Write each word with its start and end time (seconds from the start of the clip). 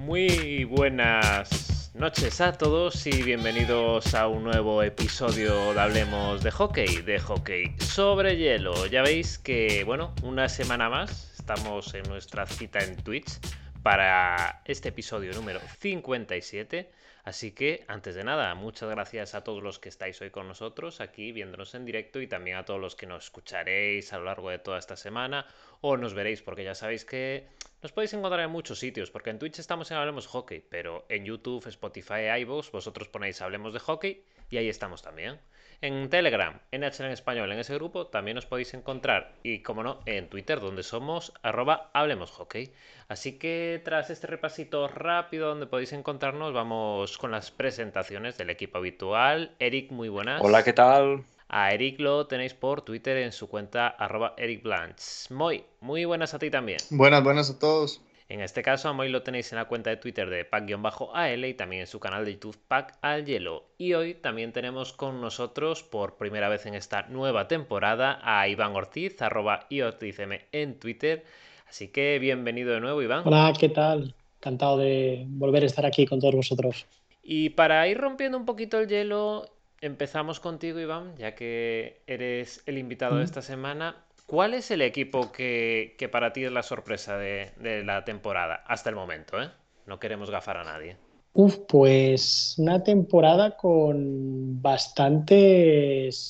Muy 0.00 0.64
buenas 0.64 1.92
noches 1.94 2.40
a 2.40 2.56
todos 2.56 3.06
y 3.06 3.22
bienvenidos 3.22 4.14
a 4.14 4.28
un 4.28 4.44
nuevo 4.44 4.82
episodio 4.82 5.74
de 5.74 5.80
Hablemos 5.80 6.42
de 6.42 6.50
Hockey, 6.50 7.02
de 7.02 7.18
Hockey 7.18 7.76
sobre 7.80 8.38
hielo. 8.38 8.86
Ya 8.86 9.02
veis 9.02 9.38
que, 9.38 9.84
bueno, 9.84 10.14
una 10.22 10.48
semana 10.48 10.88
más 10.88 11.34
estamos 11.38 11.92
en 11.92 12.04
nuestra 12.04 12.46
cita 12.46 12.78
en 12.78 12.96
Twitch 12.96 13.40
para 13.82 14.62
este 14.64 14.88
episodio 14.88 15.34
número 15.34 15.60
57 15.80 16.90
Así 17.30 17.52
que, 17.52 17.84
antes 17.86 18.16
de 18.16 18.24
nada, 18.24 18.52
muchas 18.56 18.90
gracias 18.90 19.36
a 19.36 19.44
todos 19.44 19.62
los 19.62 19.78
que 19.78 19.88
estáis 19.88 20.20
hoy 20.20 20.30
con 20.30 20.48
nosotros 20.48 21.00
aquí 21.00 21.30
viéndonos 21.30 21.76
en 21.76 21.84
directo 21.84 22.20
y 22.20 22.26
también 22.26 22.56
a 22.56 22.64
todos 22.64 22.80
los 22.80 22.96
que 22.96 23.06
nos 23.06 23.26
escucharéis 23.26 24.12
a 24.12 24.18
lo 24.18 24.24
largo 24.24 24.50
de 24.50 24.58
toda 24.58 24.80
esta 24.80 24.96
semana 24.96 25.46
o 25.80 25.96
nos 25.96 26.12
veréis, 26.12 26.42
porque 26.42 26.64
ya 26.64 26.74
sabéis 26.74 27.04
que 27.04 27.46
nos 27.82 27.92
podéis 27.92 28.14
encontrar 28.14 28.40
en 28.40 28.50
muchos 28.50 28.80
sitios, 28.80 29.12
porque 29.12 29.30
en 29.30 29.38
Twitch 29.38 29.60
estamos 29.60 29.92
en 29.92 29.98
Hablemos 29.98 30.26
Hockey, 30.26 30.60
pero 30.68 31.06
en 31.08 31.24
YouTube, 31.24 31.64
Spotify, 31.68 32.36
iVoox, 32.40 32.72
vosotros 32.72 33.06
ponéis 33.06 33.40
Hablemos 33.40 33.72
de 33.74 33.78
Hockey 33.78 34.24
y 34.50 34.56
ahí 34.56 34.68
estamos 34.68 35.00
también. 35.00 35.38
En 35.82 36.10
Telegram, 36.10 36.60
NHL 36.72 37.06
en 37.06 37.12
español, 37.12 37.50
en 37.50 37.58
ese 37.58 37.74
grupo 37.74 38.06
también 38.06 38.36
os 38.36 38.44
podéis 38.44 38.74
encontrar. 38.74 39.32
Y 39.42 39.60
como 39.60 39.82
no, 39.82 40.00
en 40.04 40.28
Twitter, 40.28 40.60
donde 40.60 40.82
somos 40.82 41.32
arroba 41.42 41.90
Hablemos 41.94 42.30
Hockey. 42.32 42.74
Así 43.08 43.38
que 43.38 43.80
tras 43.82 44.10
este 44.10 44.26
repasito 44.26 44.88
rápido 44.88 45.48
donde 45.48 45.66
podéis 45.66 45.94
encontrarnos, 45.94 46.52
vamos 46.52 47.16
con 47.16 47.30
las 47.30 47.50
presentaciones 47.50 48.36
del 48.36 48.50
equipo 48.50 48.76
habitual. 48.76 49.54
Eric, 49.58 49.90
muy 49.90 50.10
buenas. 50.10 50.42
Hola, 50.44 50.62
¿qué 50.64 50.74
tal? 50.74 51.24
A 51.48 51.72
Eric 51.72 51.98
lo 51.98 52.26
tenéis 52.26 52.52
por 52.52 52.82
Twitter 52.82 53.16
en 53.16 53.32
su 53.32 53.48
cuenta 53.48 53.88
arroba 53.88 54.34
Eric 54.36 54.62
Blanch. 54.62 55.30
Muy, 55.30 55.64
muy 55.80 56.04
buenas 56.04 56.34
a 56.34 56.38
ti 56.38 56.50
también. 56.50 56.78
Buenas, 56.90 57.24
buenas 57.24 57.48
a 57.48 57.58
todos. 57.58 58.02
En 58.30 58.40
este 58.40 58.62
caso, 58.62 58.88
a 58.88 58.92
Moy 58.92 59.08
lo 59.08 59.24
tenéis 59.24 59.50
en 59.50 59.58
la 59.58 59.64
cuenta 59.64 59.90
de 59.90 59.96
Twitter 59.96 60.30
de 60.30 60.44
Pack-AL 60.44 61.44
y 61.44 61.54
también 61.54 61.80
en 61.80 61.86
su 61.88 61.98
canal 61.98 62.24
de 62.24 62.34
YouTube 62.34 62.56
Pack 62.68 62.96
al 63.00 63.24
Hielo. 63.26 63.64
Y 63.76 63.94
hoy 63.94 64.14
también 64.14 64.52
tenemos 64.52 64.92
con 64.92 65.20
nosotros, 65.20 65.82
por 65.82 66.16
primera 66.16 66.48
vez 66.48 66.64
en 66.64 66.74
esta 66.74 67.08
nueva 67.08 67.48
temporada, 67.48 68.20
a 68.22 68.46
Iván 68.46 68.76
Ortiz, 68.76 69.20
arroba 69.20 69.66
iortizm 69.68 70.38
en 70.52 70.78
Twitter. 70.78 71.24
Así 71.68 71.88
que 71.88 72.20
bienvenido 72.20 72.72
de 72.72 72.78
nuevo, 72.78 73.02
Iván. 73.02 73.22
Hola, 73.26 73.52
¿qué 73.58 73.68
tal? 73.68 74.14
Encantado 74.38 74.78
de 74.78 75.24
volver 75.26 75.64
a 75.64 75.66
estar 75.66 75.84
aquí 75.84 76.06
con 76.06 76.20
todos 76.20 76.36
vosotros. 76.36 76.86
Y 77.24 77.50
para 77.50 77.88
ir 77.88 77.98
rompiendo 77.98 78.38
un 78.38 78.44
poquito 78.44 78.78
el 78.78 78.86
hielo, 78.86 79.48
empezamos 79.80 80.38
contigo, 80.38 80.78
Iván, 80.78 81.16
ya 81.16 81.34
que 81.34 82.02
eres 82.06 82.62
el 82.66 82.78
invitado 82.78 83.16
de 83.16 83.24
esta 83.24 83.42
semana. 83.42 83.96
¿Cuál 84.30 84.54
es 84.54 84.70
el 84.70 84.80
equipo 84.80 85.32
que, 85.32 85.96
para 86.12 86.32
ti 86.32 86.44
es 86.44 86.52
la 86.52 86.62
sorpresa 86.62 87.18
de, 87.18 87.50
la 87.84 88.04
temporada 88.04 88.62
hasta 88.64 88.88
el 88.88 88.94
momento? 88.94 89.42
¿eh? 89.42 89.48
No 89.86 89.98
queremos 89.98 90.30
gafar 90.30 90.56
a 90.56 90.62
nadie. 90.62 90.96
Uf, 91.32 91.56
pues 91.68 92.54
una 92.56 92.80
temporada 92.80 93.56
con 93.56 94.62
bastantes, 94.62 96.22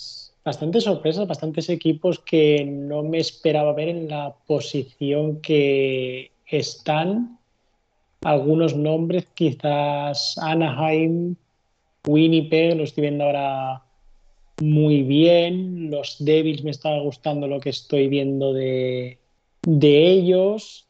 bastantes 0.42 0.84
sorpresas, 0.84 1.28
bastantes 1.28 1.68
equipos 1.68 2.18
que 2.20 2.64
no 2.64 3.02
me 3.02 3.18
esperaba 3.18 3.74
ver 3.74 3.88
en 3.88 4.08
la 4.08 4.34
posición 4.46 5.42
que 5.42 6.32
están. 6.46 7.38
Algunos 8.22 8.74
nombres, 8.74 9.26
quizás 9.34 10.38
Anaheim, 10.38 11.36
Winnipeg, 12.06 12.78
lo 12.78 12.84
estoy 12.84 13.02
viendo 13.02 13.24
ahora 13.24 13.82
muy 14.60 15.02
bien. 15.02 15.90
Los 15.90 16.16
Devils 16.18 16.62
me 16.62 16.70
está 16.70 16.98
gustando 16.98 17.48
lo 17.48 17.60
que 17.60 17.70
estoy 17.70 18.08
viendo 18.08 18.52
de, 18.52 19.18
ellos. 19.66 20.86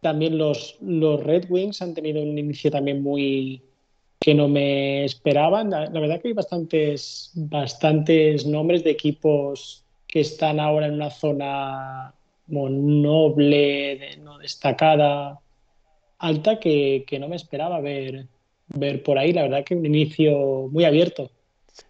También 0.00 0.38
los, 0.38 0.76
los 0.80 1.22
Red 1.22 1.50
Wings 1.50 1.82
han 1.82 1.94
tenido 1.94 2.22
un 2.22 2.38
inicio 2.38 2.70
también 2.70 3.02
muy 3.02 3.62
que 4.20 4.34
no 4.34 4.48
me 4.48 5.04
esperaban. 5.04 5.70
La, 5.70 5.88
verdad 5.88 6.20
que 6.20 6.28
hay 6.28 6.34
bastantes, 6.34 7.32
bastantes 7.34 8.46
nombres 8.46 8.84
de 8.84 8.90
equipos 8.90 9.84
que 10.06 10.20
están 10.20 10.60
ahora 10.60 10.86
en 10.86 10.94
una 10.94 11.10
zona 11.10 12.14
noble, 12.46 14.16
no 14.18 14.38
destacada, 14.38 15.40
alta, 16.18 16.58
que, 16.58 17.04
que 17.06 17.18
no 17.18 17.28
me 17.28 17.36
esperaba 17.36 17.80
ver, 17.80 18.26
ver 18.68 19.02
por 19.02 19.18
ahí. 19.18 19.32
La 19.32 19.42
verdad 19.42 19.64
que 19.64 19.74
un 19.74 19.86
inicio 19.86 20.68
muy 20.70 20.84
abierto. 20.84 21.30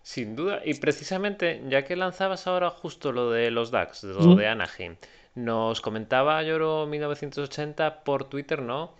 Sin 0.03 0.37
duda, 0.37 0.60
y 0.65 0.75
precisamente, 0.75 1.62
ya 1.69 1.84
que 1.84 1.97
lanzabas 1.97 2.47
ahora 2.47 2.71
justo 2.71 3.12
lo 3.12 3.31
de 3.31 3.50
los 3.50 3.71
DAX, 3.71 4.04
lo 4.04 4.34
de 4.34 4.47
Anaheim, 4.47 4.97
nos 5.34 5.81
comentaba 5.81 6.43
Lloro 6.43 6.87
1980 6.87 8.04
por 8.04 8.25
Twitter, 8.25 8.62
¿no? 8.62 8.94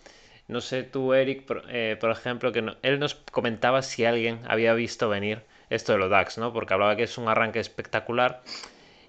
No 0.47 0.61
sé 0.61 0.83
tú, 0.83 1.13
Eric, 1.13 1.45
por, 1.45 1.65
eh, 1.69 1.99
ejemplo, 2.01 2.53
que 2.53 2.65
él 2.83 2.99
nos 2.99 3.15
comentaba 3.15 3.83
si 3.83 4.05
alguien 4.05 4.41
había 4.47 4.73
visto 4.75 5.09
venir 5.09 5.43
esto 5.69 5.93
de 5.93 5.99
los 5.99 6.11
DAX, 6.11 6.39
¿no? 6.39 6.53
Porque 6.53 6.75
hablaba 6.75 6.97
que 6.97 7.03
es 7.03 7.19
un 7.19 7.29
arranque 7.29 7.61
espectacular 7.61 8.43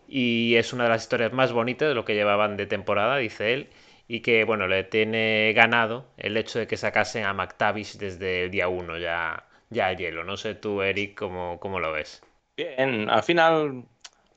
y 0.07 0.55
es 0.55 0.73
una 0.73 0.83
de 0.85 0.89
las 0.89 1.03
historias 1.03 1.31
más 1.33 1.53
bonitas 1.53 1.87
de 1.87 1.95
lo 1.95 2.03
que 2.03 2.15
llevaban 2.15 2.57
de 2.57 2.65
temporada, 2.65 3.17
dice 3.17 3.53
él, 3.53 3.69
y 4.07 4.21
que, 4.21 4.43
bueno, 4.43 4.67
le 4.67 4.83
tiene 4.83 5.53
ganado 5.55 6.07
el 6.17 6.35
hecho 6.35 6.59
de 6.59 6.67
que 6.67 6.77
sacasen 6.77 7.25
a 7.25 7.33
McTavish 7.33 7.97
desde 7.97 8.45
el 8.45 8.51
día 8.51 8.67
1 8.67 8.97
ya 8.97 9.45
ya 9.69 9.91
el 9.91 9.97
hielo. 9.97 10.23
No 10.23 10.37
sé 10.37 10.55
tú, 10.55 10.81
Eric, 10.81 11.17
cómo, 11.17 11.59
cómo 11.59 11.79
lo 11.79 11.91
ves. 11.91 12.21
Bien, 12.57 13.09
al 13.09 13.23
final 13.23 13.85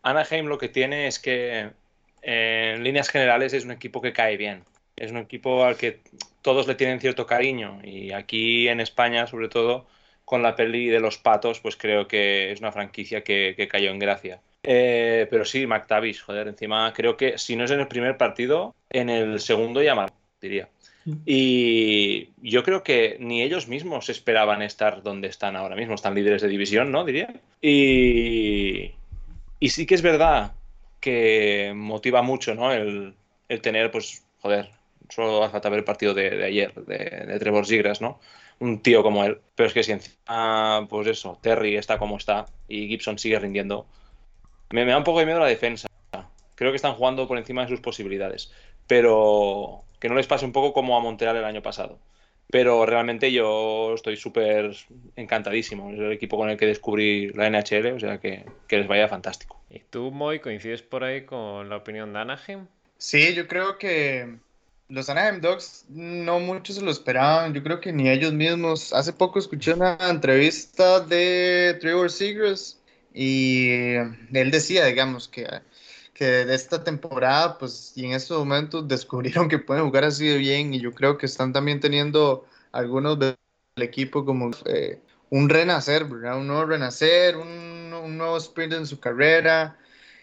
Anaheim 0.03 0.47
lo 0.47 0.59
que 0.59 0.69
tiene 0.69 1.07
es 1.07 1.19
que 1.19 1.71
en 2.23 2.85
líneas 2.85 3.09
generales 3.09 3.53
es 3.53 3.65
un 3.65 3.73
equipo 3.73 4.01
que 4.01 4.13
cae 4.13 4.37
bien. 4.37 4.65
Es 4.97 5.11
un 5.11 5.19
equipo 5.19 5.65
al 5.65 5.77
que 5.77 6.01
todos 6.43 6.67
le 6.67 6.75
tienen 6.75 7.01
cierto 7.01 7.27
cariño 7.27 7.81
y 7.83 8.13
aquí 8.13 8.69
en 8.69 8.81
España, 8.81 9.27
sobre 9.27 9.49
todo 9.49 9.87
con 10.25 10.43
la 10.43 10.55
peli 10.55 10.89
de 10.89 11.01
los 11.01 11.19
patos, 11.19 11.61
pues 11.61 11.77
creo 11.77 12.07
que 12.07 12.53
es 12.53 12.61
una 12.61 12.73
franquicia 12.73 13.25
que, 13.25 13.69
cayó 13.71 13.91
en 13.91 13.99
gracia. 13.99 14.41
Eh, 14.63 15.27
pero 15.31 15.45
sí, 15.45 15.67
McTavish, 15.67 16.23
joder, 16.23 16.49
encima 16.49 16.93
creo 16.93 17.17
que 17.17 17.39
si 17.39 17.57
no 17.57 17.65
es 17.65 17.71
en 17.73 17.81
el 17.81 17.89
primer 17.89 18.17
partido, 18.17 18.75
en 18.91 19.11
el 19.11 19.41
segundo 19.41 19.83
ya 19.83 20.07
diría. 20.41 20.69
Y 21.27 22.31
yo 22.43 22.63
creo 22.63 22.83
que 22.83 23.17
ni 23.19 23.43
ellos 23.43 23.67
mismos 23.69 24.09
esperaban 24.09 24.63
estar 24.63 25.03
donde 25.03 25.29
están 25.29 25.57
ahora 25.57 25.77
mismo. 25.77 25.95
Están 25.95 26.15
líderes 26.15 26.43
de 26.43 26.49
división, 26.49 26.93
¿no? 26.93 27.05
Diría. 27.05 27.35
Y, 27.61 28.93
y 29.59 29.69
sí 29.71 29.87
que 29.87 29.95
es 29.95 30.03
verdad 30.03 30.53
que 31.03 31.73
motiva 31.75 32.23
mucho, 32.23 32.55
¿no? 32.55 32.73
El, 32.73 33.15
tener, 33.61 33.91
pues, 33.91 34.25
joder, 34.41 34.71
solo 35.11 35.43
hace 35.43 35.53
falta 35.53 35.69
ver 35.69 35.81
el 35.81 35.85
partido 35.85 36.15
de, 36.15 36.45
ayer, 36.45 36.73
de, 36.75 37.39
Trevor 37.39 37.67
Zigras, 37.67 38.01
¿no? 38.01 38.21
Un 38.61 38.81
tío 38.81 39.03
como 39.03 39.25
él. 39.25 39.41
Pero 39.57 39.67
es 39.67 39.75
que 39.75 39.83
si 39.83 39.93
encima, 39.93 40.87
pues 40.89 41.09
eso, 41.09 41.39
Terry 41.43 41.77
está 41.77 41.99
como 41.99 42.17
está 42.17 42.47
y 42.69 42.87
Gibson 42.87 43.19
sigue 43.19 43.39
rindiendo, 43.39 43.87
me, 44.71 44.85
me 44.85 44.93
da 44.93 44.99
un 44.99 45.05
poco 45.05 45.19
de 45.19 45.27
miedo 45.27 45.41
la 45.41 45.47
defensa. 45.47 45.89
Creo 46.55 46.71
que 46.71 46.77
están 46.77 46.95
jugando 46.95 47.27
por 47.27 47.37
encima 47.37 47.63
de 47.63 47.69
sus 47.69 47.81
posibilidades. 47.81 48.53
Pero 48.93 49.85
que 49.99 50.11
no 50.11 50.17
les 50.17 50.27
pase 50.27 50.45
un 50.45 50.53
poco 50.53 50.75
como 50.75 50.99
a 50.99 51.01
Montreal 51.01 51.35
el 51.37 51.47
año 51.47 51.63
pasado. 51.63 51.99
Pero 52.51 52.85
realmente 52.85 53.33
yo 53.33 53.95
estoy 53.95 54.19
súper 54.19 54.77
encantadísimo. 55.17 55.91
Es 55.93 55.99
el 55.99 56.13
equipo 56.13 56.37
con 56.37 56.51
el 56.51 56.59
que 56.59 56.67
descubrí 56.67 57.31
la 57.31 57.49
NHL, 57.49 57.95
o 57.95 57.99
sea 57.99 58.19
que, 58.19 58.45
les 58.69 58.87
vaya 58.87 59.09
fantástico. 59.09 59.59
¿Y 59.71 59.79
tú, 59.79 60.11
Moy, 60.11 60.41
coincides 60.41 60.83
por 60.83 61.05
ahí 61.05 61.25
con 61.25 61.71
la 61.71 61.77
opinión 61.77 62.13
de 62.13 62.19
Anaheim? 62.19 62.67
Sí, 62.99 63.33
yo 63.33 63.49
creo 63.49 63.79
que 63.79 64.37
los 64.91 65.09
Anaheim 65.09 65.41
Dogs 65.41 65.87
no 65.89 66.39
muchos 66.39 66.77
se 66.77 66.83
lo 66.83 66.91
esperaban. 66.91 67.55
Yo 67.55 67.63
creo 67.63 67.81
que 67.81 67.95
ni 67.95 68.11
ellos 68.11 68.35
mismos. 68.35 68.93
Hace 68.93 69.15
poco 69.15 69.39
escuché 69.39 69.73
una 69.73 69.97
entrevista 70.11 71.01
de 71.01 71.79
Trevor 71.81 72.11
Seagrass 72.11 72.79
y 73.15 73.95
él 73.95 74.51
decía, 74.51 74.85
digamos, 74.85 75.29
que 75.29 75.49
que 76.15 76.25
de 76.25 76.55
esta 76.55 76.85
temporada, 76.85 77.59
pues, 77.59 77.93
y 77.97 78.07
en 78.07 78.13
estos 78.13 78.39
momentos 78.39 78.87
descubrieron 78.89 79.49
que 79.49 79.59
pueden 79.59 79.85
jugar 79.85 80.05
así 80.05 80.27
de 80.27 80.39
bien 80.39 80.75
y 80.75 80.81
yo 80.81 80.93
creo 80.93 81.19
que 81.19 81.27
están 81.27 81.53
también 81.53 81.81
teniendo 81.81 82.47
algunos 82.73 83.19
del 83.19 83.37
equipo 83.77 84.25
como 84.25 84.51
eh, 84.67 85.01
un 85.31 85.49
renacer, 85.49 86.05
¿verdad? 86.05 86.39
Un 86.39 86.47
nuevo 86.47 86.67
renacer, 86.67 87.37
un, 87.37 87.93
un, 87.93 88.19
nuevo 88.19 88.37
sprint 88.37 88.75
en 88.75 88.87
su 88.87 89.01
carrera 89.01 89.79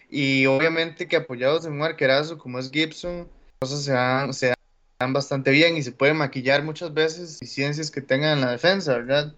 y 0.08 0.46
obviamente 0.46 1.08
que 1.08 1.16
apoyados 1.16 1.64
en 1.66 1.72
un 1.74 1.82
arquerazo 1.82 2.38
como 2.38 2.58
es 2.58 2.70
Gibson, 2.70 3.28
cosas 3.60 3.84
se 3.84 3.92
dan, 3.92 4.34
se 4.34 4.54
dan 4.98 5.12
bastante 5.12 5.50
bien 5.50 5.76
y 5.76 5.82
se 5.82 5.92
pueden 5.92 6.16
maquillar 6.16 6.62
muchas 6.62 6.92
veces 6.94 7.38
ciencias 7.38 7.90
que 7.90 8.00
tengan 8.00 8.38
en 8.38 8.44
la 8.44 8.52
defensa, 8.52 8.98
¿verdad? 8.98 9.34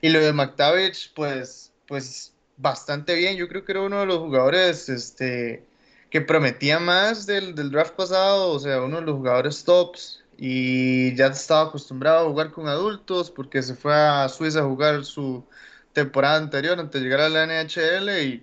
Y 0.00 0.10
lo 0.10 0.20
de 0.20 0.32
McTavish, 0.32 1.12
pues, 1.14 1.72
pues 1.86 2.32
bastante 2.56 3.14
bien. 3.14 3.36
Yo 3.36 3.48
creo 3.48 3.64
que 3.64 3.72
era 3.72 3.82
uno 3.82 4.00
de 4.00 4.06
los 4.06 4.18
jugadores, 4.18 4.88
este, 4.88 5.64
que 6.10 6.20
prometía 6.20 6.78
más 6.78 7.26
del, 7.26 7.54
del, 7.54 7.70
draft 7.70 7.94
pasado, 7.94 8.50
o 8.50 8.58
sea, 8.58 8.82
uno 8.82 9.00
de 9.00 9.06
los 9.06 9.16
jugadores 9.16 9.64
tops 9.64 10.22
y 10.38 11.14
ya 11.14 11.26
estaba 11.26 11.68
acostumbrado 11.68 12.26
a 12.26 12.30
jugar 12.30 12.50
con 12.50 12.68
adultos 12.68 13.30
porque 13.30 13.62
se 13.62 13.74
fue 13.74 13.94
a 13.94 14.28
Suiza 14.28 14.60
a 14.60 14.64
jugar 14.64 15.04
su 15.04 15.44
temporada 15.92 16.36
anterior 16.36 16.78
antes 16.78 17.00
de 17.00 17.08
llegar 17.08 17.22
a 17.22 17.28
la 17.28 17.46
NHL 17.46 18.10
y 18.22 18.42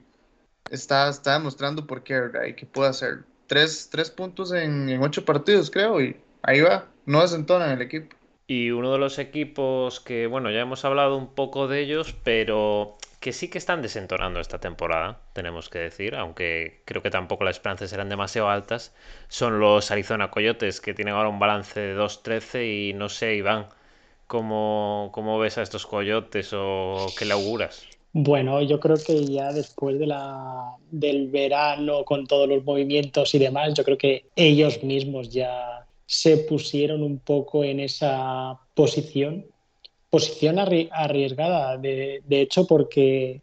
está, 0.72 1.10
está 1.10 1.34
demostrando 1.34 1.86
por 1.86 2.04
qué, 2.04 2.20
¿verdad? 2.20 2.46
Y 2.46 2.54
que 2.54 2.66
puede 2.66 2.90
hacer 2.90 3.24
tres, 3.48 3.90
tres 3.92 4.10
puntos 4.10 4.52
en, 4.52 5.00
ocho 5.02 5.24
partidos, 5.24 5.70
creo, 5.70 6.02
y 6.02 6.18
ahí 6.42 6.62
va, 6.62 6.88
no 7.06 7.22
desentona 7.22 7.66
en 7.66 7.72
el 7.74 7.82
equipo. 7.84 8.16
Y 8.48 8.72
uno 8.72 8.92
de 8.92 8.98
los 8.98 9.20
equipos 9.20 10.00
que, 10.00 10.28
bueno, 10.28 10.52
ya 10.52 10.62
hemos 10.62 10.84
hablado 10.84 11.16
un 11.16 11.34
poco 11.34 11.68
de 11.68 11.82
ellos, 11.82 12.16
pero 12.24 12.98
que 13.24 13.32
sí 13.32 13.48
que 13.48 13.58
están 13.58 13.82
desentonando 13.82 14.42
esta 14.42 14.60
temporada, 14.60 15.22
tenemos 15.32 15.70
que 15.70 15.80
decir, 15.80 16.14
aunque 16.14 16.82
creo 16.84 17.02
que 17.02 17.10
tampoco 17.10 17.46
las 17.46 17.56
esperanzas 17.56 17.94
eran 17.94 18.10
demasiado 18.10 18.50
altas, 18.50 18.94
son 19.30 19.62
los 19.62 19.92
Arizona 19.92 20.30
Coyotes, 20.30 20.82
que 20.82 20.94
tienen 20.94 21.14
ahora 21.14 21.30
un 21.30 21.40
balance 21.40 21.80
de 21.80 21.96
2-13 21.96 22.90
y 22.90 22.94
no 22.94 23.08
sé, 23.08 23.36
Iván, 23.36 23.68
¿cómo, 24.28 25.10
¿cómo 25.14 25.40
ves 25.40 25.58
a 25.58 25.62
estos 25.62 25.86
Coyotes 25.86 26.50
o 26.52 27.06
qué 27.18 27.24
le 27.24 27.32
auguras? 27.32 27.88
Bueno, 28.12 28.62
yo 28.62 28.82
creo 28.82 28.98
que 28.98 29.24
ya 29.24 29.54
después 29.54 29.98
de 30.00 30.08
la, 30.08 30.76
del 30.92 31.30
verano, 31.30 32.04
con 32.04 32.28
todos 32.28 32.50
los 32.50 32.66
movimientos 32.66 33.34
y 33.36 33.40
demás, 33.40 33.74
yo 33.74 33.86
creo 33.86 33.98
que 33.98 34.26
ellos 34.36 34.84
mismos 34.84 35.30
ya 35.30 35.86
se 36.06 36.36
pusieron 36.40 37.02
un 37.02 37.20
poco 37.20 37.64
en 37.64 37.80
esa 37.80 38.60
posición 38.74 39.46
posición 40.14 40.60
arriesgada, 40.60 41.76
de, 41.80 42.22
hecho, 42.30 42.68
porque 42.68 43.42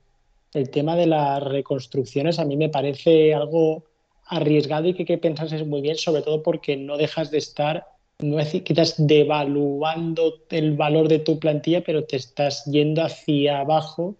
el 0.54 0.70
tema 0.70 0.94
de 0.94 1.06
las 1.06 1.42
reconstrucciones 1.42 2.38
a 2.38 2.44
mí 2.44 2.56
me 2.56 2.68
parece 2.68 3.34
algo 3.34 3.82
arriesgado 4.24 4.86
y 4.86 4.94
que 4.94 5.02
hay 5.02 5.06
que 5.06 5.18
pensarse 5.18 5.64
muy 5.64 5.80
bien, 5.80 5.96
sobre 5.96 6.22
todo 6.22 6.44
porque 6.44 6.76
no 6.76 6.96
dejas 6.96 7.32
de 7.32 7.38
estar, 7.38 7.88
no 8.20 8.38
es 8.38 8.52
quizás 8.62 8.94
devaluando 9.04 10.34
el 10.50 10.76
valor 10.76 11.08
de 11.08 11.18
tu 11.18 11.40
plantilla, 11.40 11.82
pero 11.82 12.04
te 12.04 12.14
estás 12.14 12.64
yendo 12.66 13.02
hacia 13.02 13.58
abajo 13.58 14.14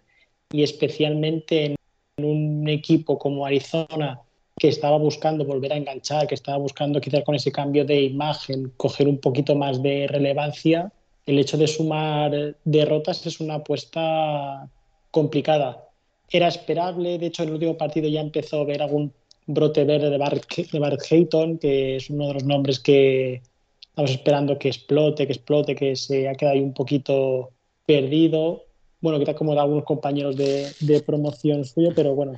y 0.51 0.63
especialmente 0.63 1.75
en 2.17 2.25
un 2.25 2.67
equipo 2.67 3.17
como 3.17 3.45
Arizona 3.45 4.19
que 4.59 4.67
estaba 4.67 4.97
buscando 4.97 5.45
volver 5.45 5.71
a 5.71 5.77
enganchar, 5.77 6.27
que 6.27 6.35
estaba 6.35 6.57
buscando 6.57 6.99
quizás 6.99 7.23
con 7.23 7.35
ese 7.35 7.53
cambio 7.53 7.85
de 7.85 8.01
imagen 8.01 8.73
coger 8.75 9.07
un 9.07 9.19
poquito 9.19 9.55
más 9.55 9.81
de 9.81 10.07
relevancia, 10.09 10.91
el 11.31 11.39
hecho 11.39 11.57
de 11.57 11.67
sumar 11.67 12.55
derrotas 12.63 13.25
es 13.25 13.39
una 13.39 13.55
apuesta 13.55 14.69
complicada. 15.11 15.87
Era 16.29 16.47
esperable, 16.47 17.17
de 17.17 17.27
hecho 17.27 17.43
en 17.43 17.49
el 17.49 17.55
último 17.55 17.77
partido 17.77 18.07
ya 18.09 18.21
empezó 18.21 18.61
a 18.61 18.65
ver 18.65 18.81
algún 18.81 19.13
brote 19.47 19.83
verde 19.83 20.09
de 20.09 20.17
Bart, 20.17 20.43
de 20.55 20.97
Hayton, 21.09 21.57
que 21.57 21.97
es 21.97 22.09
uno 22.09 22.27
de 22.27 22.33
los 22.35 22.43
nombres 22.43 22.79
que 22.79 23.41
estamos 23.79 24.11
esperando 24.11 24.57
que 24.57 24.69
explote, 24.69 25.25
que 25.25 25.33
explote, 25.33 25.75
que 25.75 25.95
se 25.95 26.27
ha 26.27 26.35
quedado 26.35 26.55
ahí 26.55 26.61
un 26.61 26.73
poquito 26.73 27.51
perdido. 27.85 28.63
Bueno, 29.01 29.17
que 29.17 29.23
está 29.23 29.35
como 29.35 29.53
de 29.53 29.61
algunos 29.61 29.83
compañeros 29.83 30.35
de, 30.37 31.03
promoción 31.05 31.65
suyo, 31.65 31.91
pero 31.95 32.13
bueno, 32.13 32.33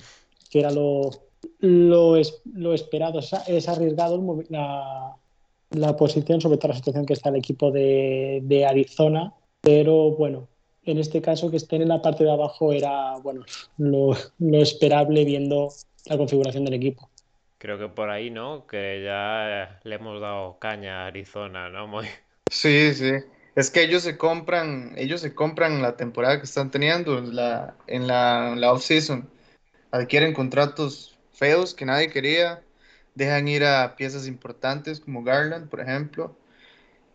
que 0.49 0.59
era 0.59 0.71
lo, 0.71 1.11
lo, 1.59 2.15
esperado. 2.73 3.19
Es 3.47 3.67
arriesgado 3.67 4.43
la, 4.49 5.15
la 5.73 5.95
posición, 5.95 6.41
sobre 6.41 6.57
todo 6.57 6.69
la 6.69 6.77
situación 6.77 7.05
que 7.05 7.13
está 7.13 7.29
el 7.29 7.37
equipo 7.37 7.71
de, 7.71 8.65
Arizona, 8.67 9.33
pero 9.61 10.11
bueno, 10.11 10.47
en 10.85 10.99
este 10.99 11.21
caso 11.21 11.49
que 11.49 11.57
estén 11.57 11.81
en 11.81 11.89
la 11.89 12.01
parte 12.01 12.23
de 12.23 12.31
abajo 12.31 12.73
era 12.73 13.17
bueno 13.17 13.45
lo, 13.77 14.15
esperable 14.53 15.25
viendo 15.25 15.69
la 16.05 16.17
configuración 16.17 16.65
del 16.65 16.75
equipo. 16.75 17.09
Creo 17.57 17.77
que 17.79 17.87
por 17.87 18.09
ahí, 18.09 18.29
¿no? 18.29 18.67
Que 18.67 19.01
ya 19.03 19.79
le 19.83 19.95
hemos 19.95 20.19
dado 20.19 20.59
caña 20.59 21.03
a 21.03 21.07
Arizona, 21.07 21.69
¿no? 21.69 21.87
Muy... 21.87 22.05
Sí, 22.51 22.93
sí. 22.93 23.11
Es 23.55 23.71
que 23.71 23.83
ellos 23.83 24.03
se 24.03 24.17
compran, 24.17 24.93
ellos 24.97 25.21
se 25.21 25.33
compran 25.33 25.81
la 25.81 25.95
temporada 25.95 26.39
que 26.39 26.45
están 26.45 26.71
teniendo 26.71 27.21
la, 27.21 27.75
en 27.87 28.07
la, 28.07 28.55
la 28.57 28.73
off-season. 28.73 29.29
Adquieren 29.91 30.33
contratos 30.33 31.17
feos 31.31 31.73
que 31.73 31.85
nadie 31.85 32.09
quería 32.09 32.61
dejan 33.15 33.47
ir 33.47 33.63
a 33.63 33.95
piezas 33.95 34.27
importantes 34.27 34.99
como 34.99 35.23
Garland, 35.23 35.69
por 35.69 35.79
ejemplo. 35.81 36.35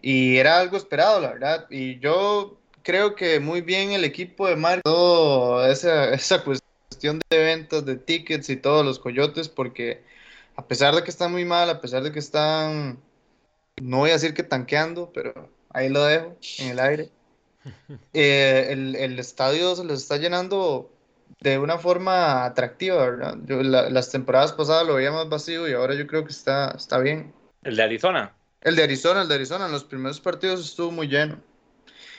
Y 0.00 0.36
era 0.36 0.60
algo 0.60 0.76
esperado, 0.76 1.20
la 1.20 1.32
verdad. 1.32 1.66
Y 1.70 1.98
yo 1.98 2.58
creo 2.82 3.14
que 3.14 3.40
muy 3.40 3.60
bien 3.60 3.90
el 3.92 4.04
equipo 4.04 4.48
de 4.48 4.56
Mario, 4.56 4.82
toda 4.84 5.70
esa, 5.70 6.10
esa 6.14 6.42
cuestión 6.44 7.20
de 7.30 7.38
ventas, 7.38 7.84
de 7.84 7.96
tickets 7.96 8.48
y 8.50 8.56
todos 8.56 8.84
los 8.84 8.98
coyotes, 8.98 9.48
porque 9.48 10.02
a 10.56 10.66
pesar 10.66 10.94
de 10.94 11.02
que 11.02 11.10
están 11.10 11.32
muy 11.32 11.44
mal, 11.44 11.70
a 11.70 11.80
pesar 11.80 12.02
de 12.02 12.12
que 12.12 12.18
están, 12.18 12.98
no 13.82 13.98
voy 13.98 14.10
a 14.10 14.14
decir 14.14 14.34
que 14.34 14.42
tanqueando, 14.42 15.12
pero 15.12 15.50
ahí 15.70 15.88
lo 15.88 16.04
dejo 16.04 16.36
en 16.58 16.68
el 16.68 16.80
aire. 16.80 17.10
Eh, 18.14 18.68
el, 18.70 18.96
el 18.96 19.18
estadio 19.18 19.76
se 19.76 19.84
les 19.84 20.00
está 20.00 20.16
llenando 20.16 20.90
de 21.40 21.58
una 21.58 21.78
forma 21.78 22.44
atractiva, 22.44 23.10
¿verdad? 23.10 23.36
las 23.90 24.10
temporadas 24.10 24.52
pasadas 24.52 24.86
lo 24.86 24.94
veía 24.94 25.12
más 25.12 25.28
vacío 25.28 25.68
y 25.68 25.72
ahora 25.72 25.94
yo 25.94 26.06
creo 26.06 26.24
que 26.24 26.32
está, 26.32 26.72
está 26.76 26.98
bien. 26.98 27.32
¿El 27.62 27.76
de 27.76 27.82
Arizona? 27.82 28.32
El 28.60 28.76
de 28.76 28.82
Arizona, 28.82 29.22
el 29.22 29.28
de 29.28 29.34
Arizona. 29.36 29.66
En 29.66 29.72
los 29.72 29.84
primeros 29.84 30.20
partidos 30.20 30.60
estuvo 30.60 30.90
muy 30.90 31.08
lleno. 31.08 31.38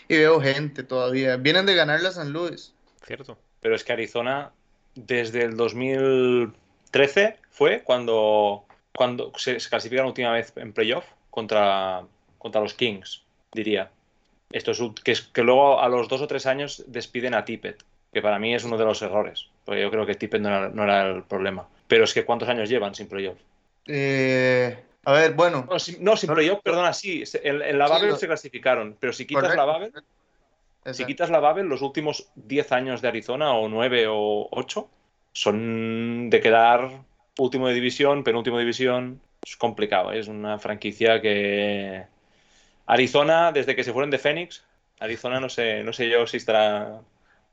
Y 0.08 0.18
veo 0.18 0.42
gente 0.42 0.84
todavía. 0.84 1.38
Vienen 1.38 1.66
de 1.66 1.76
ganarle 1.76 2.08
a 2.08 2.12
San 2.12 2.32
Luis. 2.32 2.74
Cierto. 3.06 3.38
Pero 3.62 3.76
es 3.76 3.84
que 3.84 3.94
Arizona, 3.94 4.52
desde 4.96 5.44
el 5.44 5.58
2013, 5.58 7.38
fue 7.52 7.84
cuando, 7.84 8.66
cuando 8.96 9.32
se, 9.38 9.60
se 9.60 9.70
clasifica 9.70 10.02
la 10.02 10.08
última 10.08 10.32
vez 10.32 10.54
en 10.56 10.72
playoff 10.74 11.06
contra, 11.30 12.06
contra 12.38 12.62
los 12.62 12.74
Kings, 12.74 13.24
diría. 13.54 13.92
Esto 14.52 14.72
es 14.72 14.80
que, 15.04 15.14
que 15.32 15.44
luego 15.44 15.80
a 15.80 15.90
los 15.90 16.08
dos 16.08 16.22
o 16.22 16.28
tres 16.28 16.46
años 16.46 16.84
despiden 16.88 17.36
a 17.36 17.46
Tippett 17.46 17.84
que 18.12 18.22
para 18.22 18.40
mí 18.40 18.56
es 18.56 18.64
uno 18.64 18.78
de 18.78 18.86
los 18.86 19.02
errores, 19.02 19.50
porque 19.66 19.82
yo 19.82 19.92
creo 19.92 20.06
que 20.06 20.16
Tippett 20.16 20.42
no 20.42 20.84
era, 20.84 21.08
el 21.08 21.24
problema. 21.24 21.68
Pero 21.88 22.04
es 22.04 22.14
que 22.14 22.26
¿cuántos 22.26 22.50
años 22.50 22.70
llevan 22.70 22.96
sin 22.96 23.08
playoff? 23.08 23.38
Eh, 23.86 24.78
a 25.06 25.14
ver, 25.14 25.34
bueno. 25.34 25.68
No, 25.70 25.80
sin, 25.80 26.34
playoff, 26.34 26.62
perdona, 26.64 26.94
sí. 26.94 27.24
En, 27.44 27.78
la 27.78 27.88
Babel 27.88 28.18
se 28.18 28.28
clasificaron, 28.28 28.98
pero 29.00 29.14
si 29.14 29.26
quitas 29.26 29.56
la 29.56 29.66
Babel, 29.66 29.94
si 30.92 31.06
quitas 31.06 31.30
la 31.30 31.40
Babel, 31.40 31.68
los 31.68 31.82
últimos 31.82 32.30
10 32.36 32.72
años 32.72 33.02
de 33.02 33.08
Arizona, 33.08 33.54
o 33.54 33.70
9 33.70 34.08
o 34.10 34.48
8, 34.52 34.90
son 35.34 36.30
de 36.30 36.42
quedar 36.42 37.04
último 37.38 37.68
de 37.68 37.74
división, 37.74 38.24
penúltimo 38.24 38.58
de 38.58 38.64
división. 38.64 39.22
Es 39.46 39.56
complicado, 39.56 40.12
¿eh? 40.12 40.20
es 40.20 40.28
una 40.28 40.60
franquicia 40.60 41.22
que. 41.22 42.06
Arizona, 42.86 43.52
desde 43.52 43.76
que 43.76 43.84
se 43.84 43.94
fueron 43.94 44.10
de 44.10 44.18
Phoenix, 44.18 44.64
Arizona 45.00 45.40
no 45.40 45.48
sé, 45.48 45.84
no 45.84 45.94
sé 45.94 46.10
yo 46.10 46.26
si 46.28 46.38
estará 46.38 47.02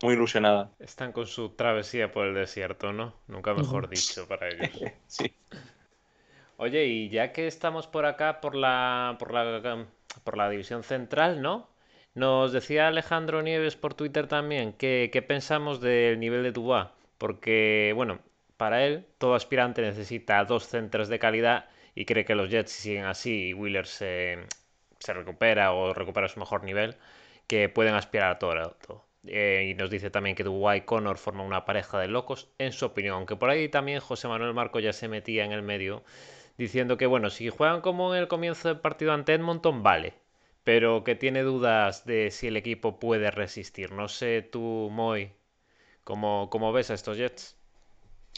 muy 0.02 0.14
ilusionada. 0.14 0.70
Están 0.78 1.12
con 1.12 1.26
su 1.26 1.50
travesía 1.50 2.10
por 2.12 2.26
el 2.26 2.34
desierto, 2.34 2.92
¿no? 2.92 3.14
Nunca 3.26 3.54
mejor 3.54 3.88
dicho 3.88 4.26
para 4.28 4.48
ellos. 4.48 4.70
sí. 5.06 5.32
Oye, 6.58 6.86
y 6.86 7.08
ya 7.10 7.32
que 7.32 7.46
estamos 7.46 7.86
por 7.86 8.06
acá, 8.06 8.40
por 8.40 8.54
la, 8.54 9.16
por 9.18 9.32
la, 9.32 9.86
por 10.24 10.36
la 10.36 10.48
división 10.48 10.82
central, 10.82 11.42
¿no? 11.42 11.68
Nos 12.14 12.52
decía 12.52 12.88
Alejandro 12.88 13.42
Nieves 13.42 13.76
por 13.76 13.92
Twitter 13.92 14.26
también 14.26 14.72
que, 14.72 15.10
qué 15.12 15.20
pensamos 15.20 15.80
del 15.80 16.18
nivel 16.18 16.42
de 16.42 16.52
Dubois, 16.52 16.88
porque, 17.18 17.92
bueno, 17.94 18.20
para 18.56 18.86
él 18.86 19.06
todo 19.18 19.34
aspirante 19.34 19.82
necesita 19.82 20.42
dos 20.44 20.66
centros 20.66 21.08
de 21.08 21.18
calidad 21.18 21.68
y 21.94 22.06
cree 22.06 22.24
que 22.24 22.34
los 22.34 22.48
Jets 22.50 22.72
si 22.72 22.82
siguen 22.82 23.04
así 23.04 23.48
y 23.48 23.54
Wheeler 23.54 23.86
se, 23.86 24.38
se 24.98 25.12
recupera 25.12 25.72
o 25.72 25.92
recupera 25.92 26.28
su 26.28 26.40
mejor 26.40 26.64
nivel, 26.64 26.96
que 27.46 27.68
pueden 27.68 27.94
aspirar 27.94 28.32
a 28.32 28.38
todo. 28.38 29.04
Eh, 29.28 29.70
y 29.70 29.74
nos 29.74 29.90
dice 29.90 30.10
también 30.10 30.36
que 30.36 30.44
Dubai 30.44 30.78
y 30.78 30.80
Connor 30.82 31.18
forman 31.18 31.46
una 31.46 31.64
pareja 31.64 31.98
de 31.98 32.08
locos, 32.08 32.48
en 32.58 32.72
su 32.72 32.86
opinión. 32.86 33.16
Aunque 33.16 33.36
por 33.36 33.50
ahí 33.50 33.68
también 33.68 34.00
José 34.00 34.28
Manuel 34.28 34.54
Marco 34.54 34.80
ya 34.80 34.92
se 34.92 35.08
metía 35.08 35.44
en 35.44 35.52
el 35.52 35.62
medio, 35.62 36.02
diciendo 36.58 36.96
que, 36.96 37.06
bueno, 37.06 37.30
si 37.30 37.48
juegan 37.48 37.80
como 37.80 38.14
en 38.14 38.20
el 38.20 38.28
comienzo 38.28 38.68
del 38.68 38.80
partido 38.80 39.12
ante 39.12 39.34
Edmonton, 39.34 39.82
vale. 39.82 40.14
Pero 40.64 41.04
que 41.04 41.14
tiene 41.14 41.42
dudas 41.42 42.04
de 42.06 42.30
si 42.30 42.48
el 42.48 42.56
equipo 42.56 42.98
puede 42.98 43.30
resistir. 43.30 43.92
No 43.92 44.08
sé 44.08 44.42
tú, 44.42 44.88
Moy, 44.90 45.32
¿cómo, 46.04 46.50
cómo 46.50 46.72
ves 46.72 46.90
a 46.90 46.94
estos 46.94 47.16
Jets? 47.16 47.56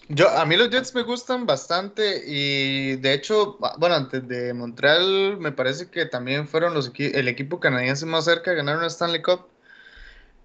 Yo, 0.09 0.29
a 0.31 0.47
mí 0.47 0.57
los 0.57 0.71
Jets 0.71 0.95
me 0.95 1.03
gustan 1.03 1.45
bastante 1.45 2.23
y 2.27 2.97
de 2.97 3.13
hecho, 3.13 3.59
bueno, 3.79 3.95
antes 3.95 4.27
de 4.27 4.55
Montreal 4.55 5.37
me 5.39 5.53
parece 5.53 5.91
que 5.91 6.07
también 6.07 6.49
fueron 6.49 6.73
los 6.73 6.93
el 6.97 7.29
equipo 7.29 7.61
canadiense 7.61 8.07
más 8.07 8.25
cerca 8.25 8.51
de 8.51 8.59
ganar 8.59 8.79
una 8.79 8.87
Stanley 8.87 9.21
Cup. 9.21 9.49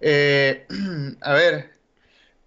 Eh, 0.05 0.67
a 1.22 1.33
ver, 1.33 1.72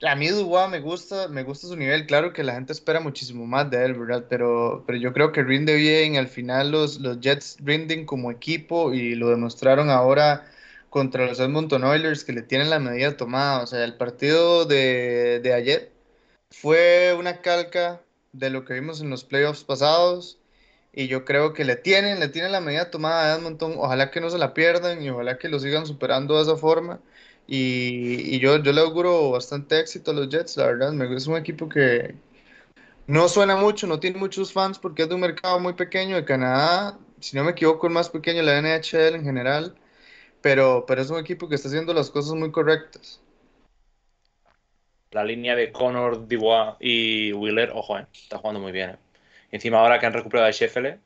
a 0.02 0.14
mí 0.14 0.28
Dubois 0.28 0.68
me 0.68 0.80
gusta, 0.80 1.28
me 1.28 1.42
gusta 1.42 1.68
su 1.68 1.76
nivel. 1.76 2.06
Claro 2.06 2.32
que 2.32 2.44
la 2.44 2.54
gente 2.54 2.72
espera 2.72 3.00
muchísimo 3.00 3.46
más 3.46 3.70
de 3.70 3.84
él, 3.84 3.94
¿verdad? 3.94 4.26
Pero, 4.28 4.84
pero 4.86 4.98
yo 4.98 5.12
creo 5.14 5.32
que 5.32 5.42
rinde 5.42 5.74
bien. 5.76 6.16
Al 6.16 6.28
final 6.28 6.70
los, 6.70 7.00
los 7.00 7.18
Jets 7.20 7.56
rinden 7.60 8.04
como 8.04 8.30
equipo 8.30 8.92
y 8.92 9.14
lo 9.14 9.30
demostraron 9.30 9.88
ahora 9.90 10.46
contra 10.90 11.26
los 11.26 11.40
Edmonton 11.40 11.84
Oilers 11.84 12.24
que 12.24 12.32
le 12.34 12.42
tienen 12.42 12.68
la 12.70 12.78
medida 12.78 13.16
tomada. 13.16 13.62
O 13.62 13.66
sea, 13.66 13.84
el 13.84 13.96
partido 13.96 14.66
de, 14.66 15.40
de 15.42 15.54
ayer 15.54 15.92
fue 16.50 17.14
una 17.18 17.40
calca 17.42 18.02
de 18.32 18.50
lo 18.50 18.64
que 18.66 18.74
vimos 18.74 19.00
en 19.00 19.10
los 19.10 19.24
playoffs 19.24 19.64
pasados 19.64 20.38
y 20.92 21.08
yo 21.08 21.24
creo 21.24 21.52
que 21.52 21.64
le 21.64 21.76
tienen, 21.76 22.20
le 22.20 22.28
tienen 22.28 22.52
la 22.52 22.60
medida 22.60 22.90
tomada 22.90 23.34
a 23.34 23.38
Edmonton. 23.38 23.74
Ojalá 23.78 24.10
que 24.10 24.20
no 24.20 24.30
se 24.30 24.38
la 24.38 24.54
pierdan 24.54 25.02
y 25.02 25.10
ojalá 25.10 25.38
que 25.38 25.48
lo 25.48 25.58
sigan 25.60 25.86
superando 25.86 26.36
de 26.36 26.42
esa 26.42 26.56
forma. 26.56 27.00
Y, 27.46 28.38
yo, 28.40 28.62
yo 28.62 28.72
le 28.72 28.80
auguro 28.80 29.30
bastante 29.30 29.78
éxito 29.78 30.10
a 30.10 30.14
los 30.14 30.28
Jets, 30.28 30.56
la 30.56 30.66
verdad. 30.66 30.92
Me, 30.92 31.14
es 31.14 31.26
un 31.26 31.36
equipo 31.36 31.68
que 31.68 32.14
no 33.06 33.28
suena 33.28 33.56
mucho, 33.56 33.86
no 33.86 34.00
tiene 34.00 34.18
muchos 34.18 34.52
fans 34.52 34.78
porque 34.78 35.02
es 35.02 35.08
de 35.08 35.14
un 35.14 35.20
mercado 35.20 35.60
muy 35.60 35.74
pequeño 35.74 36.16
de 36.16 36.24
Canadá. 36.24 36.98
Si 37.20 37.36
no 37.36 37.44
me 37.44 37.52
equivoco, 37.52 37.86
el 37.86 37.92
más 37.92 38.10
pequeño, 38.10 38.42
la 38.42 38.58
NHL 38.58 39.14
en 39.16 39.24
general. 39.24 39.74
pero, 40.42 40.84
pero 40.86 41.02
es 41.02 41.10
un 41.10 41.18
equipo 41.18 41.48
que 41.48 41.56
está 41.56 41.68
haciendo 41.68 41.94
las 41.94 42.10
cosas 42.10 42.34
muy 42.34 42.50
correctas. 42.52 43.20
La 45.12 45.24
línea 45.24 45.54
de 45.56 45.72
Connor, 45.72 46.28
Dubois 46.28 46.74
y 46.80 47.32
Wheeler, 47.32 47.70
ojo, 47.74 47.98
eh, 47.98 48.06
está 48.12 48.38
jugando 48.38 48.60
muy 48.60 48.72
bien. 48.72 48.90
Eh. 48.90 48.98
Encima 49.52 49.78
ahora 49.80 49.98
que 49.98 50.06
han 50.06 50.12
recuperado 50.12 50.48
a 50.48 50.50
Sheffele, 50.50 51.00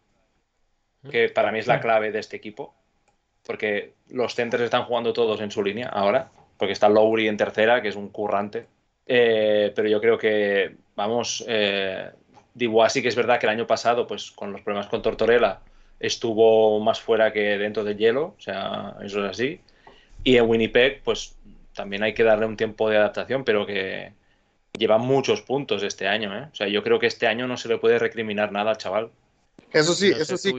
que 1.11 1.28
para 1.28 1.52
mí 1.52 1.59
es 1.59 1.66
la 1.66 1.80
clave 1.80 2.11
de 2.11 2.18
este 2.18 2.37
equipo, 2.37 2.75
porque 3.47 3.94
los 4.09 4.35
centers 4.35 4.64
están 4.64 4.85
jugando 4.85 5.12
todos 5.12 5.40
en 5.40 5.50
su 5.50 5.62
línea 5.62 5.88
ahora, 5.88 6.30
porque 6.56 6.73
está 6.73 6.88
Lowry 6.88 7.28
en 7.28 7.37
tercera, 7.37 7.82
que 7.82 7.88
es 7.88 7.97
un 7.97 8.09
currante. 8.09 8.66
Eh, 9.06 9.73
pero 9.75 9.88
yo 9.88 10.00
creo 10.00 10.18
que, 10.18 10.76
vamos, 10.94 11.44
eh, 11.49 12.11
Dubois 12.54 12.92
sí 12.92 13.02
que 13.02 13.09
es 13.09 13.16
verdad 13.16 13.40
que 13.40 13.47
el 13.47 13.52
año 13.52 13.66
pasado, 13.66 14.06
pues 14.06 14.30
con 14.30 14.52
los 14.52 14.61
problemas 14.61 14.88
con 14.88 15.02
Tortorella, 15.02 15.61
estuvo 15.99 16.78
más 16.80 17.00
fuera 17.00 17.32
que 17.32 17.59
dentro 17.59 17.85
del 17.85 17.97
hielo, 17.97 18.35
o 18.38 18.40
sea, 18.40 18.97
eso 19.02 19.25
es 19.25 19.30
así. 19.30 19.61
Y 20.23 20.37
en 20.37 20.49
Winnipeg, 20.49 21.02
pues 21.02 21.37
también 21.75 22.02
hay 22.02 22.14
que 22.14 22.25
darle 22.25 22.47
un 22.47 22.56
tiempo 22.56 22.88
de 22.90 22.99
adaptación, 22.99 23.44
pero 23.44 23.66
que 23.66 24.12
lleva 24.78 24.99
muchos 24.99 25.42
puntos 25.42 25.82
este 25.82 26.06
año, 26.06 26.37
¿eh? 26.37 26.49
O 26.52 26.54
sea, 26.54 26.68
yo 26.68 26.82
creo 26.82 26.99
que 26.99 27.06
este 27.06 27.26
año 27.26 27.47
no 27.47 27.56
se 27.56 27.68
le 27.68 27.78
puede 27.78 27.99
recriminar 27.99 28.52
nada 28.52 28.70
al 28.70 28.76
chaval. 28.76 29.11
Eso 29.73 29.94
sí, 29.94 30.12
eso 30.16 30.37
sí. 30.37 30.52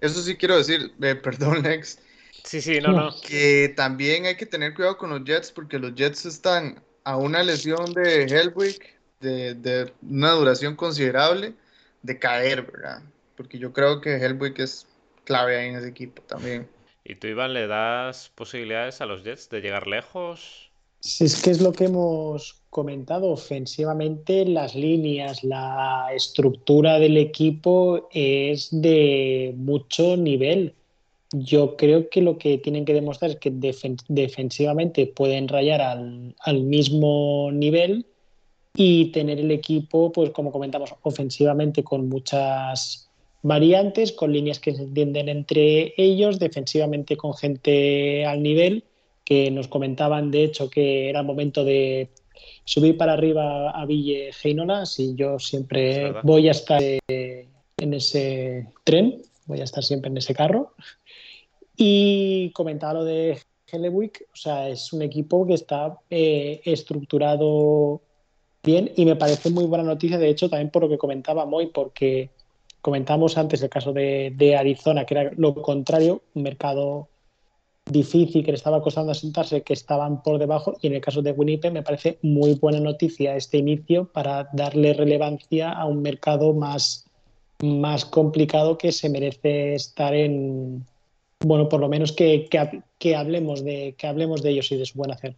Eso 0.00 0.20
sí 0.20 0.36
quiero 0.36 0.56
decir, 0.56 0.92
eh, 1.02 1.14
perdón, 1.22 1.62
Lex. 1.62 1.98
Sí, 2.44 2.60
sí, 2.60 2.78
no, 2.80 2.92
no. 2.92 3.10
Que 3.26 3.72
también 3.76 4.26
hay 4.26 4.36
que 4.36 4.46
tener 4.46 4.74
cuidado 4.74 4.96
con 4.96 5.10
los 5.10 5.24
Jets 5.24 5.50
porque 5.50 5.78
los 5.78 5.94
Jets 5.94 6.26
están 6.26 6.82
a 7.02 7.16
una 7.16 7.42
lesión 7.42 7.92
de 7.92 8.24
Hellwick 8.24 8.94
de, 9.20 9.54
de 9.54 9.92
una 10.02 10.30
duración 10.32 10.76
considerable 10.76 11.54
de 12.02 12.18
caer, 12.18 12.62
¿verdad? 12.62 13.02
porque 13.36 13.58
yo 13.58 13.72
creo 13.72 14.00
que 14.00 14.16
Hellwick 14.16 14.58
es 14.58 14.86
clave 15.24 15.58
ahí 15.58 15.68
en 15.70 15.76
ese 15.76 15.88
equipo 15.88 16.22
también. 16.22 16.68
¿Y 17.04 17.16
tú, 17.16 17.26
Iván, 17.26 17.52
le 17.52 17.66
das 17.66 18.30
posibilidades 18.34 19.00
a 19.00 19.06
los 19.06 19.24
Jets 19.24 19.50
de 19.50 19.60
llegar 19.60 19.86
lejos? 19.86 20.70
Sí, 21.00 21.24
es 21.24 21.42
que 21.42 21.50
es 21.50 21.60
lo 21.60 21.72
que 21.72 21.84
hemos 21.84 22.62
comentado. 22.70 23.28
Ofensivamente, 23.28 24.46
las 24.46 24.74
líneas, 24.74 25.44
la 25.44 26.08
estructura 26.14 26.98
del 26.98 27.18
equipo 27.18 28.08
es 28.12 28.68
de 28.70 29.52
mucho 29.56 30.16
nivel. 30.16 30.74
Yo 31.36 31.76
creo 31.76 32.08
que 32.08 32.22
lo 32.22 32.38
que 32.38 32.58
tienen 32.58 32.84
que 32.84 32.94
demostrar 32.94 33.32
es 33.32 33.36
que 33.38 33.52
defensivamente 34.08 35.06
pueden 35.06 35.48
rayar 35.48 35.80
al, 35.80 36.34
al 36.38 36.62
mismo 36.62 37.50
nivel 37.52 38.06
y 38.76 39.06
tener 39.12 39.40
el 39.40 39.50
equipo, 39.50 40.12
pues 40.12 40.30
como 40.30 40.52
comentamos, 40.52 40.94
ofensivamente 41.02 41.82
con 41.82 42.08
muchas 42.08 43.08
variantes, 43.42 44.12
con 44.12 44.32
líneas 44.32 44.58
que 44.58 44.74
se 44.74 44.82
entienden 44.82 45.28
entre 45.28 45.92
ellos, 45.96 46.38
defensivamente 46.38 47.16
con 47.16 47.34
gente 47.34 48.24
al 48.24 48.42
nivel, 48.42 48.84
que 49.24 49.50
nos 49.50 49.68
comentaban 49.68 50.30
de 50.30 50.44
hecho 50.44 50.70
que 50.70 51.08
era 51.08 51.20
el 51.20 51.26
momento 51.26 51.64
de 51.64 52.10
subir 52.64 52.96
para 52.96 53.12
arriba 53.12 53.70
a 53.70 53.86
Ville 53.86 54.30
Heinolas 54.42 54.98
y 54.98 55.14
yo 55.14 55.38
siempre 55.38 56.12
voy 56.22 56.48
a 56.48 56.52
estar 56.52 56.82
en 56.82 57.94
ese 57.94 58.66
tren, 58.84 59.22
voy 59.46 59.60
a 59.60 59.64
estar 59.64 59.84
siempre 59.84 60.10
en 60.10 60.16
ese 60.16 60.34
carro. 60.34 60.72
Y 61.76 62.50
comentaba 62.50 62.94
lo 62.94 63.04
de 63.04 63.38
Hellewick, 63.70 64.26
o 64.32 64.36
sea, 64.36 64.68
es 64.68 64.92
un 64.92 65.02
equipo 65.02 65.46
que 65.46 65.54
está 65.54 65.98
eh, 66.10 66.60
estructurado 66.64 68.00
bien 68.62 68.92
y 68.96 69.04
me 69.04 69.16
parece 69.16 69.50
muy 69.50 69.64
buena 69.64 69.84
noticia, 69.84 70.18
de 70.18 70.28
hecho, 70.28 70.48
también 70.48 70.70
por 70.70 70.82
lo 70.82 70.88
que 70.88 70.98
comentaba 70.98 71.44
Moy, 71.44 71.66
porque 71.66 72.30
Comentamos 72.84 73.38
antes 73.38 73.62
el 73.62 73.70
caso 73.70 73.94
de, 73.94 74.56
Arizona, 74.58 75.06
que 75.06 75.14
era 75.14 75.30
lo 75.38 75.54
contrario, 75.54 76.20
un 76.34 76.42
mercado 76.42 77.08
difícil 77.86 78.44
que 78.44 78.50
le 78.52 78.58
estaba 78.58 78.82
costando 78.82 79.10
asentarse, 79.10 79.62
que 79.62 79.72
estaban 79.72 80.22
por 80.22 80.38
debajo. 80.38 80.76
Y 80.82 80.88
en 80.88 80.92
el 80.92 81.00
caso 81.00 81.22
de 81.22 81.32
Winnipeg 81.32 81.72
me 81.72 81.82
parece 81.82 82.18
muy 82.20 82.56
buena 82.56 82.80
noticia 82.80 83.36
este 83.36 83.56
inicio 83.56 84.12
para 84.12 84.50
darle 84.52 84.92
relevancia 84.92 85.72
a 85.72 85.86
un 85.86 86.02
mercado 86.02 86.52
más, 86.52 87.06
más 87.62 88.04
complicado 88.04 88.76
que 88.76 88.92
se 88.92 89.08
merece 89.08 89.74
estar 89.74 90.14
en, 90.14 90.84
bueno, 91.44 91.68
por 91.68 91.80
lo 91.80 91.88
menos 91.88 92.12
que, 92.12 92.48
hablemos 93.16 93.64
de, 93.64 93.94
que 93.96 94.06
hablemos 94.06 94.42
de 94.42 94.50
ellos 94.50 94.70
y 94.72 94.76
de 94.76 94.86
su 94.86 94.98
buen 94.98 95.12
hacer. 95.12 95.36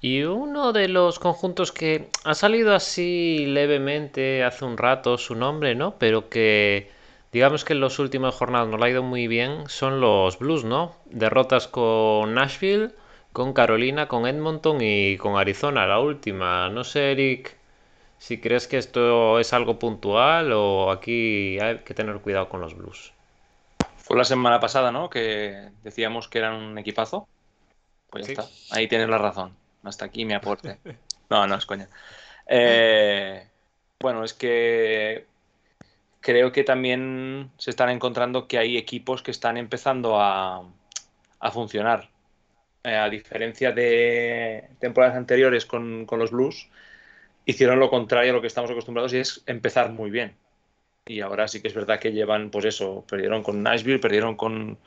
Y 0.00 0.22
uno 0.24 0.72
de 0.72 0.88
los 0.88 1.18
conjuntos 1.18 1.72
que 1.72 2.08
ha 2.24 2.34
salido 2.34 2.74
así 2.74 3.46
levemente 3.46 4.44
hace 4.44 4.64
un 4.64 4.76
rato 4.76 5.16
su 5.16 5.34
nombre, 5.34 5.74
¿no? 5.74 5.98
Pero 5.98 6.28
que 6.28 6.90
digamos 7.32 7.64
que 7.64 7.72
en 7.72 7.80
los 7.80 7.98
últimos 7.98 8.34
jornadas 8.34 8.68
no 8.68 8.76
le 8.76 8.84
ha 8.84 8.90
ido 8.90 9.02
muy 9.02 9.28
bien 9.28 9.64
son 9.66 10.00
los 10.00 10.38
Blues, 10.38 10.64
¿no? 10.64 10.94
Derrotas 11.06 11.68
con 11.68 12.34
Nashville, 12.34 12.90
con 13.32 13.52
Carolina, 13.54 14.06
con 14.06 14.26
Edmonton 14.26 14.78
y 14.80 15.16
con 15.16 15.36
Arizona, 15.36 15.86
la 15.86 16.00
última. 16.00 16.68
No 16.68 16.84
sé, 16.84 17.12
Eric, 17.12 17.56
si 18.18 18.40
crees 18.40 18.68
que 18.68 18.78
esto 18.78 19.38
es 19.40 19.52
algo 19.52 19.78
puntual 19.78 20.52
o 20.52 20.90
aquí 20.90 21.58
hay 21.60 21.78
que 21.78 21.94
tener 21.94 22.20
cuidado 22.20 22.48
con 22.48 22.60
los 22.60 22.76
Blues. 22.76 23.14
Fue 24.04 24.18
la 24.18 24.24
semana 24.24 24.60
pasada, 24.60 24.92
¿no? 24.92 25.08
Que 25.08 25.70
decíamos 25.82 26.28
que 26.28 26.38
eran 26.38 26.56
un 26.56 26.76
equipazo. 26.76 27.26
Pues 28.10 28.26
ya 28.26 28.32
está. 28.32 28.76
Ahí 28.76 28.86
tienes 28.86 29.08
la 29.08 29.16
razón. 29.16 29.56
Hasta 29.82 30.04
aquí 30.04 30.24
mi 30.24 30.34
aporte. 30.34 30.78
No, 31.30 31.46
no 31.46 31.54
es 31.54 31.64
coña. 31.64 31.88
Eh, 32.46 33.48
bueno, 33.98 34.24
es 34.24 34.34
que 34.34 35.24
creo 36.20 36.52
que 36.52 36.64
también 36.64 37.50
se 37.56 37.70
están 37.70 37.88
encontrando 37.88 38.46
que 38.46 38.58
hay 38.58 38.76
equipos 38.76 39.22
que 39.22 39.30
están 39.30 39.56
empezando 39.56 40.20
a, 40.20 40.70
funcionar. 41.50 42.10
Eh, 42.84 42.94
a 42.94 43.08
diferencia 43.08 43.72
de 43.72 44.68
temporadas 44.80 45.16
anteriores 45.16 45.64
con, 45.64 46.06
los 46.06 46.30
Blues, 46.30 46.68
hicieron 47.46 47.80
lo 47.80 47.88
contrario 47.88 48.32
a 48.32 48.34
lo 48.34 48.42
que 48.42 48.48
estamos 48.48 48.70
acostumbrados 48.70 49.14
y 49.14 49.18
es 49.18 49.42
empezar 49.46 49.90
muy 49.90 50.10
bien. 50.10 50.36
Y 51.06 51.20
ahora 51.20 51.48
sí 51.48 51.60
que 51.60 51.68
es 51.68 51.74
verdad 51.74 52.00
que 52.00 52.12
llevan, 52.12 52.50
pues 52.50 52.64
eso, 52.64 53.04
perdieron 53.08 53.42
con 53.42 53.62
Nashville, 53.62 53.98
perdieron 53.98 54.36
con, 54.36 54.78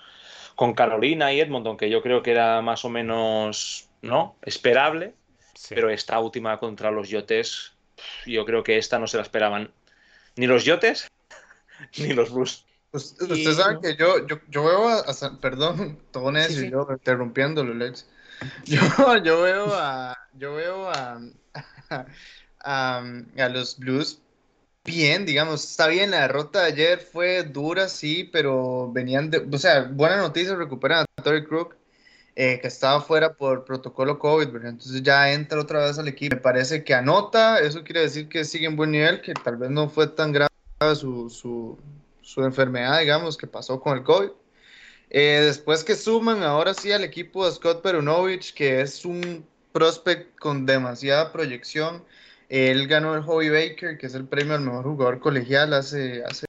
con 0.55 0.73
Carolina 0.73 1.31
y 1.33 1.39
Edmonton, 1.39 1.77
que 1.77 1.89
yo 1.89 2.01
creo 2.01 2.23
que 2.23 2.31
era 2.31 2.61
más 2.61 2.85
o 2.85 2.89
menos 2.89 3.87
¿no? 4.01 4.35
Esperable, 4.41 5.13
pero 5.69 5.89
esta 5.89 6.19
última 6.19 6.59
contra 6.59 6.91
los 6.91 7.09
Yotes, 7.09 7.73
yo 8.25 8.45
creo 8.45 8.63
que 8.63 8.77
esta 8.77 8.99
no 8.99 9.07
se 9.07 9.17
la 9.17 9.23
esperaban 9.23 9.71
ni 10.35 10.47
los 10.47 10.65
Yotes 10.65 11.07
ni 11.97 12.13
los 12.13 12.31
Blues. 12.31 12.65
Ustedes 12.91 13.57
saben 13.57 13.81
que 13.81 13.95
yo, 13.95 14.25
yo, 14.25 14.63
veo 14.63 14.87
a, 14.87 15.03
perdón, 15.41 15.99
todo 16.11 16.31
necio, 16.31 16.69
yo 16.69 16.87
interrumpiéndolo, 16.89 17.73
Lex. 17.73 18.07
Yo, 18.65 18.77
yo 19.23 19.41
veo 19.41 19.73
a, 19.73 20.15
yo 20.35 20.53
veo 20.53 20.91
a, 20.91 21.19
a, 21.89 23.03
a, 23.35 23.49
los 23.49 23.79
Blues 23.79 24.21
bien, 24.87 25.25
digamos, 25.25 25.63
está 25.69 25.87
bien, 25.87 26.11
la 26.11 26.21
derrota 26.21 26.61
de 26.61 26.67
ayer 26.67 26.99
fue 26.99 27.43
dura, 27.43 27.89
sí, 27.89 28.23
pero 28.23 28.89
venían 28.91 29.29
de, 29.29 29.45
o 29.51 29.57
sea, 29.57 29.83
buena 29.83 30.17
noticia, 30.17 30.55
recuperan 30.55 31.05
a 31.17 31.21
Tori 31.21 31.43
Crook, 31.43 31.75
eh, 32.35 32.59
que 32.61 32.67
estaba 32.67 33.01
fuera 33.01 33.33
por 33.33 33.65
protocolo 33.65 34.17
COVID, 34.17 34.47
entonces 34.47 35.03
ya 35.03 35.33
entra 35.33 35.59
otra 35.59 35.85
vez 35.85 35.99
al 35.99 36.07
equipo. 36.07 36.35
Me 36.35 36.41
parece 36.41 36.83
que 36.83 36.93
anota, 36.93 37.59
eso 37.59 37.83
quiere 37.83 38.01
decir 38.01 38.29
que 38.29 38.45
sigue 38.45 38.65
en 38.65 38.77
buen 38.77 38.91
nivel, 38.91 39.21
que 39.21 39.33
tal 39.33 39.57
vez 39.57 39.69
no 39.69 39.89
fue 39.89 40.07
tan 40.07 40.31
grave 40.31 40.49
su, 40.95 41.29
su, 41.29 41.77
su 42.21 42.43
enfermedad, 42.43 42.99
digamos, 42.99 43.35
que 43.37 43.45
pasó 43.45 43.81
con 43.81 43.97
el 43.97 44.03
COVID. 44.03 44.29
Eh, 45.09 45.41
después 45.45 45.83
que 45.83 45.95
suman 45.95 46.43
ahora 46.43 46.73
sí 46.73 46.91
al 46.91 47.03
equipo 47.03 47.45
de 47.45 47.51
Scott 47.51 47.81
Perunovich, 47.81 48.53
que 48.53 48.81
es 48.81 49.03
un 49.03 49.45
prospect 49.73 50.37
con 50.39 50.65
demasiada 50.65 51.33
proyección. 51.33 52.03
Él 52.49 52.87
ganó 52.87 53.15
el 53.15 53.23
Hobby 53.23 53.49
Baker, 53.49 53.97
que 53.97 54.07
es 54.07 54.15
el 54.15 54.25
premio 54.25 54.55
al 54.55 54.61
mejor 54.61 54.83
jugador 54.83 55.19
colegial 55.19 55.73
hace, 55.73 56.23
hace 56.23 56.45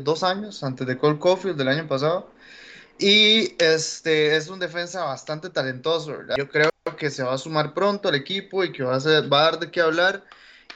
dos 0.00 0.22
años, 0.22 0.64
antes 0.64 0.86
de 0.86 0.96
Cole 0.96 1.18
Caulfield 1.18 1.56
del 1.56 1.68
año 1.68 1.86
pasado. 1.86 2.30
Y 2.98 3.54
este 3.62 4.36
es 4.36 4.48
un 4.48 4.60
defensa 4.60 5.04
bastante 5.04 5.50
talentoso, 5.50 6.14
Yo 6.36 6.48
creo 6.48 6.70
que 6.96 7.10
se 7.10 7.22
va 7.22 7.34
a 7.34 7.38
sumar 7.38 7.74
pronto 7.74 8.08
al 8.08 8.14
equipo 8.14 8.62
y 8.64 8.72
que 8.72 8.84
va 8.84 8.94
a, 8.94 9.00
ser, 9.00 9.28
dar 9.28 9.58
de 9.58 9.70
qué 9.70 9.80
hablar. 9.80 10.24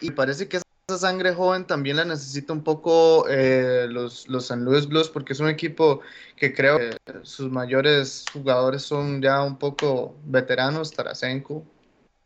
Y 0.00 0.10
parece 0.10 0.48
que 0.48 0.56
esa 0.56 0.98
sangre 0.98 1.32
joven 1.32 1.66
también 1.66 1.96
la 1.96 2.04
necesita 2.04 2.52
un 2.52 2.64
poco 2.64 3.26
eh, 3.28 3.86
los, 3.88 4.28
los 4.28 4.46
San 4.46 4.64
Luis 4.64 4.86
Blues, 4.86 5.08
porque 5.08 5.32
es 5.32 5.40
un 5.40 5.48
equipo 5.48 6.00
que 6.36 6.52
creo 6.52 6.78
que 6.78 6.96
sus 7.22 7.50
mayores 7.50 8.24
jugadores 8.32 8.82
son 8.82 9.22
ya 9.22 9.42
un 9.42 9.58
poco 9.58 10.16
veteranos, 10.24 10.92
Tarasenko, 10.92 11.64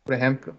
por 0.04 0.14
ejemplo. 0.14 0.56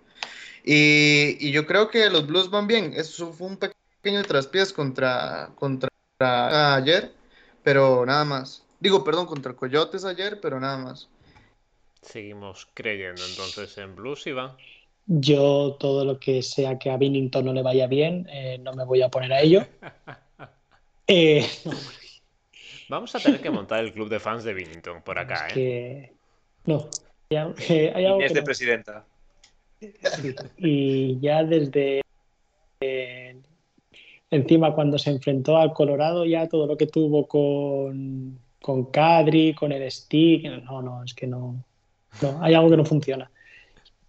Y, 0.63 1.38
y 1.39 1.51
yo 1.51 1.65
creo 1.65 1.89
que 1.89 2.10
los 2.10 2.25
Blues 2.25 2.50
van 2.50 2.67
bien. 2.67 2.93
Eso 2.96 3.32
fue 3.34 3.48
un 3.48 3.58
pequeño 3.58 4.24
traspiés 4.24 4.72
contra, 4.72 5.51
contra 5.55 5.89
ayer, 6.75 7.12
pero 7.63 8.05
nada 8.05 8.25
más. 8.25 8.65
Digo, 8.79 9.03
perdón, 9.03 9.25
contra 9.25 9.53
Coyotes 9.53 10.05
ayer, 10.05 10.39
pero 10.41 10.60
nada 10.60 10.77
más. 10.77 11.10
Seguimos 12.01 12.67
creyendo 12.74 13.22
entonces 13.25 13.77
en 13.77 13.96
Blues, 13.96 14.27
Iván. 14.27 14.58
Yo 15.05 15.75
todo 15.79 16.05
lo 16.05 16.20
que 16.20 16.41
sea 16.41 16.79
que 16.79 16.89
a 16.89 16.98
Binnington 16.98 17.46
no 17.46 17.53
le 17.53 17.62
vaya 17.62 17.88
bien, 17.88 18.27
eh, 18.32 18.58
no 18.60 18.74
me 18.74 18.86
voy 18.86 19.01
a 19.01 19.10
poner 19.10 19.34
a 19.34 19.41
ello. 19.41 19.65
Eh, 21.05 21.46
Vamos 22.88 23.13
a 23.13 23.20
tener 23.20 23.41
que 23.41 23.50
montar 23.50 23.84
el 23.84 23.91
club 23.91 24.08
de 24.08 24.22
fans 24.22 24.46
de 24.46 24.53
Binnington 24.53 25.01
por 25.01 25.20
acá, 25.20 25.48
¿eh? 25.53 26.13
No. 26.65 26.89
es 27.29 28.34
de 28.34 28.41
presidenta. 28.41 29.05
Y 30.58 31.20
ya 31.20 31.44
desde 31.44 32.02
encima 34.30 34.74
cuando 34.74 34.98
se 34.98 35.12
enfrentó 35.12 35.58
al 35.58 35.74
Colorado, 35.74 36.25
ya 36.25 36.48
todo 36.48 36.68
lo 36.68 36.78
que 36.78 36.88
tuvo 36.88 37.28
con, 37.28 38.40
con 38.62 38.86
Kadri, 38.86 39.54
con 39.54 39.72
el 39.72 39.90
stick, 39.92 40.46
no, 40.63 40.82
no, 40.82 41.04
es 41.04 41.13
que 41.13 41.28
no, 41.28 41.63
no, 42.22 42.40
hay 42.42 42.54
algo 42.54 42.70
que 42.70 42.78
no 42.78 42.86
funciona. 42.86 43.30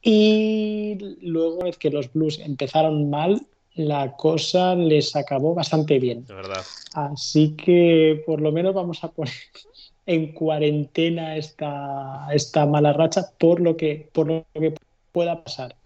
Y 0.03 0.99
luego 1.23 1.67
es 1.67 1.79
que 1.79 1.91
los 1.91 2.13
Blues 2.13 2.39
empezaron 2.39 3.09
mal, 3.09 3.41
la 3.75 4.17
cosa 4.17 4.75
les 4.75 5.17
acabó 5.17 5.55
bastante 5.55 5.99
bien. 5.99 6.27
De 6.27 6.35
verdad. 6.35 6.63
Así 6.95 7.57
que 7.57 8.23
por 8.27 8.41
lo 8.41 8.53
menos 8.53 8.75
vamos 8.75 9.03
a 9.03 9.11
poner 9.11 9.33
en 10.07 10.33
cuarentena 10.33 11.37
esta, 11.37 12.29
esta 12.33 12.67
mala 12.67 12.93
racha 12.93 13.31
por 13.39 13.61
lo 13.61 13.77
que, 13.77 14.09
por 14.13 14.27
lo 14.27 14.45
que 14.53 14.75
pueda 15.15 15.45
pasar. 15.45 15.77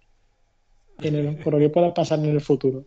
por 1.44 1.52
lo 1.52 1.58
que 1.60 1.68
pueda 1.68 1.94
pasar 1.94 2.18
en 2.20 2.30
el 2.30 2.40
futuro. 2.40 2.84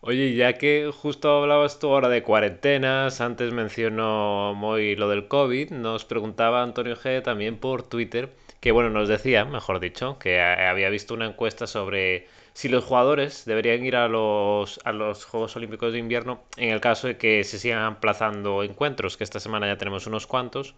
Oye, 0.00 0.34
ya 0.34 0.54
que 0.54 0.90
justo 0.92 1.30
hablabas 1.30 1.78
tú 1.78 1.86
ahora 1.86 2.08
de 2.08 2.24
cuarentenas, 2.24 3.20
antes 3.20 3.52
mencionó 3.52 4.52
muy 4.52 4.96
lo 4.96 5.08
del 5.08 5.28
COVID, 5.28 5.70
nos 5.70 6.04
preguntaba 6.04 6.64
Antonio 6.64 6.96
G 6.96 7.22
también 7.22 7.56
por 7.56 7.84
Twitter, 7.84 8.30
que 8.60 8.72
bueno, 8.72 8.90
nos 8.90 9.08
decía, 9.08 9.44
mejor 9.44 9.78
dicho, 9.78 10.18
que 10.18 10.40
había 10.40 10.90
visto 10.90 11.14
una 11.14 11.26
encuesta 11.26 11.68
sobre 11.68 12.26
si 12.52 12.68
los 12.68 12.82
jugadores 12.84 13.44
deberían 13.44 13.84
ir 13.84 13.94
a 13.94 14.08
los, 14.08 14.80
a 14.84 14.90
los 14.90 15.24
Juegos 15.24 15.54
Olímpicos 15.54 15.92
de 15.92 16.00
Invierno 16.00 16.42
en 16.56 16.70
el 16.70 16.80
caso 16.80 17.06
de 17.06 17.16
que 17.16 17.44
se 17.44 17.60
sigan 17.60 17.84
aplazando 17.84 18.64
encuentros, 18.64 19.16
que 19.16 19.22
esta 19.22 19.38
semana 19.38 19.68
ya 19.68 19.78
tenemos 19.78 20.08
unos 20.08 20.26
cuantos 20.26 20.74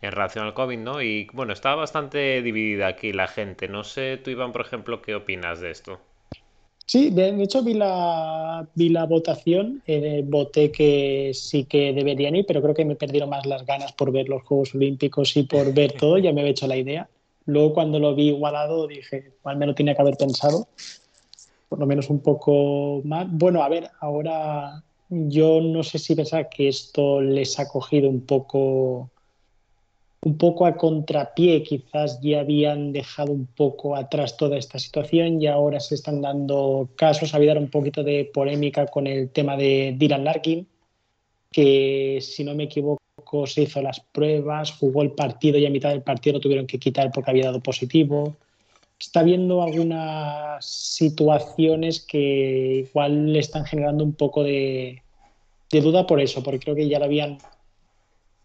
en 0.00 0.12
relación 0.12 0.46
al 0.46 0.54
COVID, 0.54 0.78
¿no? 0.78 1.02
Y 1.02 1.28
bueno, 1.32 1.52
estaba 1.52 1.76
bastante 1.76 2.42
dividida 2.42 2.88
aquí 2.88 3.12
la 3.12 3.26
gente. 3.26 3.68
No 3.68 3.84
sé, 3.84 4.16
tú 4.16 4.30
Iván, 4.30 4.52
por 4.52 4.60
ejemplo, 4.60 5.02
¿qué 5.02 5.14
opinas 5.14 5.60
de 5.60 5.70
esto? 5.70 5.98
Sí, 6.86 7.10
de, 7.10 7.42
hecho 7.42 7.62
vi 7.62 7.74
la, 7.74 8.66
vi 8.74 8.88
la 8.88 9.04
votación, 9.04 9.82
eh, 9.86 10.22
voté 10.24 10.72
que 10.72 11.32
sí 11.34 11.64
que 11.64 11.92
deberían 11.92 12.34
ir, 12.34 12.46
pero 12.46 12.62
creo 12.62 12.74
que 12.74 12.86
me 12.86 12.96
perdieron 12.96 13.28
más 13.28 13.44
las 13.44 13.66
ganas 13.66 13.92
por 13.92 14.10
ver 14.10 14.30
los 14.30 14.42
Juegos 14.44 14.74
Olímpicos 14.74 15.36
y 15.36 15.42
por 15.42 15.74
ver 15.74 15.92
todo, 15.92 16.16
ya 16.16 16.32
me 16.32 16.40
había 16.40 16.52
hecho 16.52 16.66
la 16.66 16.78
idea. 16.78 17.06
Luego 17.44 17.74
cuando 17.74 17.98
lo 17.98 18.14
vi 18.14 18.28
igualado 18.28 18.86
dije, 18.86 19.32
al 19.44 19.58
menos 19.58 19.74
tenía 19.74 19.94
que 19.94 20.00
haber 20.00 20.16
pensado, 20.16 20.68
por 21.68 21.78
lo 21.78 21.84
menos 21.84 22.08
un 22.08 22.20
poco 22.20 23.02
más. 23.04 23.26
Bueno, 23.30 23.62
a 23.62 23.68
ver, 23.68 23.90
ahora 24.00 24.82
yo 25.10 25.60
no 25.60 25.82
sé 25.82 25.98
si 25.98 26.14
pensar 26.14 26.48
que 26.48 26.68
esto 26.68 27.20
les 27.20 27.58
ha 27.58 27.68
cogido 27.68 28.08
un 28.08 28.22
poco 28.22 29.10
un 30.22 30.36
poco 30.36 30.66
a 30.66 30.76
contrapié, 30.76 31.62
quizás 31.62 32.20
ya 32.20 32.40
habían 32.40 32.92
dejado 32.92 33.32
un 33.32 33.46
poco 33.46 33.94
atrás 33.94 34.36
toda 34.36 34.58
esta 34.58 34.78
situación 34.78 35.40
y 35.40 35.46
ahora 35.46 35.80
se 35.80 35.94
están 35.94 36.20
dando 36.22 36.88
casos. 36.96 37.32
Ha 37.32 37.36
habido 37.36 37.58
un 37.58 37.70
poquito 37.70 38.02
de 38.02 38.24
polémica 38.32 38.86
con 38.86 39.06
el 39.06 39.30
tema 39.30 39.56
de 39.56 39.94
Dylan 39.96 40.24
Larkin, 40.24 40.66
que 41.52 42.18
si 42.20 42.44
no 42.44 42.54
me 42.54 42.64
equivoco 42.64 42.98
se 43.46 43.62
hizo 43.62 43.82
las 43.82 44.00
pruebas, 44.00 44.72
jugó 44.72 45.02
el 45.02 45.12
partido 45.12 45.58
y 45.58 45.66
a 45.66 45.70
mitad 45.70 45.90
del 45.90 46.02
partido 46.02 46.34
lo 46.34 46.40
tuvieron 46.40 46.66
que 46.66 46.78
quitar 46.78 47.10
porque 47.12 47.30
había 47.30 47.46
dado 47.46 47.60
positivo. 47.60 48.36
Está 48.98 49.20
habiendo 49.20 49.62
algunas 49.62 50.64
situaciones 50.64 52.00
que 52.00 52.86
igual 52.88 53.32
le 53.32 53.38
están 53.38 53.64
generando 53.64 54.02
un 54.02 54.14
poco 54.14 54.42
de, 54.42 55.02
de 55.70 55.80
duda 55.80 56.06
por 56.06 56.20
eso, 56.20 56.42
porque 56.42 56.60
creo 56.60 56.74
que 56.74 56.88
ya 56.88 56.98
lo 56.98 57.04
habían 57.04 57.38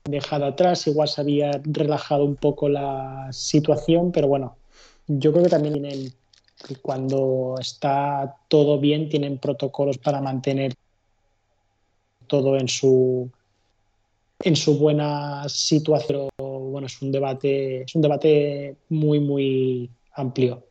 dejado 0.09 0.45
atrás, 0.45 0.85
igual 0.87 1.07
se 1.07 1.21
había 1.21 1.61
relajado 1.63 2.25
un 2.25 2.35
poco 2.35 2.67
la 2.67 3.29
situación, 3.31 4.11
pero 4.11 4.27
bueno, 4.27 4.57
yo 5.07 5.31
creo 5.31 5.43
que 5.43 5.49
también 5.49 6.13
cuando 6.81 7.55
está 7.59 8.35
todo 8.47 8.79
bien 8.79 9.09
tienen 9.09 9.37
protocolos 9.37 9.97
para 9.97 10.21
mantener 10.21 10.73
todo 12.27 12.57
en 12.57 12.67
su 12.67 13.29
en 14.39 14.55
su 14.57 14.77
buena 14.77 15.47
situación. 15.47 16.27
Bueno, 16.37 16.87
es 16.87 17.01
un 17.01 17.11
debate, 17.11 17.83
es 17.83 17.95
un 17.95 18.01
debate 18.01 18.75
muy, 18.89 19.21
muy 19.21 19.89
amplio. 20.15 20.65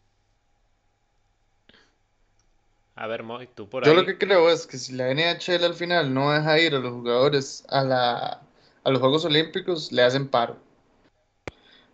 A 2.96 3.07
ver, 3.07 3.22
Moy, 3.22 3.48
tú 3.54 3.66
por 3.66 3.83
ahí. 3.83 3.90
Yo 3.90 3.98
lo 3.98 4.04
que 4.04 4.18
creo 4.18 4.50
es 4.50 4.66
que 4.66 4.76
si 4.76 4.92
la 4.92 5.11
NHL 5.11 5.64
al 5.64 5.74
final 5.74 6.12
no 6.12 6.33
deja 6.33 6.61
ir 6.61 6.74
a 6.74 6.80
los 6.80 6.92
jugadores 6.92 7.64
a 7.70 7.83
la 7.83 8.42
a 8.85 8.90
los 8.90 9.01
Juegos 9.01 9.25
Olímpicos 9.25 9.92
le 9.92 10.03
hacen 10.03 10.29
paro. 10.29 10.57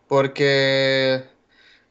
Porque 0.06 1.24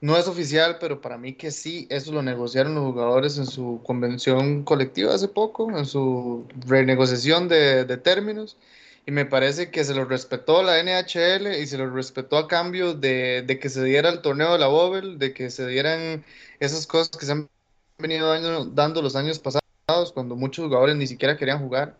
no 0.01 0.17
es 0.17 0.27
oficial, 0.27 0.77
pero 0.79 1.01
para 1.01 1.17
mí 1.17 1.33
que 1.33 1.51
sí, 1.51 1.87
eso 1.89 2.11
lo 2.11 2.21
negociaron 2.21 2.75
los 2.75 2.83
jugadores 2.85 3.37
en 3.37 3.47
su 3.47 3.81
convención 3.85 4.63
colectiva 4.63 5.13
hace 5.13 5.27
poco, 5.27 5.75
en 5.75 5.85
su 5.85 6.47
renegociación 6.67 7.47
de, 7.47 7.85
términos. 7.97 8.57
Y 9.05 9.11
me 9.11 9.25
parece 9.25 9.71
que 9.71 9.83
se 9.85 9.95
lo 9.95 10.05
respetó 10.05 10.63
la 10.63 10.79
NHL 10.83 11.61
y 11.61 11.67
se 11.67 11.77
lo 11.77 11.89
respetó 11.89 12.37
a 12.37 12.47
cambio 12.47 12.93
de, 12.93 13.43
de 13.45 13.59
que 13.59 13.69
se 13.69 13.83
diera 13.83 14.09
el 14.09 14.21
torneo 14.21 14.53
de 14.53 14.59
la 14.59 14.67
Bobel, 14.67 15.17
de 15.17 15.33
que 15.33 15.49
se 15.49 15.65
dieran 15.67 16.25
esas 16.59 16.85
cosas 16.87 17.11
que 17.17 17.25
se 17.25 17.31
han 17.31 17.49
venido 17.97 18.29
dando 18.73 19.01
los 19.01 19.15
años 19.15 19.39
pasados, 19.39 20.11
cuando 20.13 20.35
muchos 20.35 20.65
jugadores 20.65 20.95
ni 20.97 21.07
siquiera 21.07 21.37
querían 21.37 21.59
jugar. 21.59 21.95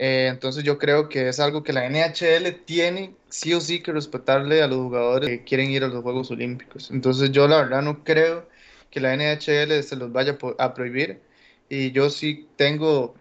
Eh, 0.00 0.28
entonces 0.30 0.62
yo 0.62 0.78
creo 0.78 1.08
que 1.08 1.28
es 1.28 1.40
algo 1.40 1.64
que 1.64 1.72
la 1.72 1.84
NHL 1.84 2.52
tiene 2.64 3.16
sí 3.30 3.52
o 3.52 3.60
sí 3.60 3.82
que 3.82 3.90
respetarle 3.90 4.62
a 4.62 4.68
los 4.68 4.78
jugadores 4.78 5.28
que 5.28 5.42
quieren 5.42 5.72
ir 5.72 5.82
a 5.82 5.88
los 5.88 6.04
Juegos 6.04 6.30
Olímpicos. 6.30 6.92
Entonces 6.92 7.32
yo 7.32 7.48
la 7.48 7.56
verdad 7.56 7.82
no 7.82 8.04
creo 8.04 8.48
que 8.92 9.00
la 9.00 9.12
NHL 9.12 9.82
se 9.82 9.96
los 9.96 10.12
vaya 10.12 10.38
a 10.58 10.74
prohibir 10.74 11.20
y 11.68 11.90
yo 11.90 12.10
sí 12.10 12.46
tengo, 12.54 13.16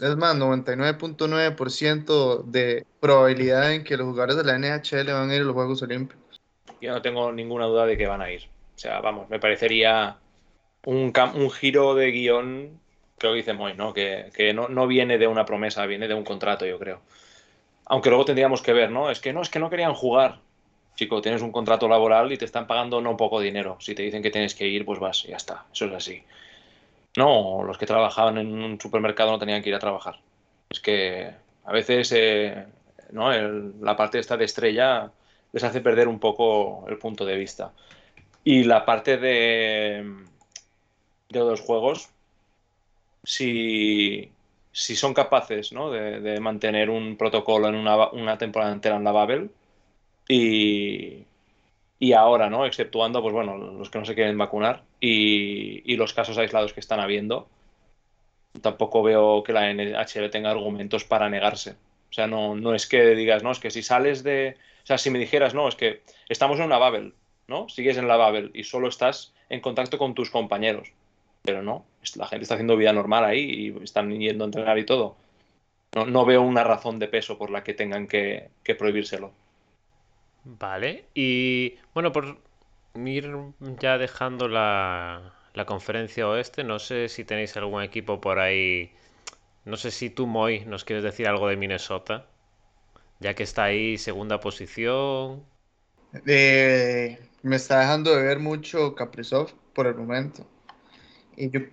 es 0.00 0.16
más, 0.16 0.34
99.9% 0.34 2.42
de 2.42 2.84
probabilidad 2.98 3.72
en 3.72 3.84
que 3.84 3.96
los 3.96 4.08
jugadores 4.08 4.36
de 4.36 4.42
la 4.42 4.58
NHL 4.58 5.12
van 5.12 5.30
a 5.30 5.34
ir 5.36 5.42
a 5.42 5.44
los 5.44 5.54
Juegos 5.54 5.80
Olímpicos. 5.82 6.40
Yo 6.80 6.92
no 6.92 7.02
tengo 7.02 7.30
ninguna 7.30 7.66
duda 7.66 7.86
de 7.86 7.96
que 7.96 8.08
van 8.08 8.22
a 8.22 8.32
ir. 8.32 8.48
O 8.74 8.78
sea, 8.78 9.00
vamos, 9.00 9.30
me 9.30 9.38
parecería 9.38 10.16
un, 10.84 11.12
un 11.34 11.50
giro 11.52 11.94
de 11.94 12.10
guion 12.10 12.80
creo 13.18 13.32
que 13.32 13.38
dice 13.38 13.52
Moy, 13.52 13.74
¿no? 13.74 13.92
Que, 13.92 14.30
no, 14.54 14.86
viene 14.86 15.18
de 15.18 15.26
una 15.26 15.44
promesa, 15.44 15.86
viene 15.86 16.08
de 16.08 16.14
un 16.14 16.24
contrato, 16.24 16.66
yo 16.66 16.78
creo. 16.78 17.00
Aunque 17.86 18.10
luego 18.10 18.24
tendríamos 18.24 18.62
que 18.62 18.72
ver, 18.72 18.90
¿no? 18.90 19.10
Es 19.10 19.20
que 19.20 19.32
no, 19.32 19.42
es 19.42 19.50
que 19.50 19.58
no 19.58 19.70
querían 19.70 19.94
jugar. 19.94 20.40
Chico, 20.96 21.20
tienes 21.20 21.42
un 21.42 21.52
contrato 21.52 21.88
laboral 21.88 22.32
y 22.32 22.38
te 22.38 22.44
están 22.44 22.66
pagando 22.66 23.00
no 23.00 23.16
poco 23.16 23.40
dinero. 23.40 23.76
Si 23.80 23.94
te 23.94 24.02
dicen 24.02 24.22
que 24.22 24.30
tienes 24.30 24.54
que 24.54 24.66
ir, 24.66 24.84
pues 24.84 24.98
vas, 24.98 25.24
ya 25.24 25.36
está. 25.36 25.66
Eso 25.72 25.86
es 25.86 25.92
así. 25.92 26.22
No, 27.16 27.62
los 27.64 27.78
que 27.78 27.86
trabajaban 27.86 28.38
en 28.38 28.52
un 28.62 28.80
supermercado 28.80 29.30
no 29.32 29.38
tenían 29.38 29.62
que 29.62 29.68
ir 29.70 29.74
a 29.74 29.78
trabajar. 29.78 30.18
Es 30.70 30.80
que 30.80 31.30
a 31.64 31.72
veces 31.72 32.12
eh, 32.12 32.66
¿no? 33.12 33.30
la 33.32 33.96
parte 33.96 34.18
esta 34.18 34.36
de 34.36 34.44
estrella 34.44 35.10
les 35.52 35.64
hace 35.64 35.80
perder 35.80 36.08
un 36.08 36.18
poco 36.18 36.84
el 36.88 36.98
punto 36.98 37.24
de 37.24 37.36
vista. 37.36 37.72
Y 38.44 38.64
la 38.64 38.84
parte 38.84 39.16
de, 39.16 40.04
de 41.28 41.38
los 41.40 41.60
juegos, 41.60 42.10
si, 43.26 44.30
son 44.72 45.12
capaces 45.12 45.70
de, 45.70 46.40
mantener 46.40 46.90
un 46.90 47.16
protocolo 47.16 47.68
en 47.68 47.74
una, 47.74 48.38
temporada 48.38 48.72
entera 48.72 48.96
en 48.96 49.04
la 49.04 49.12
Babel 49.12 49.50
y, 50.28 51.24
y 51.98 52.12
ahora, 52.12 52.48
¿no? 52.48 52.66
exceptuando 52.66 53.20
pues 53.22 53.34
bueno, 53.34 53.56
los 53.56 53.90
que 53.90 53.98
no 53.98 54.04
se 54.04 54.14
quieren 54.14 54.38
vacunar 54.38 54.84
y, 55.00 55.96
los 55.96 56.14
casos 56.14 56.38
aislados 56.38 56.72
que 56.72 56.80
están 56.80 57.00
habiendo, 57.00 57.48
tampoco 58.62 59.02
veo 59.02 59.42
que 59.42 59.52
la 59.52 59.72
NHL 59.72 60.30
tenga 60.30 60.50
argumentos 60.50 61.04
para 61.04 61.28
negarse. 61.28 61.72
O 62.10 62.12
sea, 62.12 62.28
no, 62.28 62.54
no 62.54 62.74
es 62.74 62.86
que 62.86 63.14
digas, 63.16 63.42
no, 63.42 63.50
es 63.50 63.58
que 63.58 63.70
si 63.70 63.82
sales 63.82 64.22
de... 64.22 64.56
O 64.84 64.86
sea, 64.86 64.98
si 64.98 65.10
me 65.10 65.18
dijeras, 65.18 65.52
no, 65.52 65.68
es 65.68 65.74
que 65.74 66.02
estamos 66.28 66.58
en 66.58 66.66
una 66.66 66.78
Babel, 66.78 67.14
¿no? 67.48 67.68
Sigues 67.68 67.96
en 67.96 68.06
la 68.06 68.16
Babel 68.16 68.52
y 68.54 68.62
solo 68.64 68.88
estás 68.88 69.34
en 69.48 69.60
contacto 69.60 69.98
con 69.98 70.14
tus 70.14 70.30
compañeros 70.30 70.92
pero 71.46 71.62
no, 71.62 71.86
la 72.16 72.26
gente 72.26 72.42
está 72.42 72.54
haciendo 72.54 72.76
vida 72.76 72.92
normal 72.92 73.24
ahí 73.24 73.40
y 73.40 73.82
están 73.82 74.10
yendo 74.10 74.44
a 74.44 74.48
entrenar 74.48 74.78
y 74.78 74.84
todo. 74.84 75.16
No, 75.94 76.26
veo 76.26 76.42
una 76.42 76.62
razón 76.62 76.98
de 76.98 77.08
peso 77.08 77.38
por 77.38 77.48
la 77.48 77.64
que 77.64 77.72
tengan 77.72 78.06
que, 78.06 78.50
prohibírselo. 78.78 79.32
Vale, 80.44 81.06
y 81.14 81.76
bueno, 81.94 82.12
por 82.12 82.36
ir 82.94 83.34
ya 83.80 83.96
dejando 83.96 84.46
la, 84.46 85.32
la 85.54 85.64
conferencia 85.64 86.28
oeste, 86.28 86.64
no 86.64 86.78
sé 86.78 87.08
si 87.08 87.24
tenéis 87.24 87.56
algún 87.56 87.82
equipo 87.82 88.20
por 88.20 88.38
ahí. 88.38 88.92
No 89.64 89.76
sé 89.78 89.90
si 89.90 90.10
tú, 90.10 90.26
Moy, 90.26 90.66
nos 90.66 90.84
quieres 90.84 91.02
decir 91.02 91.26
algo 91.26 91.48
de 91.48 91.56
Minnesota, 91.56 92.26
ya 93.18 93.34
que 93.34 93.42
está 93.44 93.64
ahí 93.64 93.96
segunda 93.96 94.38
posición. 94.38 95.44
Eh, 96.26 97.18
me 97.42 97.56
está 97.56 97.80
dejando 97.80 98.14
de 98.14 98.22
ver 98.22 98.38
mucho 98.38 98.94
Kaprizov 98.94 99.52
por 99.72 99.86
el 99.86 99.94
momento. 99.94 100.46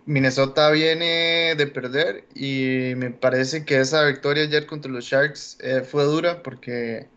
Minnesota 0.05 0.69
viene 0.71 1.55
de 1.55 1.67
perder 1.67 2.25
y 2.35 2.93
me 2.97 3.11
parece 3.11 3.63
que 3.65 3.79
esa 3.79 4.03
victoria 4.05 4.43
ayer 4.43 4.65
contra 4.65 4.91
los 4.91 5.05
Sharks 5.05 5.57
eh, 5.61 5.81
fue 5.81 6.03
dura 6.03 6.43
porque 6.43 7.07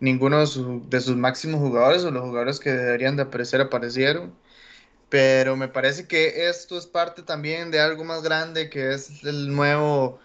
ninguno 0.00 0.40
de, 0.40 1.00
sus 1.00 1.16
máximos 1.16 1.60
jugadores 1.60 2.04
o 2.04 2.10
los 2.10 2.22
jugadores 2.24 2.60
que 2.60 2.70
deberían 2.72 3.16
de 3.16 3.22
aparecer 3.22 3.60
aparecieron. 3.60 4.34
Pero 5.08 5.56
me 5.56 5.68
parece 5.68 6.08
que 6.08 6.48
esto 6.48 6.78
es 6.78 6.86
parte 6.86 7.22
también 7.22 7.70
de 7.70 7.80
algo 7.80 8.04
más 8.04 8.22
grande 8.22 8.70
que 8.70 8.94
es 8.94 9.24
el 9.24 9.54
nuevo 9.54 10.20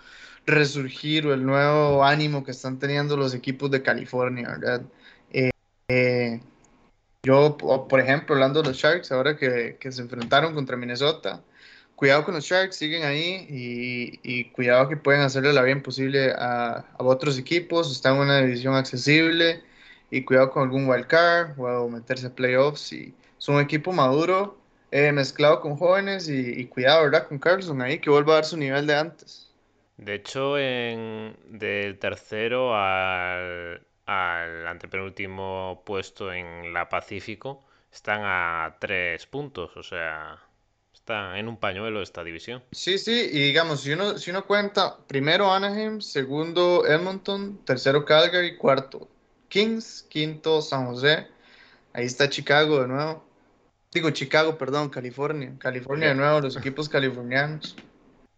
resurgir 0.46 1.28
o 1.28 1.34
el 1.34 1.46
nuevo 1.46 2.04
ánimo 2.04 2.44
que 2.44 2.52
están 2.52 2.80
teniendo 2.80 3.18
los 3.18 3.34
equipos 3.34 3.72
de 3.72 3.84
California, 3.84 4.50
¿verdad? 4.50 4.82
Eh, 5.32 5.52
eh, 5.90 6.42
yo, 7.24 7.58
por 7.58 8.00
ejemplo, 8.00 8.36
hablando 8.36 8.62
de 8.62 8.70
los 8.70 8.78
Sharks, 8.78 9.12
ahora 9.12 9.38
que, 9.38 9.78
que, 9.80 9.92
se 9.92 10.02
enfrentaron 10.02 10.54
contra 10.56 10.78
Minnesota, 10.78 11.44
cuidado 12.00 12.24
con 12.24 12.34
los 12.34 12.46
Sharks, 12.46 12.78
siguen 12.78 13.04
ahí 13.04 13.46
y, 14.24 14.46
cuidado 14.52 14.88
que 14.88 14.96
pueden 14.96 15.20
hacerle 15.20 15.52
la 15.52 15.64
bien 15.64 15.84
posible 15.84 16.32
a, 16.32 16.86
otros 16.98 17.38
equipos, 17.38 17.92
están 17.92 18.16
en 18.16 18.22
una 18.22 18.40
división 18.40 18.74
accesible 18.76 19.62
y 20.10 20.24
cuidado 20.24 20.50
con 20.50 20.64
algún 20.64 20.88
wild 20.88 21.08
card 21.08 21.60
o 21.60 21.90
meterse 21.90 22.28
a 22.28 22.34
playoffs 22.34 22.94
y 22.94 23.14
son 23.38 23.56
un 23.56 23.62
equipo 23.62 23.92
maduro 23.92 24.58
eh, 24.92 25.12
mezclado 25.12 25.60
con 25.60 25.76
jóvenes 25.76 26.30
y, 26.30 26.62
y, 26.62 26.68
cuidado, 26.68 27.04
¿verdad? 27.04 27.28
Con 27.28 27.38
Carlson 27.38 27.82
ahí 27.82 28.00
que 28.00 28.10
vuelva 28.10 28.32
a 28.32 28.36
dar 28.36 28.46
su 28.46 28.56
nivel 28.56 28.88
de 28.88 28.96
antes. 28.96 29.52
De 29.98 30.16
hecho, 30.16 30.58
en, 30.58 31.36
del 31.50 32.00
tercero 32.00 32.74
al, 32.74 33.86
al 34.06 34.68
antepenúltimo 34.68 35.84
puesto 35.86 36.32
en 36.32 36.74
la 36.74 36.88
Pacífico 36.88 37.66
están 37.92 38.22
a 38.24 38.78
tres 38.80 39.26
puntos, 39.28 39.76
o 39.76 39.84
sea, 39.84 40.40
está 41.10 41.40
en 41.40 41.48
un 41.48 41.58
pañuelo 41.58 42.04
esta 42.04 42.24
división. 42.24 42.62
Sí, 42.72 43.00
sí, 43.00 43.30
y 43.32 43.40
digamos, 43.40 43.82
si 43.82 43.94
uno, 43.94 44.18
si 44.20 44.30
uno 44.30 44.46
cuenta, 44.46 44.98
primero 45.08 45.52
Anaheim, 45.52 46.02
segundo 46.02 46.86
Edmonton, 46.86 47.60
tercero 47.66 48.06
Calgary, 48.06 48.58
cuarto 48.58 49.08
Kings, 49.48 50.06
quinto 50.08 50.62
San 50.62 50.86
José, 50.86 51.28
ahí 51.94 52.06
está 52.06 52.30
Chicago 52.30 52.82
de 52.82 52.88
nuevo. 52.88 53.24
Digo 53.92 54.12
Chicago, 54.12 54.56
perdón, 54.56 54.90
California. 54.90 55.52
California 55.58 56.10
de 56.10 56.16
nuevo, 56.16 56.42
los 56.42 56.56
equipos 56.56 56.88
californianos. 56.88 57.76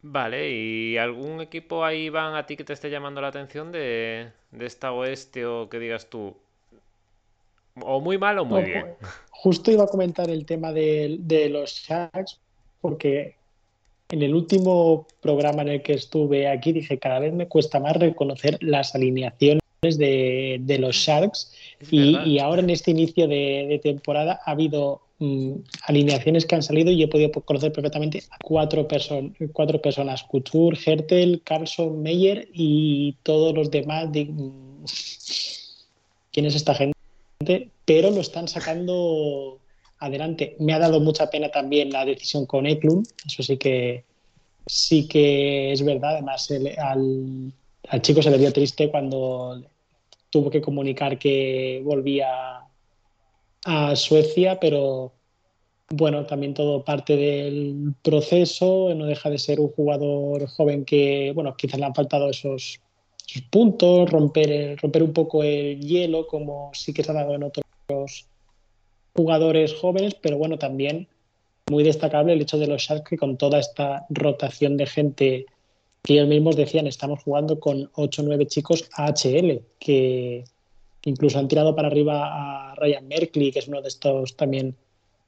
Vale, 0.02 0.50
¿y 0.50 0.98
algún 0.98 1.42
equipo 1.42 1.84
ahí 1.84 2.10
van 2.10 2.36
a 2.36 2.46
ti 2.46 2.56
que 2.56 2.64
te 2.64 2.72
esté 2.72 2.90
llamando 2.90 3.20
la 3.20 3.28
atención 3.28 3.74
de, 3.74 4.32
de 4.52 4.66
esta 4.66 4.94
oeste 4.94 5.46
o 5.46 5.70
que 5.70 5.78
digas 5.78 6.10
tú? 6.10 6.38
O 7.82 8.00
muy 8.00 8.18
mal 8.18 8.40
o 8.40 8.46
muy 8.46 8.64
bien. 8.64 8.96
Justo 9.30 9.72
iba 9.72 9.84
a 9.84 9.88
comentar 9.88 10.30
el 10.30 10.46
tema 10.46 10.72
de, 10.72 11.18
de 11.20 11.50
los 11.50 11.72
Sharks, 11.72 12.40
porque 12.82 13.36
en 14.10 14.24
el 14.24 14.36
último 14.36 15.08
programa 15.22 15.62
en 15.62 15.70
el 15.70 15.82
que 15.82 15.94
estuve 15.94 16.48
aquí 16.48 16.74
dije, 16.74 16.98
cada 16.98 17.20
vez 17.20 17.34
me 17.34 17.48
cuesta 17.48 17.80
más 17.80 17.96
reconocer 17.96 18.58
las 18.62 18.94
alineaciones 18.96 19.62
de, 19.82 20.60
de 20.62 20.78
los 20.80 20.96
Sharks 20.96 21.54
y, 21.90 22.18
y, 22.26 22.40
ahora 22.40 22.62
en 22.62 22.70
este 22.70 22.92
inicio 22.92 23.28
de, 23.28 23.66
de 23.70 23.80
temporada 23.80 24.40
ha 24.46 24.52
habido 24.52 25.02
Mm, 25.22 25.62
alineaciones 25.84 26.48
que 26.48 26.56
han 26.56 26.64
salido 26.64 26.90
y 26.90 27.04
he 27.04 27.08
podido 27.08 27.32
conocer 27.32 27.72
perfectamente 27.72 28.24
a 28.32 28.38
cuatro, 28.44 28.88
cuatro 29.54 29.80
personas, 29.80 30.24
Couture, 30.24 30.76
Hertel, 30.84 31.44
Carlson, 31.44 32.02
Meyer 32.02 32.50
y 32.52 33.14
todos 33.22 33.54
los 33.54 33.70
demás. 33.70 34.12
De, 34.12 34.26
mm, 34.26 34.84
¿Quién 36.34 36.48
es 36.48 36.56
esta 36.56 36.74
gente? 36.74 36.98
Pero 37.86 38.10
lo 38.10 38.20
están 38.20 38.48
sacando 38.48 39.60
adelante. 40.02 40.56
Me 40.60 40.74
ha 40.74 40.80
dado 40.80 41.00
mucha 41.00 41.30
pena 41.30 41.50
también 41.50 41.92
la 41.92 42.04
decisión 42.04 42.46
con 42.46 42.66
Eklund, 42.66 43.08
eso 43.26 43.44
sí 43.44 43.58
que 43.58 44.04
sí 44.66 45.08
que 45.08 45.72
es 45.72 45.84
verdad. 45.84 46.16
Además, 46.16 46.50
al, 46.78 47.54
al 47.88 48.02
chico 48.02 48.22
se 48.22 48.32
le 48.32 48.38
vio 48.38 48.52
triste 48.52 48.90
cuando 48.90 49.64
tuvo 50.30 50.50
que 50.50 50.62
comunicar 50.62 51.18
que 51.18 51.82
volvía 51.84 52.62
a 53.66 53.96
Suecia, 53.96 54.60
pero 54.60 55.14
bueno, 55.90 56.26
también 56.26 56.54
todo 56.54 56.84
parte 56.84 57.16
del 57.16 57.94
proceso, 58.02 58.94
no 58.96 59.06
deja 59.06 59.30
de 59.30 59.38
ser 59.38 59.60
un 59.60 59.70
jugador 59.70 60.48
joven 60.48 60.86
que, 60.86 61.32
bueno, 61.36 61.56
quizás 61.56 61.80
le 61.80 61.86
han 61.86 61.96
faltado 61.96 62.30
esos, 62.30 62.80
puntos, 63.50 64.10
romper, 64.10 64.78
romper 64.82 65.04
un 65.04 65.14
poco 65.14 65.44
el 65.44 65.80
hielo, 65.80 66.28
como 66.28 66.72
sí 66.74 66.94
que 66.94 67.04
se 67.04 67.12
ha 67.12 67.16
dado 67.16 67.36
en 67.36 67.44
otros 67.44 68.28
jugadores 69.16 69.74
jóvenes, 69.74 70.16
pero 70.16 70.38
bueno, 70.38 70.58
también 70.58 71.08
muy 71.70 71.84
destacable 71.84 72.34
el 72.34 72.42
hecho 72.42 72.58
de 72.58 72.68
los 72.68 72.82
Sharks 72.82 73.10
que 73.10 73.18
con 73.18 73.38
toda 73.38 73.60
esta 73.60 74.06
rotación 74.10 74.78
de 74.78 74.86
gente 74.86 75.46
que 76.04 76.14
ellos 76.14 76.28
mismos 76.28 76.56
decían, 76.56 76.88
estamos 76.88 77.24
jugando 77.24 77.60
con 77.60 77.90
8 77.94 78.22
o 78.22 78.26
9 78.26 78.48
chicos 78.48 78.90
AHL, 78.94 79.62
que, 79.80 80.44
incluso 81.06 81.40
han 81.40 81.48
tirado 81.48 81.76
para 81.76 81.88
arriba 81.88 82.72
a 82.72 82.76
Ryan 82.76 83.08
Merkley, 83.08 83.52
que 83.52 83.60
es 83.60 83.68
uno 83.68 83.82
de 83.82 83.88
estos 83.88 84.36
también 84.36 84.76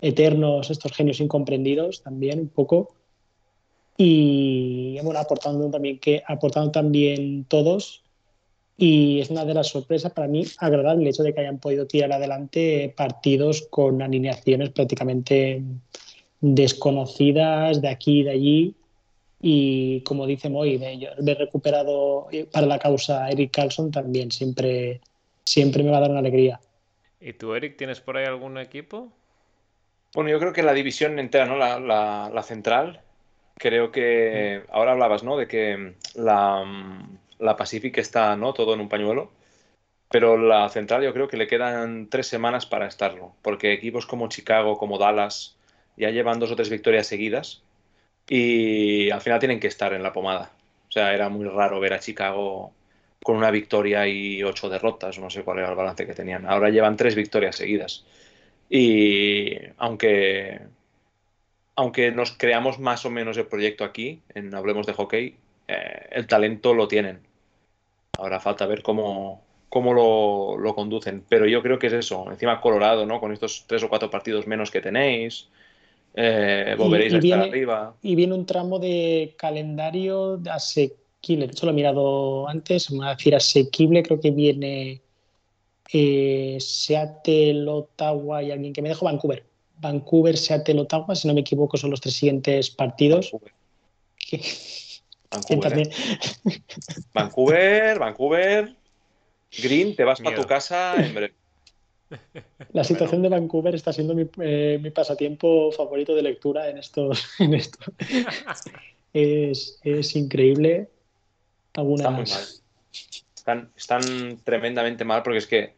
eternos, 0.02 0.70
estos 0.70 0.92
genios 0.92 1.20
incomprendidos 1.20 2.02
también 2.02 2.40
un 2.40 2.50
poco. 2.50 2.96
Y 3.96 5.00
bueno, 5.04 5.20
aportando 5.20 5.70
también, 5.70 6.00
que, 6.00 6.24
aportando 6.28 6.72
también 6.72 7.46
todos. 7.46 8.03
Y 8.78 9.22
es 9.22 9.30
una 9.30 9.46
de 9.46 9.54
las 9.54 9.68
sorpresas 9.68 10.12
para 10.12 10.28
mí 10.28 10.46
agradable 10.58 11.04
el 11.04 11.10
hecho 11.10 11.24
de 11.24 11.34
que 11.34 11.42
hayan 11.42 11.60
podido 11.60 11.86
tirar 11.86 12.12
adelante 12.12 12.94
partidos 12.96 13.68
con 13.70 14.02
alineaciones 14.02 14.70
prácticamente 14.70 15.62
desconocidas 16.42 17.82
de 17.82 17.90
aquí 17.90 18.22
y 18.22 18.24
de 18.24 18.32
allí. 18.32 18.76
Y 19.42 20.02
como 20.02 20.26
dice 20.26 20.50
Moy, 20.50 20.78
de 20.78 21.10
haber 21.20 21.38
recuperado 21.38 22.28
para 22.52 22.66
la 22.66 22.80
causa 22.80 23.30
Eric 23.30 23.52
Carlson 23.52 23.92
también 23.92 24.32
siempre 24.32 25.02
siempre 25.44 25.84
me 25.84 25.92
va 25.92 25.98
a 25.98 26.02
dar 26.02 26.12
una 26.12 26.20
alegría. 26.20 26.60
¿Y 27.20 27.34
tú, 27.34 27.54
Eric, 27.54 27.78
tienes 27.78 28.02
por 28.02 28.18
ahí 28.18 28.26
algún 28.26 28.58
equipo? 28.58 29.12
Bueno, 30.14 30.30
yo 30.30 30.40
creo 30.40 30.54
que 30.54 30.64
la 30.64 30.74
división 30.74 31.20
entera, 31.20 31.46
¿no? 31.46 31.58
La, 31.58 31.80
la, 31.80 32.44
central, 32.44 33.02
creo 33.56 33.92
que 33.92 34.64
ahora 34.72 34.92
hablabas, 34.92 35.24
¿no? 35.24 35.38
De 35.38 35.48
que 35.48 35.96
la, 36.16 36.64
la 37.40 37.56
Pacific 37.58 37.98
está, 37.98 38.36
¿no? 38.36 38.54
Todo 38.54 38.74
en 38.74 38.82
un 38.82 38.90
pañuelo. 38.90 39.32
Pero 40.10 40.38
la 40.38 40.70
central 40.70 41.04
yo 41.04 41.14
creo 41.14 41.28
que 41.28 41.38
le 41.38 41.48
quedan 41.48 42.10
tres 42.10 42.28
semanas 42.28 42.66
para 42.66 42.88
estarlo. 42.88 43.36
Porque 43.42 43.74
equipos 43.74 44.06
como 44.06 44.30
Chicago, 44.30 44.78
como 44.78 44.98
Dallas, 44.98 45.58
ya 45.98 46.10
llevan 46.12 46.40
dos 46.40 46.52
o 46.52 46.56
tres 46.56 46.70
victorias 46.70 47.08
seguidas. 47.08 47.64
Y 48.28 49.10
al 49.10 49.22
final 49.22 49.40
tienen 49.40 49.60
que 49.60 49.68
estar 49.68 49.94
en 49.94 50.04
la 50.04 50.14
pomada. 50.14 50.52
O 50.90 50.92
sea, 50.92 51.14
era 51.14 51.30
muy 51.30 51.48
raro 51.48 51.80
ver 51.80 51.94
a 51.94 52.00
Chicago 52.00 52.74
con 53.24 53.38
una 53.38 53.52
victoria 53.52 54.08
y 54.08 54.44
ocho 54.44 54.70
derrotas, 54.70 55.18
no 55.18 55.30
sé 55.30 55.44
cuál 55.44 55.60
era 55.60 55.70
el 55.70 55.76
balance 55.76 56.06
que 56.06 56.14
tenían. 56.14 56.46
Ahora 56.46 56.70
llevan 56.70 56.98
tres 56.98 57.16
victorias 57.16 57.56
seguidas. 57.56 58.06
Y 58.70 59.58
aunque, 59.78 60.62
aunque 61.76 62.12
nos 62.12 62.34
creamos 62.34 62.80
más 62.80 63.06
o 63.06 63.10
menos 63.10 63.38
el 63.38 63.48
proyecto 63.48 63.84
aquí, 63.84 64.22
en 64.36 64.54
Hablemos 64.54 64.86
de 64.86 64.94
Hockey, 64.94 65.38
eh, 65.68 66.08
el 66.12 66.28
talento 66.28 66.74
lo 66.74 66.88
tienen. 66.88 67.20
Ahora 68.18 68.40
falta 68.40 68.66
ver 68.66 68.84
cómo, 68.84 69.44
cómo 69.70 69.94
lo, 69.94 70.58
lo, 70.58 70.76
conducen. 70.76 71.24
Pero 71.28 71.46
yo 71.48 71.62
creo 71.62 71.80
que 71.80 71.88
es 71.88 71.94
eso. 71.94 72.30
Encima 72.32 72.62
Colorado, 72.62 73.06
¿no? 73.06 73.20
Con 73.20 73.32
estos 73.32 73.66
tres 73.68 73.84
o 73.84 73.90
cuatro 73.90 74.10
partidos 74.10 74.48
menos 74.48 74.72
que 74.72 74.82
tenéis. 74.82 75.48
Eh, 76.16 76.76
volveréis 76.78 77.14
a 77.14 77.18
estar 77.18 77.40
arriba. 77.40 77.96
Y 78.02 78.16
viene 78.16 78.36
un 78.36 78.46
tramo 78.46 78.78
de 78.78 79.34
calendario 79.38 80.40
hace 80.50 80.96
de 81.28 81.46
hecho 81.46 81.66
lo 81.66 81.72
he 81.72 81.76
mirado 81.76 82.48
antes, 82.50 82.92
me 82.92 83.00
va 83.00 83.12
a 83.12 83.16
decir 83.16 83.36
asequible, 83.36 84.04
creo 84.04 84.20
que 84.20 84.32
viene 84.32 85.02
eh, 85.92 86.58
Seattle, 86.60 87.66
Ottawa 87.68 88.44
y 88.44 88.52
alguien 88.52 88.74
que 88.74 88.82
me 88.82 88.90
dejó 88.90 89.06
Vancouver. 89.06 89.46
Vancouver, 89.78 90.38
Seattle, 90.38 90.82
Ottawa, 90.82 91.16
si 91.16 91.28
no 91.28 91.34
me 91.34 91.42
equivoco, 91.42 91.78
son 91.78 91.92
los 91.92 92.02
tres 92.02 92.16
siguientes 92.16 92.70
partidos. 92.70 93.32
Vancouver. 95.34 95.80
¿eh? 95.80 95.90
Vancouver, 97.14 98.00
Vancouver, 98.00 98.76
Green, 99.62 99.96
te 99.96 100.04
vas 100.04 100.22
para 100.22 100.36
tu 100.36 100.48
casa 100.48 100.96
en 100.96 101.14
breve. 101.14 101.34
La 102.74 102.84
situación 102.84 103.22
de 103.22 103.30
Vancouver 103.30 103.74
está 103.74 103.92
siendo 103.92 104.14
mi, 104.14 104.28
eh, 104.42 104.80
mi, 104.82 104.92
pasatiempo 104.92 105.72
favorito 105.72 106.16
de 106.16 106.22
lectura 106.22 106.70
en 106.70 106.78
estos. 106.78 107.26
En 107.40 107.54
esto. 107.54 107.80
es, 109.14 109.80
es, 109.84 110.16
increíble. 110.16 110.90
Están, 113.36 113.72
están, 113.76 114.38
tremendamente 114.44 115.04
mal 115.04 115.24
porque 115.24 115.40
es 115.40 115.48
que 115.48 115.74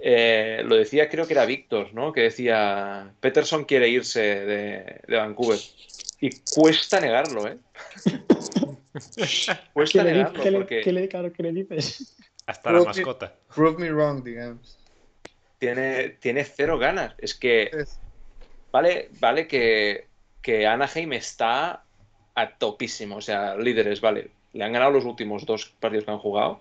eh, 0.00 0.62
lo 0.64 0.76
decía, 0.76 1.08
creo 1.08 1.26
que 1.26 1.32
era 1.32 1.44
Víctor, 1.44 1.92
¿no? 1.92 2.12
Que 2.12 2.22
decía, 2.22 3.12
Peterson 3.20 3.64
quiere 3.64 3.88
irse 3.88 4.20
de, 4.20 5.16
Vancouver. 5.16 5.58
Y 6.20 6.30
cuesta 6.54 7.00
negarlo, 7.00 7.46
¿eh? 7.46 7.58
cuesta 9.72 10.02
negarlo. 10.02 10.42
¿Qué, 10.42 10.52
porque... 10.52 10.80
¿qué, 10.82 10.92
le, 10.92 11.08
¿Qué 11.08 11.42
le 11.42 11.52
dices? 11.52 12.16
Hasta 12.46 12.72
la 12.72 12.84
mascota. 12.84 13.34
prove 13.54 13.78
me 13.78 13.90
wrong, 13.90 14.24
digamos. 14.24 14.78
Tiene, 15.58 16.10
tiene 16.20 16.44
cero 16.44 16.78
ganas. 16.78 17.14
Es 17.18 17.34
que. 17.34 17.70
Vale, 18.72 19.10
vale 19.20 19.46
que, 19.46 20.06
que 20.42 20.66
Anaheim 20.66 21.12
está 21.12 21.84
a 22.34 22.58
topísimo. 22.58 23.16
O 23.16 23.20
sea, 23.20 23.56
líderes, 23.56 24.00
vale 24.00 24.30
le 24.52 24.64
han 24.64 24.72
ganado 24.72 24.90
los 24.90 25.04
últimos 25.04 25.46
dos 25.46 25.72
partidos 25.78 26.04
que 26.04 26.10
han 26.10 26.18
jugado. 26.18 26.60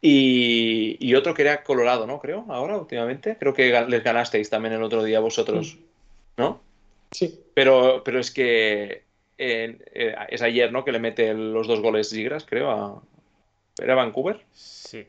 Y, 0.00 1.14
otro 1.14 1.32
que 1.32 1.42
era 1.42 1.62
Colorado, 1.62 2.06
¿no? 2.06 2.20
Creo, 2.20 2.44
ahora, 2.48 2.76
últimamente. 2.76 3.36
Creo 3.38 3.54
que 3.54 3.86
les 3.88 4.04
ganasteis 4.04 4.50
también 4.50 4.74
el 4.74 4.82
otro 4.82 5.02
día 5.02 5.18
vosotros, 5.18 5.78
¿no? 6.36 6.60
Sí. 7.14 7.40
Pero, 7.54 8.02
pero 8.04 8.18
es 8.18 8.32
que 8.32 9.04
eh, 9.38 9.78
es 10.28 10.42
ayer, 10.42 10.72
¿no? 10.72 10.84
Que 10.84 10.90
le 10.90 10.98
mete 10.98 11.32
los 11.32 11.68
dos 11.68 11.80
goles 11.80 12.10
Zigras, 12.10 12.44
creo, 12.44 12.70
a... 12.72 13.02
¿Era 13.80 13.94
Vancouver? 13.94 14.40
Sí. 14.52 15.06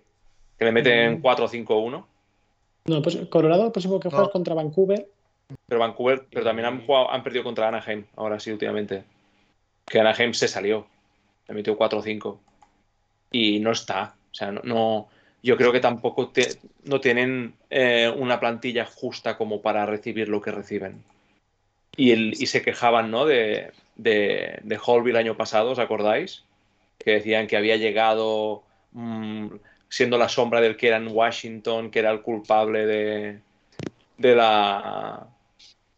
Que 0.59 0.65
le 0.65 0.71
meten 0.71 1.19
4-5-1. 1.23 1.99
Mm. 1.99 2.03
No, 2.91 3.01
pues 3.01 3.17
Colorado 3.31 3.65
el 3.65 3.71
próximo 3.71 3.99
que 3.99 4.09
juega 4.09 4.25
es 4.25 4.31
contra 4.31 4.53
Vancouver. 4.53 5.07
Pero 5.65 5.79
Vancouver, 5.79 6.27
pero 6.31 6.45
también 6.45 6.67
han, 6.67 6.85
jugado, 6.85 7.09
han 7.11 7.23
perdido 7.23 7.43
contra 7.43 7.69
Anaheim, 7.69 8.05
ahora 8.15 8.39
sí, 8.39 8.51
últimamente. 8.51 9.03
Que 9.87 9.99
Anaheim 9.99 10.33
se 10.33 10.47
salió. 10.47 10.85
Le 11.47 11.55
metió 11.55 11.75
4-5. 11.75 12.37
Y 13.31 13.59
no 13.61 13.71
está. 13.71 14.13
O 14.31 14.35
sea, 14.35 14.51
no, 14.51 15.07
yo 15.41 15.57
creo 15.57 15.71
que 15.71 15.79
tampoco 15.79 16.31
no 16.83 17.01
tienen 17.01 17.55
eh, 17.71 18.13
una 18.15 18.39
plantilla 18.39 18.85
justa 18.85 19.37
como 19.37 19.63
para 19.63 19.87
recibir 19.87 20.29
lo 20.29 20.39
que 20.39 20.51
reciben. 20.51 21.03
Y, 21.95 22.11
el, 22.11 22.33
y 22.33 22.47
se 22.47 22.61
quejaban, 22.61 23.11
¿no? 23.11 23.25
De, 23.25 23.71
de, 23.95 24.59
de 24.63 24.79
el 25.05 25.15
año 25.15 25.37
pasado, 25.37 25.71
¿os 25.71 25.79
acordáis? 25.79 26.43
Que 26.97 27.11
decían 27.11 27.47
que 27.47 27.57
había 27.57 27.77
llegado 27.77 28.63
mm, 28.91 29.47
siendo 29.89 30.17
la 30.17 30.29
sombra 30.29 30.61
del 30.61 30.77
que 30.77 30.87
era 30.87 30.97
en 30.97 31.07
Washington, 31.07 31.91
que 31.91 31.99
era 31.99 32.11
el 32.11 32.21
culpable 32.21 32.85
de, 32.85 33.39
de 34.17 34.35
la 34.35 35.27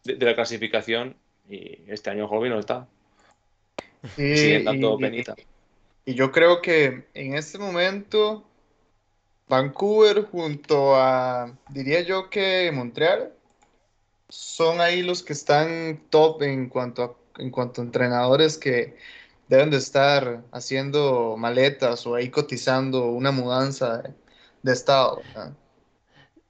de, 0.04 0.24
la 0.24 0.34
clasificación. 0.34 1.16
Y 1.48 1.78
este 1.88 2.10
año 2.10 2.26
Holby 2.26 2.48
no 2.48 2.58
está. 2.58 2.86
Sí, 4.16 4.62
dando 4.62 4.98
penita. 4.98 5.34
Y 6.04 6.14
yo 6.14 6.30
creo 6.30 6.62
que 6.62 7.04
en 7.14 7.34
este 7.34 7.58
momento 7.58 8.44
Vancouver 9.48 10.24
junto 10.24 10.94
a, 10.94 11.52
diría 11.70 12.02
yo 12.02 12.30
que 12.30 12.70
Montreal, 12.72 13.32
son 14.28 14.80
ahí 14.80 15.02
los 15.02 15.22
que 15.22 15.32
están 15.32 16.02
top 16.10 16.42
en 16.42 16.68
cuanto 16.68 17.02
a, 17.02 17.42
en 17.42 17.50
cuanto 17.50 17.80
a 17.80 17.84
entrenadores 17.84 18.58
que 18.58 18.96
deben 19.48 19.70
de 19.70 19.78
estar 19.78 20.42
haciendo 20.52 21.36
maletas 21.36 22.06
o 22.06 22.14
ahí 22.14 22.28
cotizando 22.28 23.06
una 23.06 23.32
mudanza 23.32 24.02
de, 24.62 24.72
estado. 24.72 25.22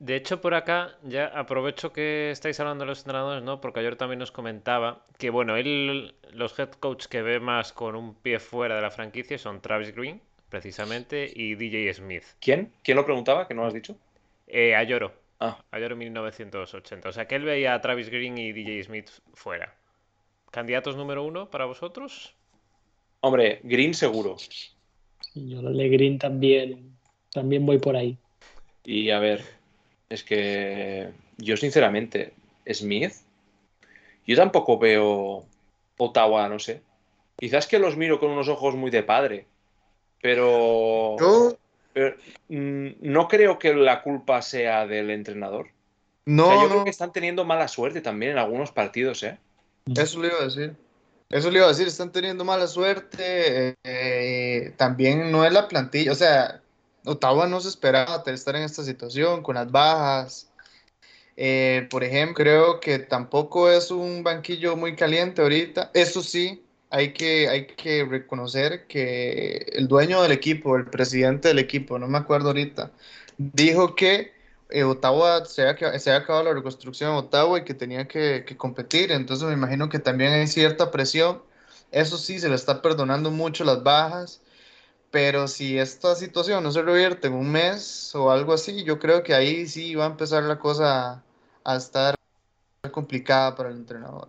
De 0.01 0.17
hecho, 0.17 0.41
por 0.41 0.55
acá 0.55 0.97
ya 1.05 1.27
aprovecho 1.27 1.93
que 1.93 2.31
estáis 2.31 2.59
hablando 2.59 2.85
de 2.85 2.89
los 2.89 3.01
entrenadores, 3.01 3.43
¿no? 3.43 3.61
Porque 3.61 3.81
ayer 3.81 3.97
también 3.97 4.19
nos 4.19 4.33
comentaba 4.33 5.05
que, 5.17 5.31
bueno, 5.31 5.57
él, 5.57 6.15
los 6.33 6.59
head 6.59 6.71
coach 6.71 7.07
que 7.07 7.23
ve 7.23 7.39
más 7.39 7.73
con 7.73 7.95
un 7.95 8.15
pie 8.15 8.41
fuera 8.41 8.77
de 8.77 8.83
la 8.83 8.91
franquicia 8.91 9.39
son 9.39 9.61
Travis 9.61 9.95
Green, 9.95 10.21
precisamente, 10.49 11.31
y 11.33 11.55
DJ 11.55 11.95
Smith. 11.95 12.25
¿Quién? 12.41 12.73
¿Quién 12.83 12.97
lo 12.97 13.05
preguntaba? 13.05 13.47
¿Que 13.47 13.55
no 13.55 13.63
lo 13.63 13.69
has 13.69 13.75
dicho? 13.75 13.97
Eh, 14.49 14.75
Ayoro. 14.75 15.28
Ah. 15.41 15.63
Ayoro 15.71 15.97
1980. 15.97 17.09
O 17.09 17.13
sea, 17.13 17.27
que 17.27 17.37
él 17.37 17.45
veía 17.45 17.75
a 17.75 17.81
Travis 17.81 18.11
Green 18.11 18.37
y 18.39 18.53
DJ 18.53 18.85
Smith 18.85 19.11
fuera. 19.35 19.75
¿Candidatos 20.51 20.97
número 20.97 21.25
uno 21.25 21.51
para 21.51 21.67
vosotros? 21.67 22.35
Hombre, 23.21 23.61
Green 23.63 23.95
seguro. 23.95 24.37
yo 25.35 25.63
lo 25.63 25.71
de 25.71 25.89
Green 25.89 26.19
también, 26.19 26.97
también 27.33 27.67
voy 27.67 27.79
por 27.79 27.97
ahí. 27.97 28.17
Y 28.85 29.11
a 29.11 29.19
ver, 29.19 29.45
es 30.09 30.25
que 30.25 31.11
yo 31.37 31.57
sinceramente, 31.57 32.33
Smith, 32.73 33.13
yo 34.27 34.37
tampoco 34.37 34.79
veo 34.79 35.45
Ottawa, 35.99 36.49
no 36.49 36.59
sé. 36.59 36.83
Quizás 37.37 37.67
que 37.67 37.79
los 37.79 37.97
miro 37.97 38.19
con 38.19 38.31
unos 38.31 38.49
ojos 38.49 38.75
muy 38.75 38.91
de 38.91 39.03
padre, 39.03 39.47
pero, 40.21 41.17
mm, 42.49 42.89
no 43.01 43.29
creo 43.29 43.59
que 43.59 43.75
la 43.75 44.03
culpa 44.03 44.43
sea 44.43 44.87
del 44.87 45.11
entrenador. 45.11 45.69
No, 46.27 46.63
yo 46.63 46.69
creo 46.69 46.85
que 46.85 46.91
están 46.91 47.13
teniendo 47.13 47.45
mala 47.45 47.69
suerte 47.69 48.01
también 48.01 48.33
en 48.33 48.39
algunos 48.39 48.71
partidos, 48.71 49.23
¿eh? 49.23 49.39
Eso 49.97 50.21
le 50.21 50.29
iba 50.29 50.39
a 50.41 50.45
decir. 50.45 50.77
Eso 51.31 51.51
le 51.51 51.59
iba 51.59 51.67
a 51.67 51.71
decir, 51.71 51.87
están 51.87 52.13
teniendo 52.13 52.45
mala 52.45 52.67
suerte. 52.67 53.77
Eh, 53.85 54.73
también 54.77 55.31
no 55.31 55.45
es 55.45 55.53
la 55.53 55.69
plantilla, 55.69 56.13
o 56.13 56.15
sea, 56.15 56.61
Ottawa 57.05 57.47
no 57.47 57.61
se 57.61 57.69
esperaba 57.69 58.23
estar 58.27 58.57
en 58.57 58.63
esta 58.63 58.83
situación 58.83 59.43
con 59.43 59.55
las 59.55 59.71
bajas. 59.71 60.51
Eh, 61.37 61.87
por 61.91 62.03
ejemplo, 62.05 62.35
creo 62.35 62.81
que 62.81 62.99
tampoco 62.99 63.71
es 63.71 63.91
un 63.91 64.23
banquillo 64.23 64.77
muy 64.77 64.97
caliente 64.97 65.41
ahorita. 65.41 65.91
Eso 65.95 66.23
sí, 66.23 66.63
hay 66.91 67.13
que, 67.13 67.49
hay 67.49 67.67
que 67.67 68.05
reconocer 68.05 68.87
que 68.87 69.67
el 69.73 69.89
dueño 69.89 70.23
del 70.23 70.33
equipo, 70.33 70.77
el 70.77 70.87
presidente 70.87 71.49
del 71.49 71.59
equipo, 71.59 71.99
no 71.99 72.09
me 72.09 72.19
acuerdo 72.19 72.49
ahorita, 72.49 72.93
dijo 73.37 73.95
que 73.95 74.33
eh, 74.71 74.85
Ottawa 74.85 75.45
se 75.47 75.69
había, 75.69 75.99
se 75.99 76.13
acabado 76.13 76.45
la 76.45 76.55
reconstrucción 76.55 77.13
de 77.13 77.19
Ottawa 77.19 77.59
y 77.59 77.65
que 77.65 77.75
tenía 77.75 78.07
que, 78.09 78.45
competir. 78.57 79.13
Entonces 79.13 79.47
me 79.49 79.55
imagino 79.55 79.89
que 79.89 79.99
también 79.99 80.33
hay 80.33 80.47
cierta 80.47 80.91
presión. 80.91 81.43
Eso 81.91 82.19
sí, 82.19 82.39
se 82.41 82.49
le 82.49 82.55
está 82.57 82.83
perdonando 82.83 83.31
mucho 83.31 83.65
las 83.65 83.83
bajas. 83.83 84.41
Pero 85.11 85.49
si 85.49 85.79
esta 85.79 86.15
situación 86.17 86.63
no 86.65 86.73
se 86.73 86.83
revierte 86.83 87.29
en 87.29 87.35
un 87.35 87.51
mes 87.51 88.15
o 88.15 88.31
algo 88.31 88.53
así, 88.53 88.85
yo 88.85 88.99
creo 88.99 89.23
que 89.23 89.35
ahí 89.35 89.67
sí 89.67 89.95
va 89.95 90.05
a 90.05 90.09
empezar 90.09 90.43
la 90.45 90.59
cosa 90.59 91.25
a 91.65 91.77
estar 91.77 92.15
complicada 92.93 93.55
para 93.57 93.71
el 93.71 93.77
entrenador. 93.77 94.29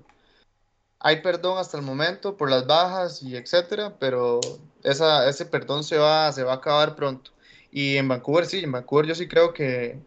Hay 1.00 1.22
perdón 1.22 1.58
hasta 1.58 1.78
el 1.78 1.84
momento 1.84 2.36
por 2.36 2.50
las 2.50 2.68
bajas 2.68 3.24
y 3.24 3.36
etcétera, 3.36 3.96
pero 4.00 4.42
esa, 4.84 5.30
ese 5.30 5.46
perdón 5.46 5.84
se 5.84 5.98
va, 5.98 6.32
se 6.32 6.44
va 6.44 6.54
a 6.54 6.56
acabar 6.56 6.96
pronto. 6.96 7.32
Y 7.72 7.98
en 7.98 8.08
Vancouver 8.08 8.46
sí, 8.46 8.60
en 8.60 8.72
Vancouver 8.72 9.06
yo 9.06 9.16
sí 9.16 9.28
creo 9.28 9.54
que, 9.54 10.00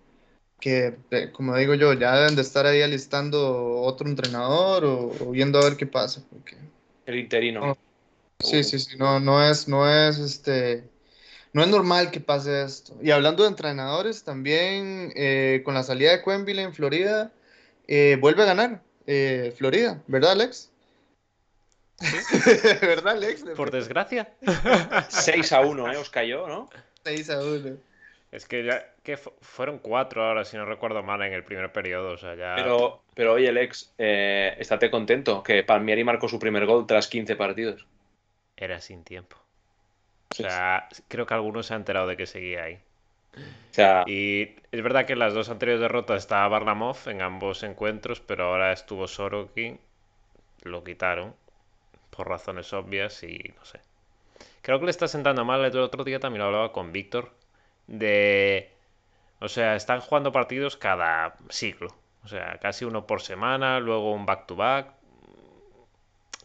que 0.60 0.96
eh, 1.10 1.30
como 1.32 1.56
digo 1.56 1.74
yo, 1.74 1.92
ya 1.94 2.16
deben 2.16 2.36
de 2.36 2.42
estar 2.42 2.66
ahí 2.66 2.82
alistando 2.82 3.80
otro 3.80 4.08
entrenador 4.08 4.84
o, 4.84 5.30
viendo 5.30 5.58
a 5.58 5.64
ver 5.64 5.76
qué 5.76 5.86
pasa. 5.86 6.22
Porque, 6.30 6.56
el 7.06 7.18
interino. 7.18 7.76
Sí, 8.40 8.64
sí, 8.64 8.78
sí, 8.78 8.96
no, 8.98 9.20
no 9.20 9.42
es, 9.42 9.68
no 9.68 9.88
es 9.88 10.18
este, 10.18 10.84
no 11.52 11.62
es 11.62 11.68
normal 11.68 12.10
que 12.10 12.20
pase 12.20 12.62
esto. 12.62 12.96
Y 13.02 13.10
hablando 13.10 13.44
de 13.44 13.50
entrenadores, 13.50 14.24
también 14.24 15.12
eh, 15.14 15.62
con 15.64 15.74
la 15.74 15.84
salida 15.84 16.12
de 16.12 16.22
Quenville 16.22 16.62
en 16.62 16.74
Florida, 16.74 17.32
eh, 17.86 18.16
vuelve 18.20 18.42
a 18.42 18.46
ganar 18.46 18.82
eh, 19.06 19.54
Florida, 19.56 20.02
¿verdad, 20.06 20.32
Alex? 20.32 20.71
¿Verdad, 22.80 23.14
Alex? 23.14 23.44
Por 23.56 23.70
desgracia. 23.70 24.32
6 25.08 25.52
a 25.52 25.60
1, 25.60 25.92
¿eh? 25.92 25.96
Os 25.96 26.10
cayó, 26.10 26.46
¿no? 26.46 26.68
6 27.04 27.30
a 27.30 27.40
1. 27.40 27.76
Es 28.32 28.46
que 28.46 28.64
ya 28.64 28.86
que 29.02 29.18
fueron 29.18 29.78
cuatro 29.78 30.24
ahora, 30.24 30.44
si 30.44 30.56
no 30.56 30.64
recuerdo 30.64 31.02
mal, 31.02 31.20
en 31.22 31.34
el 31.34 31.44
primer 31.44 31.70
periodo. 31.70 32.12
O 32.12 32.16
sea, 32.16 32.34
ya... 32.34 32.54
pero, 32.56 33.02
pero 33.14 33.34
oye, 33.34 33.48
Alex, 33.48 33.92
eh, 33.98 34.56
estate 34.58 34.90
contento 34.90 35.42
que 35.42 35.62
Palmieri 35.62 36.02
marcó 36.02 36.28
su 36.28 36.38
primer 36.38 36.64
gol 36.64 36.86
tras 36.86 37.08
15 37.08 37.36
partidos 37.36 37.86
era 38.56 38.80
sin 38.80 39.04
tiempo. 39.04 39.36
O 40.30 40.34
sea, 40.34 40.88
creo 41.08 41.26
que 41.26 41.34
algunos 41.34 41.66
se 41.66 41.74
han 41.74 41.80
enterado 41.80 42.06
de 42.06 42.16
que 42.16 42.26
seguía 42.26 42.64
ahí. 42.64 42.78
Y 44.06 44.56
es 44.70 44.82
verdad 44.82 45.04
que 45.04 45.12
en 45.12 45.18
las 45.18 45.34
dos 45.34 45.50
anteriores 45.50 45.80
derrotas 45.80 46.22
estaba 46.22 46.48
Barlamov 46.48 46.96
en 47.06 47.20
ambos 47.20 47.62
encuentros, 47.62 48.20
pero 48.20 48.44
ahora 48.44 48.72
estuvo 48.72 49.08
Sorokin, 49.08 49.78
lo 50.62 50.84
quitaron 50.84 51.34
por 52.14 52.28
razones 52.28 52.72
obvias 52.72 53.22
y 53.22 53.52
no 53.56 53.64
sé. 53.64 53.80
Creo 54.60 54.78
que 54.78 54.84
le 54.84 54.90
está 54.90 55.08
sentando 55.08 55.44
mal. 55.44 55.64
El 55.64 55.76
otro 55.78 56.04
día 56.04 56.20
también 56.20 56.40
lo 56.40 56.46
hablaba 56.46 56.72
con 56.72 56.92
Víctor 56.92 57.32
de... 57.86 58.70
O 59.40 59.48
sea, 59.48 59.74
están 59.74 60.00
jugando 60.00 60.30
partidos 60.30 60.76
cada 60.76 61.36
siglo. 61.48 61.94
O 62.24 62.28
sea, 62.28 62.58
casi 62.60 62.84
uno 62.84 63.06
por 63.06 63.22
semana, 63.22 63.80
luego 63.80 64.12
un 64.12 64.24
back-to-back. 64.24 64.86
back 64.86 64.94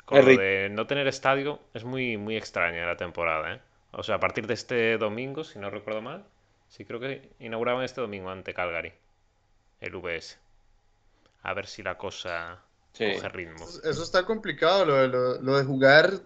con 0.08 0.20
lo 0.20 0.38
de 0.38 0.70
no 0.72 0.88
tener 0.88 1.06
estadio 1.08 1.60
es 1.74 1.84
muy, 1.84 2.16
muy 2.16 2.38
extraña 2.38 2.86
la 2.86 2.96
temporada, 2.96 3.56
¿eh? 3.56 3.60
O 3.92 4.04
sea, 4.04 4.16
a 4.16 4.20
partir 4.22 4.48
de 4.48 4.54
este 4.54 4.98
domingo, 4.98 5.44
si 5.44 5.60
no 5.60 5.70
recuerdo 5.70 6.02
mal, 6.02 6.24
sí 6.70 6.86
creo 6.86 7.02
que 7.02 7.30
inauguraban 7.40 7.84
este 7.84 8.00
domingo 8.00 8.30
ante 8.30 8.54
Calgary, 8.54 8.94
el 9.82 9.96
VS. 9.98 10.40
A 11.44 11.54
ver 11.54 11.68
si 11.68 11.84
la 11.84 11.98
cosa 11.98 12.62
coge 12.98 13.30
ritmo. 13.30 13.66
Eso 13.84 14.04
está 14.04 14.26
complicado, 14.26 14.86
lo 14.86 15.58
de, 15.58 15.64
jugar 15.64 16.20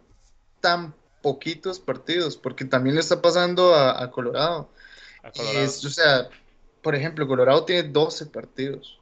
tan 0.60 0.94
poquitos 1.22 1.80
partidos, 1.80 2.38
porque 2.38 2.66
también 2.66 2.96
le 2.96 3.02
está 3.02 3.22
pasando 3.22 3.76
a, 3.76 4.10
Colorado. 4.12 4.70
o 5.24 5.68
sea, 5.68 6.30
por 6.82 6.96
ejemplo, 6.96 7.28
Colorado 7.28 7.64
tiene 7.66 7.84
12 7.84 8.28
partidos. 8.28 9.00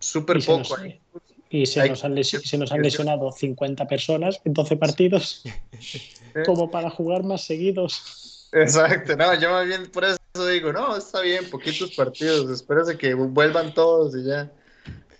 Súper 0.00 0.44
poco. 0.44 0.76
Y 1.50 1.64
se, 1.66 1.88
nos 1.88 2.04
han 2.04 2.14
lesionado 2.14 3.32
50 3.32 3.88
personas 3.88 4.40
en 4.44 4.52
12 4.52 4.76
partidos, 4.76 5.42
como 6.44 6.70
para 6.70 6.90
jugar 6.90 7.24
más 7.24 7.44
seguidos. 7.44 8.48
Exacto, 8.52 9.16
no, 9.16 9.34
yo 9.38 9.50
más 9.50 9.66
bien 9.66 9.90
por 9.90 10.04
eso 10.04 10.18
digo, 10.46 10.72
no, 10.72 10.96
está 10.96 11.20
bien, 11.20 11.48
poquitos 11.50 11.94
partidos, 11.94 12.50
espérate 12.50 12.96
que 12.96 13.14
vuelvan 13.14 13.74
todos 13.74 14.14
y 14.16 14.24
ya. 14.24 14.50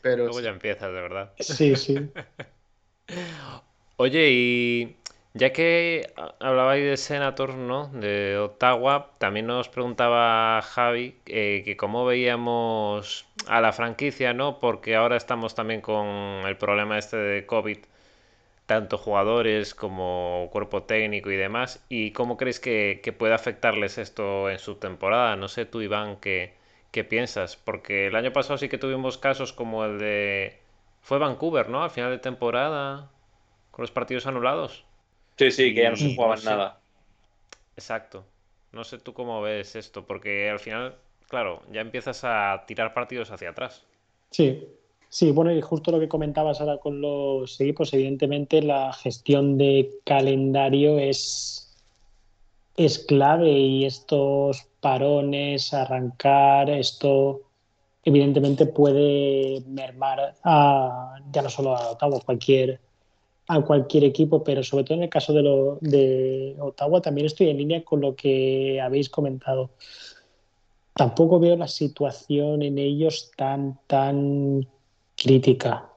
Pero 0.02 0.24
Luego 0.24 0.40
ya 0.40 0.50
empiezas, 0.50 0.92
de 0.92 1.00
verdad. 1.00 1.32
Sí, 1.38 1.76
sí. 1.76 2.11
Oye, 3.96 4.30
y 4.30 4.96
Ya 5.34 5.52
que 5.52 6.12
hablabais 6.40 6.84
de 6.84 6.96
Senators, 6.96 7.54
¿no? 7.54 7.88
De 7.88 8.38
Ottawa, 8.38 9.12
también 9.18 9.46
nos 9.46 9.68
preguntaba 9.68 10.61
Javi 10.62 11.20
eh, 11.26 11.62
que 11.64 11.76
cómo 11.76 12.04
veíamos 12.04 13.26
a 13.46 13.61
la 13.61 13.72
franquicia, 13.72 14.32
¿no? 14.34 14.58
Porque 14.61 14.96
ahora 14.96 15.16
estamos 15.16 15.54
también 15.54 15.80
con 15.80 16.06
el 16.06 16.56
problema 16.56 16.98
este 16.98 17.16
de 17.18 17.46
COVID, 17.46 17.78
tanto 18.66 18.98
jugadores 18.98 19.74
como 19.74 20.48
cuerpo 20.52 20.84
técnico 20.84 21.30
y 21.32 21.37
demás. 21.37 21.84
¿Y 21.90 22.12
cómo 22.12 22.37
crees 22.38 22.61
que, 22.61 23.00
que 23.04 23.12
puede 23.14 23.34
afectarles 23.34 23.98
esto 23.98 24.50
en 24.50 24.61
su 24.61 24.76
temporada? 24.76 25.37
No 25.37 25.48
sé 25.48 25.66
tú, 25.66 25.82
Iván, 25.82 26.18
¿qué, 26.20 26.54
¿qué 26.90 27.05
piensas? 27.05 27.57
Porque 27.57 28.07
el 28.07 28.16
año 28.16 28.33
pasado 28.33 28.59
sí 28.59 28.68
que 28.68 28.79
tuvimos 28.79 29.18
casos 29.18 29.53
como 29.53 29.85
el 29.85 29.98
de... 29.98 30.59
Fue 31.01 31.18
Vancouver, 31.18 31.68
¿no? 31.68 31.83
Al 31.83 31.90
final 31.90 32.11
de 32.11 32.18
temporada, 32.18 33.11
con 33.70 33.83
los 33.83 33.90
partidos 33.90 34.27
anulados. 34.27 34.85
Sí, 35.37 35.51
sí, 35.51 35.74
que 35.74 35.83
ya 35.83 35.90
no 35.90 35.96
se 35.96 36.14
jugaban 36.14 36.44
nada. 36.44 36.81
Exacto. 37.77 38.24
No 38.72 38.85
sé 38.85 38.98
tú 38.98 39.14
cómo 39.14 39.40
ves 39.40 39.77
esto, 39.77 40.05
porque 40.05 40.51
al 40.51 40.59
final, 40.59 40.96
claro, 41.29 41.62
ya 41.72 41.81
empiezas 41.81 42.22
a 42.24 42.64
tirar 42.66 42.92
partidos 42.92 43.31
hacia 43.31 43.51
atrás. 43.51 43.87
Sí, 44.31 44.66
sí, 45.09 45.31
bueno, 45.31 45.53
y 45.53 45.61
justo 45.62 45.90
lo 45.90 46.01
que 46.01 46.09
comentabas 46.09 46.61
ahora 46.61 46.79
con 46.79 47.01
los 47.01 47.59
equipos, 47.61 47.94
evidentemente 47.94 48.61
la 48.61 48.92
gestión 48.92 49.57
de 49.57 49.90
calendario 50.05 50.98
es, 50.98 51.67
es 52.79 53.01
clave 53.01 53.51
y 53.51 53.85
estos 53.85 54.69
parones, 54.81 55.75
arrancar, 55.75 56.71
esto 56.71 57.43
evidentemente 58.05 58.67
puede 58.67 59.62
mermar 59.67 60.37
a, 60.45 61.17
ya 61.33 61.43
no 61.43 61.51
solo 61.51 61.77
a 61.77 61.91
Ottawa, 61.91 62.21
cualquier 62.25 62.81
a 63.49 63.61
cualquier 63.62 64.05
equipo, 64.05 64.45
pero 64.45 64.62
sobre 64.62 64.85
todo 64.85 64.99
en 64.99 65.05
el 65.05 65.09
caso 65.09 65.33
de, 65.33 65.43
lo, 65.43 65.79
de 65.81 66.55
Ottawa 66.61 67.01
también 67.01 67.27
estoy 67.27 67.49
en 67.49 67.57
línea 67.57 67.83
con 67.83 68.01
lo 68.01 68.14
que 68.14 68.81
habéis 68.81 69.09
comentado. 69.09 69.71
Tampoco 70.95 71.41
veo 71.41 71.57
la 71.57 71.67
situación 71.67 72.62
en 72.62 72.79
ellos 72.79 73.33
tan, 73.37 73.81
tan 73.87 74.69
crítica. 75.17 75.91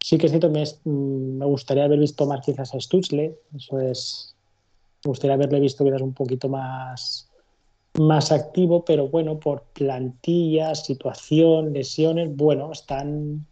Sí 0.00 0.16
que 0.16 0.26
es 0.26 0.32
cierto, 0.32 0.50
me, 0.50 0.64
me 0.84 1.44
gustaría 1.44 1.84
haber 1.84 1.98
visto 1.98 2.26
más 2.26 2.44
quizás 2.44 2.74
a 2.74 2.80
Stutzle, 2.80 3.38
eso 3.54 3.78
es, 3.78 4.34
me 5.04 5.10
gustaría 5.10 5.34
haberle 5.34 5.60
visto 5.60 5.84
quizás 5.84 6.02
un 6.02 6.14
poquito 6.14 6.48
más, 6.48 7.28
más 7.94 8.32
activo, 8.32 8.84
pero 8.84 9.08
bueno, 9.08 9.38
por 9.38 9.62
plantilla, 9.72 10.74
situación, 10.74 11.72
lesiones, 11.72 12.34
bueno, 12.34 12.72
están 12.72 13.46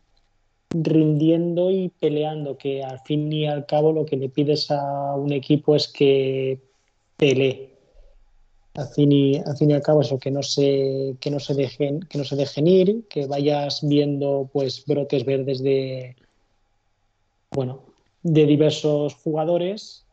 rindiendo 0.71 1.71
y 1.71 1.89
peleando, 1.89 2.59
que 2.59 2.83
al 2.83 3.01
fin 3.01 3.33
y 3.33 3.47
al 3.47 3.67
cabo 3.67 3.93
lo 3.93 4.05
que 4.05 4.17
le 4.17 4.29
pides 4.29 4.71
a 4.71 5.15
un 5.15 5.33
equipo 5.33 5.77
es 5.77 5.89
que 5.89 6.61
pelee. 7.17 7.75
Al 8.75 8.89
fin 8.89 9.11
y 9.11 9.37
al, 9.73 9.83
cabo 9.83 10.03
eso, 10.03 10.19
que 10.19 10.31
no 10.31 10.43
se, 10.43 11.17
que 11.19 11.31
no 11.31 11.41
se 11.41 11.55
dejen, 11.55 12.01
que 12.01 12.19
no 12.19 12.25
se 12.25 12.37
dejen 12.37 12.67
ir, 12.67 13.05
que 13.09 13.27
vayas 13.27 13.81
viendo 13.89 14.51
pues 14.53 14.85
brotes 14.85 15.25
verdes 15.25 15.63
de 15.63 16.15
bueno, 17.53 17.81
de 18.23 18.45
diversos 18.45 19.15
jugadores, 19.15 20.06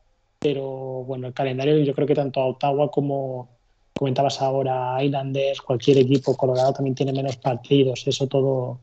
pero 0.43 0.61
bueno, 1.05 1.27
el 1.27 1.33
calendario 1.33 1.77
yo 1.79 1.95
creo 1.95 2.05
que 2.05 2.15
tanto 2.15 2.41
a 2.41 2.47
Ottawa 2.47 2.91
como 2.91 3.49
comentabas 3.93 4.41
ahora 4.41 5.01
Islanders, 5.01 5.61
cualquier 5.61 5.99
equipo, 5.99 6.35
Colorado 6.35 6.73
también 6.73 6.95
tiene 6.95 7.13
menos 7.13 7.37
partidos, 7.37 8.05
eso 8.05 8.27
todo 8.27 8.79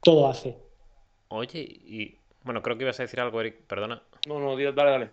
todo 0.00 0.28
hace. 0.28 0.56
Oye, 1.28 1.58
y 1.60 2.16
bueno, 2.44 2.62
creo 2.62 2.76
que 2.78 2.84
ibas 2.84 3.00
a 3.00 3.02
decir 3.02 3.18
algo, 3.18 3.40
Eric, 3.40 3.62
perdona. 3.66 4.02
No, 4.28 4.38
no, 4.38 4.56
dale, 4.56 4.72
dale. 4.72 5.10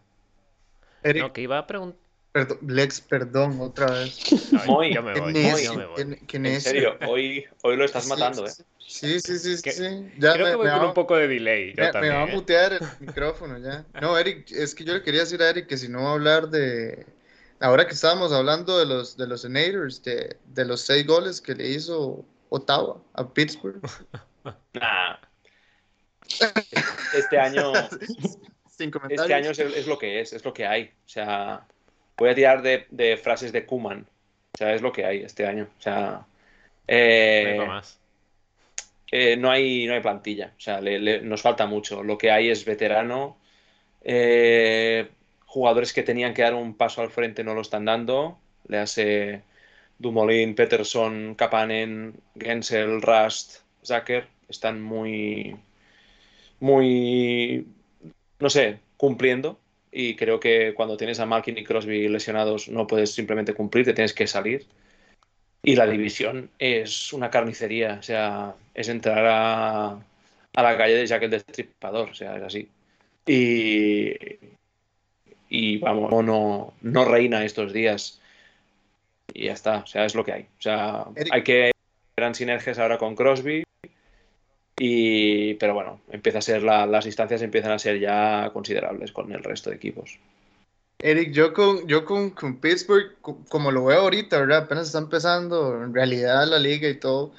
Eric, 1.03 1.23
No, 1.23 1.33
que 1.33 1.41
iba 1.41 1.57
a 1.57 1.65
preguntar. 1.65 2.00
Perdón, 2.31 2.57
Lex, 2.67 3.01
perdón, 3.01 3.57
otra 3.61 3.87
vez. 3.91 4.19
Muy, 4.65 4.93
yo 4.93 5.01
me 5.03 5.19
voy, 5.19 5.33
¿Qué 5.33 5.63
yo 5.63 5.73
me 5.75 5.85
voy. 5.85 5.95
qué- 5.95 6.25
qué 6.27 6.37
En 6.37 6.61
serio, 6.61 6.97
hoy, 7.07 7.45
hoy 7.63 7.75
lo 7.77 7.85
estás 7.85 8.03
Sí, 8.03 8.09
matando, 8.09 8.45
¿eh? 8.47 8.51
Sí, 8.79 9.19
sí, 9.19 9.39
sí, 9.39 9.57
sí. 9.57 9.71
Sí. 9.71 10.11
Ya 10.17 10.33
Creo 10.33 10.45
me, 10.45 10.51
que 10.51 10.55
voy 10.57 10.65
me 10.67 10.71
con 10.73 10.81
va, 10.81 10.87
un 10.87 10.93
poco 10.93 11.15
de 11.15 11.27
delay, 11.27 11.73
yo 11.75 11.83
me- 12.01 12.09
va 12.09 12.23
a 12.23 12.27
¿eh? 12.27 12.31
mutear 12.33 12.73
el 12.73 12.79
micrófono 12.99 13.57
ya. 13.57 13.85
No, 14.01 14.17
Eric, 14.17 14.51
es 14.51 14.75
que 14.75 14.83
yo 14.83 14.93
le 14.93 15.01
quería 15.01 15.21
decir 15.21 15.41
a 15.41 15.49
Eric 15.49 15.67
que 15.67 15.77
si 15.77 15.87
no 15.87 16.03
va 16.03 16.09
a 16.09 16.13
hablar 16.13 16.49
de. 16.49 17.05
Ahora 17.59 17.85
que 17.87 17.93
estábamos 17.93 18.33
hablando 18.33 18.77
de 18.79 18.85
los 18.85 19.15
de 19.17 19.27
los 19.27 19.41
Senators, 19.41 20.01
de, 20.03 20.35
de 20.45 20.65
los 20.65 20.81
seis 20.81 21.05
goles 21.05 21.39
que 21.39 21.53
le 21.55 21.67
hizo 21.69 22.25
Ottawa 22.49 23.01
a 23.13 23.27
Pittsburgh. 23.33 23.81
Nah. 24.73 25.17
Este 27.13 27.37
año, 27.37 27.71
Sin 28.69 28.89
comentarios. 28.89 29.21
este 29.21 29.33
año 29.33 29.51
es, 29.51 29.59
es 29.59 29.85
lo 29.87 29.97
que 29.97 30.19
es, 30.21 30.33
es 30.33 30.43
lo 30.43 30.53
que 30.53 30.65
hay. 30.65 30.85
O 31.05 31.09
sea, 31.09 31.67
voy 32.21 32.29
a 32.29 32.35
tirar 32.35 32.61
de, 32.61 32.85
de 32.91 33.17
frases 33.17 33.51
de 33.51 33.65
Kuman. 33.65 34.05
O 34.53 34.57
sea, 34.57 34.73
es 34.73 34.81
lo 34.81 34.91
que 34.91 35.05
hay 35.05 35.23
este 35.23 35.45
año. 35.45 35.67
O 35.79 35.81
sea, 35.81 36.25
eh, 36.87 37.41
No 37.45 37.49
hay 37.51 37.57
pa' 37.59 37.65
más. 37.65 37.99
eh, 39.11 39.35
no, 39.37 39.49
hay, 39.51 39.85
no 39.87 39.93
hay 39.93 40.01
plantilla. 40.01 40.53
O 40.57 40.59
sea, 40.61 40.79
le- 40.81 40.99
le- 40.99 41.21
nos 41.21 41.41
falta 41.41 41.65
mucho. 41.65 42.03
Lo 42.03 42.17
que 42.17 42.31
hay 42.31 42.49
es 42.49 42.63
veterano. 42.65 43.37
eh, 44.03 45.09
jugadores 45.45 45.93
que 45.93 46.01
tenían 46.03 46.33
que 46.33 46.41
dar 46.43 46.53
un 46.55 46.75
paso 46.75 47.01
al 47.01 47.11
frente 47.11 47.43
no 47.43 47.53
lo 47.53 47.61
están 47.61 47.85
dando. 47.85 48.37
Le 48.67 48.77
hace 48.79 49.41
Dumoulin, 49.99 50.55
Peterson, 50.55 51.35
Kapanen, 51.35 52.13
Gensel, 52.39 53.01
Rust, 53.01 53.59
Zucker. 53.83 54.27
Están 54.49 54.81
muy, 54.81 55.55
muy, 56.59 57.65
no 58.39 58.49
sé, 58.49 58.79
cumpliendo. 58.97 59.59
Y 59.91 60.15
creo 60.15 60.39
que 60.39 60.73
cuando 60.73 60.97
tienes 60.97 61.19
a 61.19 61.25
Malkin 61.25 61.57
y 61.57 61.63
Crosby 61.63 62.07
lesionados 62.07 62.69
no 62.69 62.87
puedes 62.87 63.13
simplemente 63.13 63.53
cumplir, 63.53 63.85
te 63.85 63.93
tienes 63.93 64.13
que 64.13 64.27
salir. 64.27 64.65
Y 65.63 65.75
la 65.75 65.85
división 65.85 66.49
es 66.57 67.13
una 67.13 67.29
carnicería, 67.29 67.97
o 67.99 68.03
sea, 68.03 68.55
es 68.73 68.89
entrar 68.89 69.25
a, 69.27 69.89
a 70.53 70.63
la 70.63 70.77
calle 70.77 70.95
de 70.95 71.05
Jack 71.05 71.23
el 71.23 71.31
Destripador, 71.31 72.09
o 72.09 72.13
sea, 72.13 72.35
es 72.37 72.43
así. 72.43 72.69
Y, 73.27 74.15
y 75.49 75.77
vamos, 75.77 76.23
no, 76.25 76.73
no, 76.81 77.05
reina 77.05 77.45
estos 77.45 77.73
días. 77.73 78.19
Y 79.33 79.45
ya 79.45 79.53
está, 79.53 79.79
o 79.79 79.85
sea, 79.85 80.05
es 80.05 80.15
lo 80.15 80.23
que 80.23 80.33
hay. 80.33 80.41
O 80.43 80.61
sea, 80.61 81.05
Eric. 81.15 81.33
hay 81.33 81.43
que 81.43 81.71
eran 82.15 82.35
sinergias 82.35 82.79
ahora 82.79 82.97
con 82.97 83.15
Crosby. 83.15 83.63
Y, 84.83 85.53
pero 85.55 85.75
bueno, 85.75 86.01
empieza 86.09 86.39
a 86.39 86.41
ser 86.41 86.63
la- 86.63 86.87
las 86.87 87.05
distancias 87.05 87.43
empiezan 87.43 87.71
a 87.71 87.77
ser 87.77 87.99
ya 87.99 88.49
considerables 88.51 89.11
con 89.11 89.31
el 89.31 89.43
resto 89.43 89.69
de 89.69 89.75
equipos. 89.75 90.17
Eric, 90.97 91.33
yo 91.33 91.53
con, 91.53 91.87
yo 91.87 92.03
con, 92.03 92.31
con 92.31 92.57
Pittsburgh, 92.59 93.15
co- 93.21 93.37
como 93.47 93.69
lo 93.69 93.85
veo 93.85 94.01
ahorita, 94.01 94.39
¿verdad? 94.39 94.63
Apenas 94.63 94.87
está 94.87 94.97
empezando 94.97 95.83
en 95.83 95.93
realidad 95.93 96.47
la 96.47 96.57
liga 96.57 96.89
y 96.89 96.99
todo. 96.99 97.31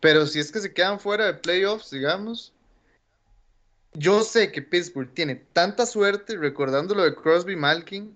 Pero 0.00 0.26
si 0.26 0.40
es 0.40 0.50
que 0.50 0.58
se 0.58 0.74
quedan 0.74 0.98
fuera 0.98 1.26
de 1.26 1.34
playoffs, 1.34 1.92
digamos, 1.92 2.52
yo 3.92 4.22
sé 4.22 4.50
que 4.50 4.60
Pittsburgh 4.60 5.14
tiene 5.14 5.36
tanta 5.52 5.86
suerte, 5.86 6.36
recordando 6.36 6.96
lo 6.96 7.04
de 7.04 7.14
Crosby 7.14 7.54
Malkin, 7.54 8.12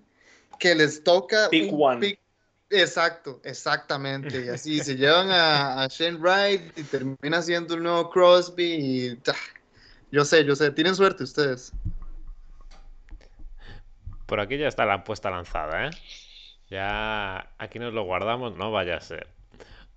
que 0.59 0.75
les 0.75 1.01
toca 1.05 1.49
Pick 1.49 1.71
un 1.71 1.81
one. 1.81 1.99
pick- 2.01 2.19
Exacto, 2.73 3.39
exactamente. 3.43 4.45
Y 4.45 4.49
así 4.49 4.79
se 4.79 4.95
llevan 4.97 5.29
a, 5.29 5.83
a 5.83 5.87
Shane 5.87 6.17
Wright 6.17 6.77
y 6.77 6.83
termina 6.83 7.41
siendo 7.41 7.75
el 7.75 7.83
nuevo 7.83 8.09
Crosby. 8.09 8.63
Y, 8.63 9.19
yo 10.11 10.25
sé, 10.25 10.43
yo 10.43 10.55
sé, 10.55 10.71
tienen 10.71 10.95
suerte 10.95 11.23
ustedes. 11.23 11.71
Por 14.25 14.39
aquí 14.39 14.57
ya 14.57 14.67
está 14.67 14.85
la 14.85 14.95
apuesta 14.95 15.29
lanzada, 15.29 15.87
¿eh? 15.87 15.89
Ya 16.69 17.51
aquí 17.59 17.77
nos 17.77 17.93
lo 17.93 18.03
guardamos, 18.03 18.55
no 18.55 18.71
vaya 18.71 18.97
a 18.97 19.01
ser. 19.01 19.27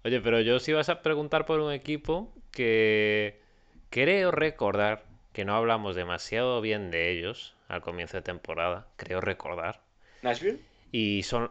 Oye, 0.04 0.20
pero 0.20 0.40
yo 0.40 0.58
sí 0.58 0.72
vas 0.72 0.90
a 0.90 1.00
preguntar 1.00 1.46
por 1.46 1.60
un 1.60 1.72
equipo 1.72 2.32
que 2.50 3.40
creo 3.88 4.30
recordar 4.30 5.04
que 5.32 5.46
no 5.46 5.56
hablamos 5.56 5.96
demasiado 5.96 6.60
bien 6.60 6.90
de 6.90 7.10
ellos 7.10 7.54
al 7.68 7.80
comienzo 7.80 8.18
de 8.18 8.22
temporada, 8.22 8.86
creo 8.96 9.22
recordar. 9.22 9.80
¿Nashville? 10.22 10.60
Y 10.92 11.22
son... 11.22 11.50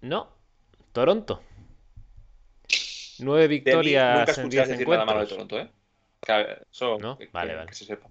No, 0.00 0.30
Toronto. 0.92 1.40
Nueve 3.18 3.42
De 3.42 3.48
mí 3.48 3.54
victorias 3.56 4.18
nunca 4.28 4.40
en 4.42 4.48
10 4.48 4.62
escuchas 4.62 4.68
decir 4.68 4.88
nada 4.88 5.04
malo 5.04 5.20
de. 5.20 5.26
Toronto, 5.26 5.58
¿eh? 5.58 5.70
Que- 6.20 6.58
Eso, 6.70 6.98
¿No? 6.98 7.18
que, 7.18 7.28
Vale, 7.32 7.50
que- 7.50 7.56
vale. 7.56 7.68
que 7.68 7.74
se 7.74 7.84
sepa. 7.84 8.08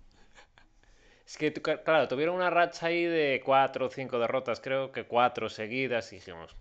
Es 1.26 1.38
que, 1.38 1.54
claro, 1.54 2.08
tuvieron 2.08 2.36
una 2.36 2.50
racha 2.50 2.88
ahí 2.88 3.04
de 3.06 3.42
cuatro 3.46 3.86
o 3.86 3.90
cinco 3.90 4.20
derrotas, 4.20 4.60
creo 4.60 4.92
que 4.92 5.06
cuatro 5.06 5.48
seguidas, 5.50 6.12
y 6.12 6.18
dijimos, 6.18 6.56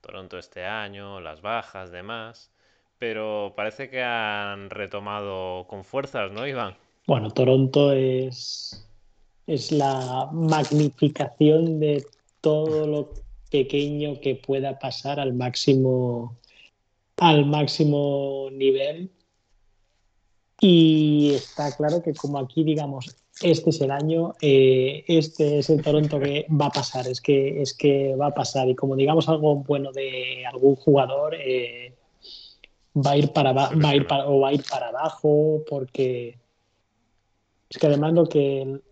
Toronto 0.00 0.38
este 0.38 0.64
año, 0.64 1.20
las 1.20 1.40
bajas, 1.40 1.90
demás. 1.92 2.50
Pero 2.98 3.52
parece 3.56 3.88
que 3.90 4.02
han 4.02 4.70
retomado 4.70 5.66
con 5.68 5.84
fuerzas, 5.84 6.32
¿no, 6.32 6.46
Iván? 6.48 6.76
Bueno, 7.06 7.30
Toronto 7.30 7.92
es, 7.92 8.88
es 9.46 9.70
la 9.70 10.28
magnificación 10.32 11.78
de 11.78 12.04
todo 12.40 12.86
lo 12.88 13.12
pequeño 13.50 14.20
que 14.20 14.34
pueda 14.34 14.78
pasar 14.78 15.20
al 15.20 15.34
máximo, 15.34 16.38
al 17.16 17.46
máximo 17.46 18.48
nivel. 18.52 19.10
Y 20.60 21.32
está 21.34 21.74
claro 21.76 22.02
que 22.02 22.14
como 22.14 22.38
aquí, 22.38 22.64
digamos, 22.64 23.16
este 23.42 23.70
es 23.70 23.80
el 23.80 23.92
año, 23.92 24.34
eh, 24.40 25.04
este 25.06 25.60
es 25.60 25.70
el 25.70 25.82
Toronto 25.82 26.18
que 26.18 26.46
va 26.50 26.66
a 26.66 26.70
pasar, 26.70 27.06
es 27.06 27.20
que, 27.20 27.62
es 27.62 27.74
que 27.74 28.16
va 28.16 28.28
a 28.28 28.34
pasar. 28.34 28.68
Y 28.68 28.74
como 28.74 28.96
digamos 28.96 29.28
algo 29.28 29.56
bueno 29.56 29.92
de 29.92 30.44
algún 30.46 30.74
jugador, 30.76 31.36
eh, 31.36 31.94
va 32.96 33.12
a 33.12 33.16
ir 33.16 33.32
para 33.32 33.52
va 33.52 33.70
a 33.70 33.96
ir 33.96 34.06
para, 34.06 34.28
o 34.28 34.40
va 34.40 34.48
a 34.48 34.52
ir 34.52 34.64
para 34.68 34.88
abajo, 34.88 35.62
porque 35.68 36.38
es 37.70 37.78
que 37.78 37.86
además 37.86 38.14
lo 38.14 38.28
que 38.28 38.62
el, 38.62 38.82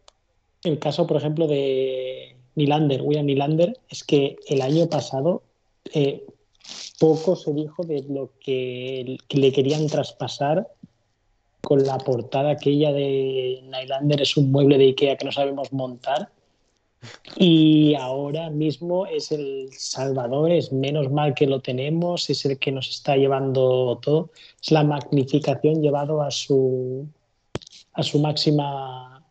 el 0.62 0.78
caso, 0.78 1.06
por 1.06 1.16
ejemplo, 1.16 1.48
de 1.48 2.35
Nylander, 2.56 3.02
William 3.02 3.26
Nylander, 3.26 3.78
es 3.88 4.02
que 4.02 4.36
el 4.48 4.62
año 4.62 4.88
pasado 4.88 5.42
eh, 5.92 6.24
poco 6.98 7.36
se 7.36 7.52
dijo 7.52 7.84
de 7.84 8.04
lo 8.08 8.30
que, 8.40 9.18
le 9.28 9.52
querían 9.52 9.86
traspasar 9.86 10.66
con 11.60 11.84
la 11.84 11.98
portada 11.98 12.50
aquella 12.50 12.92
de 12.92 13.60
Nylander 13.64 14.22
es 14.22 14.36
un 14.36 14.50
mueble 14.50 14.78
de 14.78 14.86
Ikea 14.86 15.16
que 15.16 15.24
no 15.24 15.32
sabemos 15.32 15.72
montar. 15.72 16.30
Y 17.36 17.94
ahora 17.94 18.50
mismo 18.50 19.06
es 19.06 19.30
el 19.30 19.68
Salvador, 19.72 20.50
es 20.50 20.72
menos 20.72 21.10
mal 21.10 21.34
que 21.34 21.46
lo 21.46 21.60
tenemos, 21.60 22.30
es 22.30 22.44
el 22.46 22.58
que 22.58 22.72
nos 22.72 22.88
está 22.88 23.16
llevando 23.16 23.98
todo. 24.02 24.30
Es 24.62 24.70
la 24.70 24.82
magnificación 24.82 25.82
llevado 25.82 26.22
a 26.22 26.30
su, 26.30 27.06
a 27.92 28.02
su 28.02 28.18
máxima 28.18 29.24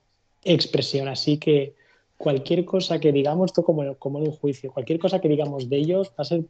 expresión. 0.43 1.07
Así 1.07 1.37
que 1.37 1.73
cualquier 2.17 2.65
cosa 2.65 2.99
que 2.99 3.11
digamos, 3.11 3.51
esto 3.51 3.63
como, 3.63 3.95
como 3.95 4.19
en 4.19 4.27
un 4.27 4.33
juicio, 4.33 4.71
cualquier 4.71 4.99
cosa 4.99 5.19
que 5.19 5.29
digamos 5.29 5.69
de 5.69 5.77
ellos 5.77 6.09
va 6.09 6.21
a 6.21 6.25
ser 6.25 6.43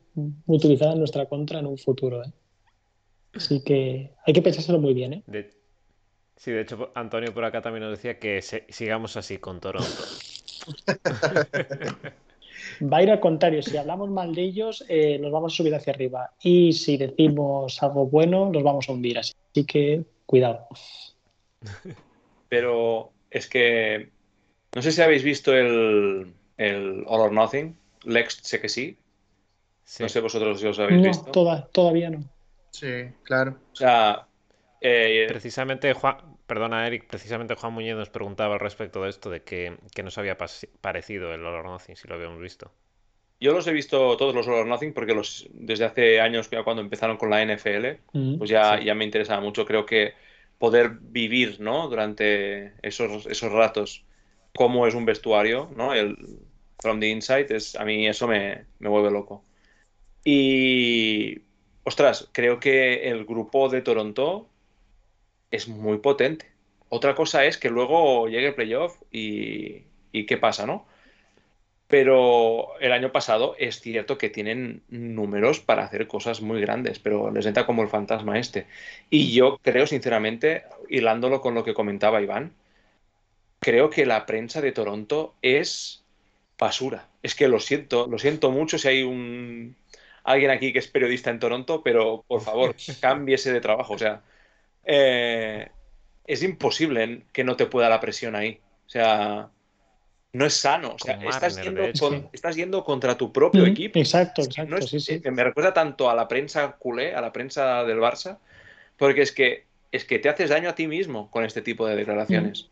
utilizada 0.45 0.93
en 0.93 0.99
nuestra 0.99 1.25
contra 1.25 1.59
en 1.59 1.67
un 1.67 1.77
futuro. 1.77 2.23
¿eh? 2.23 2.31
Así 3.33 3.63
que 3.63 4.11
hay 4.25 4.33
que 4.33 4.41
pensárselo 4.41 4.79
muy 4.79 4.93
bien. 4.93 5.13
¿eh? 5.13 5.51
Sí, 6.35 6.51
de 6.51 6.61
hecho, 6.61 6.91
Antonio 6.95 7.33
por 7.33 7.45
acá 7.45 7.61
también 7.61 7.83
nos 7.83 7.97
decía 7.97 8.19
que 8.19 8.41
sigamos 8.41 9.17
así 9.17 9.37
con 9.37 9.59
Toronto. 9.59 10.03
va 12.81 12.97
a 12.97 13.03
ir 13.03 13.11
al 13.11 13.19
contrario. 13.19 13.61
Si 13.61 13.75
hablamos 13.77 14.09
mal 14.09 14.35
de 14.35 14.41
ellos, 14.41 14.85
eh, 14.87 15.17
nos 15.19 15.31
vamos 15.31 15.53
a 15.53 15.55
subir 15.55 15.73
hacia 15.75 15.93
arriba. 15.93 16.31
Y 16.41 16.73
si 16.73 16.97
decimos 16.97 17.81
algo 17.81 18.05
bueno, 18.07 18.49
nos 18.51 18.63
vamos 18.63 18.89
a 18.89 18.93
hundir. 18.93 19.19
Así 19.19 19.33
que 19.65 20.03
cuidado. 20.25 20.67
Pero 22.49 23.11
es 23.29 23.47
que 23.47 24.14
no 24.75 24.81
sé 24.81 24.91
si 24.91 25.01
habéis 25.01 25.23
visto 25.23 25.55
el, 25.55 26.33
el 26.57 27.05
All 27.07 27.21
or 27.21 27.31
Nothing. 27.31 27.77
Lex 28.03 28.39
sé 28.43 28.59
que 28.59 28.67
sí. 28.67 28.97
No 29.99 30.09
sé 30.09 30.19
vosotros 30.19 30.59
si 30.59 30.67
os 30.67 30.77
habéis 30.77 31.01
visto. 31.01 31.31
Todavía 31.71 32.09
no. 32.09 32.29
Sí, 32.71 33.05
claro. 33.23 33.57
O 33.71 33.75
sea, 33.75 34.27
eh, 34.81 35.27
precisamente 35.29 35.93
Juan, 35.93 36.17
perdona 36.45 36.85
Eric, 36.85 37.07
precisamente 37.07 37.55
Juan 37.55 37.71
Muñoz 37.71 37.97
nos 37.97 38.09
preguntaba 38.09 38.55
al 38.55 38.59
respecto 38.59 39.03
de 39.03 39.09
esto, 39.11 39.29
de 39.29 39.43
que, 39.43 39.77
que 39.93 40.03
nos 40.03 40.17
había 40.17 40.37
parecido 40.81 41.33
el 41.33 41.45
All 41.45 41.55
or 41.55 41.65
Nothing, 41.65 41.95
si 41.95 42.09
lo 42.09 42.15
habíamos 42.15 42.41
visto. 42.41 42.69
Yo 43.39 43.53
los 43.53 43.65
he 43.67 43.71
visto 43.71 44.17
todos 44.17 44.35
los 44.35 44.45
All 44.47 44.55
or 44.55 44.67
Nothing 44.67 44.93
porque 44.93 45.13
los 45.13 45.47
desde 45.53 45.85
hace 45.85 46.19
años, 46.19 46.49
cuando 46.65 46.81
empezaron 46.81 47.15
con 47.15 47.29
la 47.29 47.45
NFL, 47.45 48.01
mm. 48.11 48.37
pues 48.39 48.49
ya, 48.49 48.77
ya 48.81 48.93
me 48.93 49.05
interesaba 49.05 49.39
mucho. 49.39 49.65
Creo 49.65 49.85
que 49.85 50.15
poder 50.57 50.89
vivir, 50.99 51.61
¿no? 51.61 51.87
Durante 51.87 52.73
esos, 52.81 53.25
esos 53.25 53.51
ratos 53.53 54.04
cómo 54.55 54.87
es 54.87 54.95
un 54.95 55.05
vestuario, 55.05 55.69
¿no? 55.75 55.93
El 55.93 56.17
From 56.79 56.99
the 56.99 57.09
Inside, 57.09 57.55
es, 57.55 57.75
a 57.75 57.85
mí 57.85 58.07
eso 58.07 58.27
me, 58.27 58.65
me 58.79 58.89
vuelve 58.89 59.11
loco. 59.11 59.43
Y, 60.23 61.41
ostras, 61.83 62.29
creo 62.31 62.59
que 62.59 63.09
el 63.09 63.25
grupo 63.25 63.69
de 63.69 63.81
Toronto 63.81 64.49
es 65.51 65.67
muy 65.67 65.99
potente. 65.99 66.51
Otra 66.89 67.15
cosa 67.15 67.45
es 67.45 67.57
que 67.57 67.69
luego 67.69 68.27
llegue 68.27 68.47
el 68.47 68.55
playoff 68.55 68.97
y, 69.11 69.83
y 70.11 70.25
qué 70.25 70.37
pasa, 70.37 70.65
¿no? 70.65 70.85
Pero 71.87 72.79
el 72.79 72.91
año 72.91 73.11
pasado 73.11 73.55
es 73.59 73.79
cierto 73.79 74.17
que 74.17 74.29
tienen 74.29 74.83
números 74.89 75.59
para 75.59 75.83
hacer 75.85 76.07
cosas 76.07 76.41
muy 76.41 76.59
grandes, 76.61 76.99
pero 76.99 77.31
les 77.31 77.45
entra 77.45 77.65
como 77.65 77.83
el 77.83 77.89
fantasma 77.89 78.39
este. 78.39 78.65
Y 79.09 79.33
yo 79.33 79.59
creo, 79.61 79.85
sinceramente, 79.85 80.63
hilándolo 80.89 81.41
con 81.41 81.53
lo 81.53 81.63
que 81.63 81.75
comentaba 81.75 82.21
Iván, 82.21 82.53
creo 83.59 83.89
que 83.89 84.05
la 84.05 84.25
prensa 84.25 84.61
de 84.61 84.71
Toronto 84.71 85.35
es 85.41 86.03
basura. 86.57 87.07
Es 87.23 87.35
que 87.35 87.47
lo 87.47 87.59
siento, 87.59 88.07
lo 88.07 88.19
siento 88.19 88.51
mucho 88.51 88.77
si 88.77 88.87
hay 88.87 89.03
un 89.03 89.75
alguien 90.23 90.51
aquí 90.51 90.73
que 90.73 90.79
es 90.79 90.87
periodista 90.87 91.29
en 91.29 91.39
Toronto, 91.39 91.81
pero 91.83 92.23
por 92.27 92.41
favor, 92.41 92.75
cámbiese 92.99 93.53
de 93.53 93.61
trabajo. 93.61 93.93
O 93.93 93.97
sea, 93.97 94.21
eh, 94.83 95.69
es 96.25 96.43
imposible 96.43 97.23
que 97.31 97.43
no 97.43 97.55
te 97.55 97.67
pueda 97.67 97.89
la 97.89 97.99
presión 97.99 98.35
ahí. 98.35 98.59
O 98.85 98.89
sea, 98.89 99.49
no 100.33 100.45
es 100.45 100.53
sano. 100.53 100.95
O 100.95 100.99
sea, 100.99 101.19
estás, 102.33 102.55
yendo 102.55 102.83
contra 102.83 103.17
tu 103.17 103.31
propio 103.31 103.65
equipo. 103.65 103.99
Exacto, 103.99 104.41
exacto. 104.41 104.77
Me 105.31 105.43
recuerda 105.43 105.73
tanto 105.73 106.09
a 106.09 106.15
la 106.15 106.27
prensa 106.27 106.73
culé, 106.73 107.15
a 107.15 107.21
la 107.21 107.31
prensa 107.31 107.83
del 107.83 107.99
Barça, 107.99 108.39
porque 108.97 109.21
es 109.21 109.31
que, 109.31 109.65
es 109.91 110.05
que 110.05 110.19
te 110.19 110.29
haces 110.29 110.49
daño 110.49 110.69
a 110.69 110.75
ti 110.75 110.87
mismo 110.87 111.31
con 111.31 111.45
este 111.45 111.61
tipo 111.61 111.87
de 111.87 111.95
declaraciones 111.95 112.69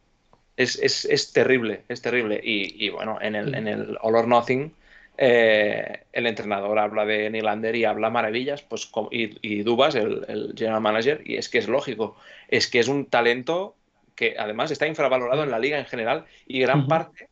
es, 0.57 1.33
terrible, 1.33 1.83
es 1.87 2.01
terrible. 2.01 2.39
Y, 2.43 2.89
bueno, 2.89 3.17
en 3.21 3.35
el, 3.35 3.55
en 3.55 3.67
el 3.67 3.97
All 4.01 4.15
or 4.15 4.27
Nothing, 4.27 4.73
eh, 5.17 6.03
el 6.11 6.27
entrenador 6.27 6.77
habla 6.79 7.05
de 7.05 7.29
Nylander 7.29 7.75
y 7.75 7.85
habla 7.85 8.09
maravillas, 8.09 8.61
pues 8.61 8.89
y, 9.11 9.63
Dubas, 9.63 9.95
el, 9.95 10.53
general 10.57 10.81
manager, 10.81 11.21
y 11.25 11.37
es 11.37 11.49
que 11.49 11.59
es 11.59 11.67
lógico, 11.67 12.15
es 12.47 12.67
que 12.67 12.79
es 12.79 12.87
un 12.87 13.05
talento 13.05 13.75
que 14.15 14.35
además 14.37 14.71
está 14.71 14.87
infravalorado 14.87 15.43
en 15.43 15.51
la 15.51 15.59
liga 15.59 15.79
en 15.79 15.85
general 15.85 16.25
y 16.45 16.59
gran 16.59 16.87
parte 16.87 17.29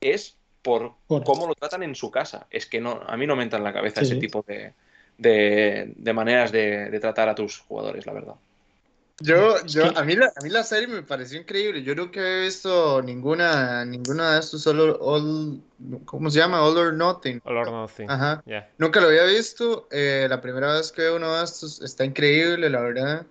es 0.00 0.36
por, 0.62 0.94
cómo 1.06 1.46
lo 1.46 1.54
tratan 1.54 1.84
en 1.84 1.94
su 1.94 2.10
casa. 2.10 2.48
Es 2.50 2.66
que 2.66 2.80
no, 2.80 3.00
a 3.06 3.16
mí 3.16 3.26
no 3.26 3.36
me 3.36 3.44
entra 3.44 3.58
en 3.58 3.64
la 3.64 3.72
cabeza 3.72 4.00
ese 4.00 4.16
tipo 4.16 4.44
de, 4.46 4.72
de 5.16 6.12
maneras 6.12 6.50
de 6.50 6.98
tratar 7.00 7.28
a 7.28 7.34
tus 7.36 7.58
jugadores, 7.60 8.06
la 8.06 8.12
verdad. 8.12 8.34
Yo, 9.20 9.64
yo, 9.64 9.96
a 9.96 10.04
mí, 10.04 10.14
la, 10.14 10.26
a 10.26 10.42
mí 10.42 10.50
la 10.50 10.62
serie 10.62 10.88
me 10.88 11.02
pareció 11.02 11.40
increíble. 11.40 11.82
Yo 11.82 11.94
nunca 11.94 12.20
he 12.20 12.42
visto 12.42 13.00
ninguna, 13.00 13.84
ninguna 13.84 14.34
de 14.34 14.40
estos 14.40 14.62
solo, 14.62 14.98
all, 15.00 15.62
¿cómo 16.04 16.28
se 16.28 16.38
llama? 16.38 16.62
All 16.62 16.76
or 16.76 16.92
Nothing. 16.92 17.40
All 17.44 17.56
or 17.56 17.70
Nothing. 17.70 18.10
Ajá. 18.10 18.44
Nunca 18.76 19.00
lo 19.00 19.08
había 19.08 19.24
visto. 19.24 19.88
Eh, 19.90 20.26
la 20.28 20.42
primera 20.42 20.74
vez 20.74 20.92
que 20.92 21.02
veo 21.02 21.16
uno 21.16 21.34
de 21.34 21.44
estos 21.44 21.80
está 21.80 22.04
increíble, 22.04 22.68
la 22.68 22.82
verdad. 22.82 23.26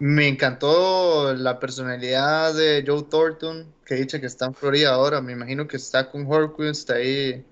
Me 0.00 0.28
encantó 0.28 1.32
la 1.34 1.58
personalidad 1.58 2.52
de 2.52 2.84
Joe 2.86 3.04
Thornton, 3.04 3.72
que 3.86 3.94
dice 3.94 4.20
que 4.20 4.26
está 4.26 4.44
en 4.46 4.54
Florida 4.54 4.92
ahora. 4.92 5.22
Me 5.22 5.32
imagino 5.32 5.66
que 5.66 5.78
está 5.78 6.10
con 6.10 6.30
Horquist 6.30 6.90
ahí 6.90 7.46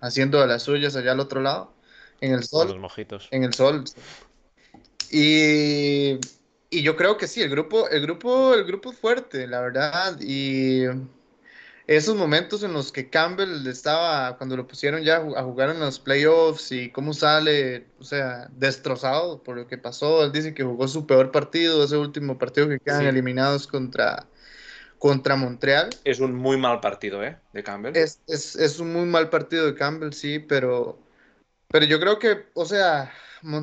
haciendo 0.00 0.40
de 0.40 0.46
las 0.46 0.62
suyas 0.62 0.94
allá 0.96 1.12
al 1.12 1.20
otro 1.20 1.40
lado, 1.40 1.72
en 2.20 2.32
el 2.32 2.44
sol. 2.44 2.68
los 2.68 2.78
mojitos. 2.78 3.28
En 3.30 3.44
el 3.44 3.54
sol. 3.54 3.84
Y 5.10 6.18
y 6.74 6.82
yo 6.82 6.96
creo 6.96 7.16
que 7.16 7.28
sí, 7.28 7.42
el 7.42 7.50
grupo, 7.50 7.88
el 7.88 8.02
grupo, 8.02 8.54
el 8.54 8.64
grupo 8.64 8.90
es 8.90 8.98
fuerte, 8.98 9.46
la 9.46 9.60
verdad. 9.60 10.18
Y 10.20 10.84
esos 11.86 12.16
momentos 12.16 12.62
en 12.62 12.72
los 12.72 12.90
que 12.90 13.10
Campbell 13.10 13.66
estaba, 13.66 14.36
cuando 14.38 14.56
lo 14.56 14.66
pusieron 14.66 15.02
ya 15.02 15.16
a 15.18 15.42
jugar 15.42 15.70
en 15.70 15.80
los 15.80 16.00
playoffs 16.00 16.72
y 16.72 16.90
cómo 16.90 17.12
sale, 17.12 17.86
o 17.98 18.04
sea, 18.04 18.48
destrozado 18.56 19.42
por 19.42 19.56
lo 19.56 19.66
que 19.66 19.78
pasó. 19.78 20.24
Él 20.24 20.32
dice 20.32 20.54
que 20.54 20.64
jugó 20.64 20.88
su 20.88 21.06
peor 21.06 21.30
partido, 21.30 21.84
ese 21.84 21.96
último 21.96 22.38
partido 22.38 22.68
que 22.68 22.80
quedan 22.80 23.06
eliminados 23.06 23.66
contra, 23.66 24.26
contra 24.98 25.36
Montreal. 25.36 25.90
Es 26.04 26.20
un 26.20 26.34
muy 26.34 26.56
mal 26.56 26.80
partido, 26.80 27.22
¿eh? 27.22 27.36
De 27.52 27.62
Campbell. 27.62 27.96
Es, 27.96 28.20
es, 28.26 28.56
es 28.56 28.80
un 28.80 28.92
muy 28.92 29.04
mal 29.04 29.28
partido 29.28 29.66
de 29.66 29.74
Campbell, 29.74 30.12
sí, 30.12 30.38
pero, 30.38 30.98
pero 31.68 31.84
yo 31.84 32.00
creo 32.00 32.18
que, 32.18 32.46
o 32.54 32.64
sea, 32.64 33.12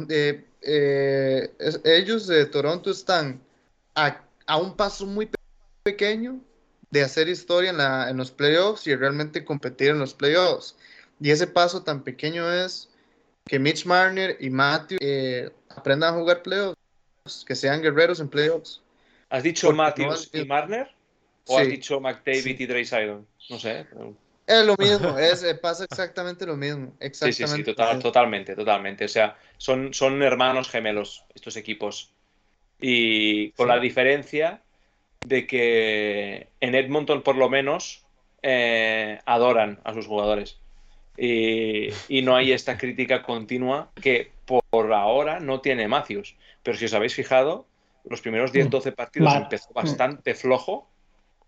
eh, 0.10 0.46
eh, 0.62 1.52
ellos 1.84 2.28
de 2.28 2.46
Toronto 2.46 2.92
están 2.92 3.42
a, 3.96 4.22
un 4.58 4.76
paso 4.76 5.06
muy 5.06 5.30
pequeño 5.84 6.40
de 6.90 7.04
hacer 7.04 7.30
historia 7.30 7.72
en, 8.10 8.18
los 8.18 8.32
playoffs 8.32 8.86
y 8.88 8.96
realmente 8.96 9.46
competir 9.46 9.90
en 9.90 10.00
los 10.00 10.14
playoffs. 10.14 10.76
Y 11.20 11.32
ese 11.32 11.48
paso 11.48 11.84
tan 11.84 12.04
pequeño 12.04 12.52
es 12.52 12.90
que 13.46 13.60
Mitch 13.60 13.86
Marner 13.86 14.38
y 14.40 14.50
Matthew 14.50 14.98
eh, 15.02 15.52
aprendan 15.70 16.14
a 16.14 16.18
jugar 16.18 16.44
playoffs, 16.44 16.76
que 17.46 17.56
sean 17.56 17.82
guerreros 17.82 18.20
en 18.20 18.30
playoffs. 18.30 18.82
¿Has 19.30 19.44
dicho 19.44 19.72
Matthews 19.72 20.30
y 20.34 20.44
Marner? 20.46 20.92
¿O 21.48 21.58
has 21.58 21.68
dicho 21.68 22.00
McDavid 22.00 22.60
y 22.60 22.66
Draysaitl? 22.66 23.26
No 23.50 23.60
sé. 23.60 23.88
Es 24.52 24.66
lo 24.66 24.76
mismo, 24.78 25.18
es, 25.18 25.44
eh, 25.44 25.56
pasa 25.56 25.86
exactamente 25.86 26.46
lo 26.46 26.58
mismo. 26.58 26.94
Exactamente. 27.00 27.48
Sí, 27.48 27.64
sí, 27.64 27.74
sí, 27.74 28.02
totalmente, 28.02 28.54
totalmente. 28.54 29.06
O 29.06 29.08
sea, 29.08 29.38
son, 29.58 29.94
son 29.94 30.22
hermanos 30.22 30.70
gemelos 30.70 31.24
estos 31.34 31.56
equipos. 31.56 32.12
Y 32.80 33.52
con 33.52 33.70
la 33.70 33.80
diferencia 33.80 34.62
de 35.26 35.48
que 35.48 36.48
en 36.60 36.76
Edmonton, 36.76 37.22
por 37.22 37.38
lo 37.38 37.48
menos, 37.50 38.04
eh, 38.42 39.20
adoran 39.26 39.80
a 39.84 39.94
sus 39.94 40.08
jugadores. 40.08 40.58
Y, 41.18 41.92
no 42.24 42.36
hay 42.36 42.52
esta 42.52 42.78
crítica 42.78 43.22
continua 43.22 43.92
que 43.96 44.32
por 44.46 44.94
ahora 44.94 45.40
no 45.40 45.62
tiene 45.62 45.88
Matthews. 45.88 46.36
Pero 46.64 46.78
si 46.78 46.86
os 46.86 46.94
habéis 46.94 47.14
fijado, 47.14 47.68
los 48.04 48.22
primeros 48.22 48.52
10-12 48.52 48.96
partidos 48.96 49.34
empezó 49.36 49.72
bastante 49.74 50.34
flojo 50.34 50.90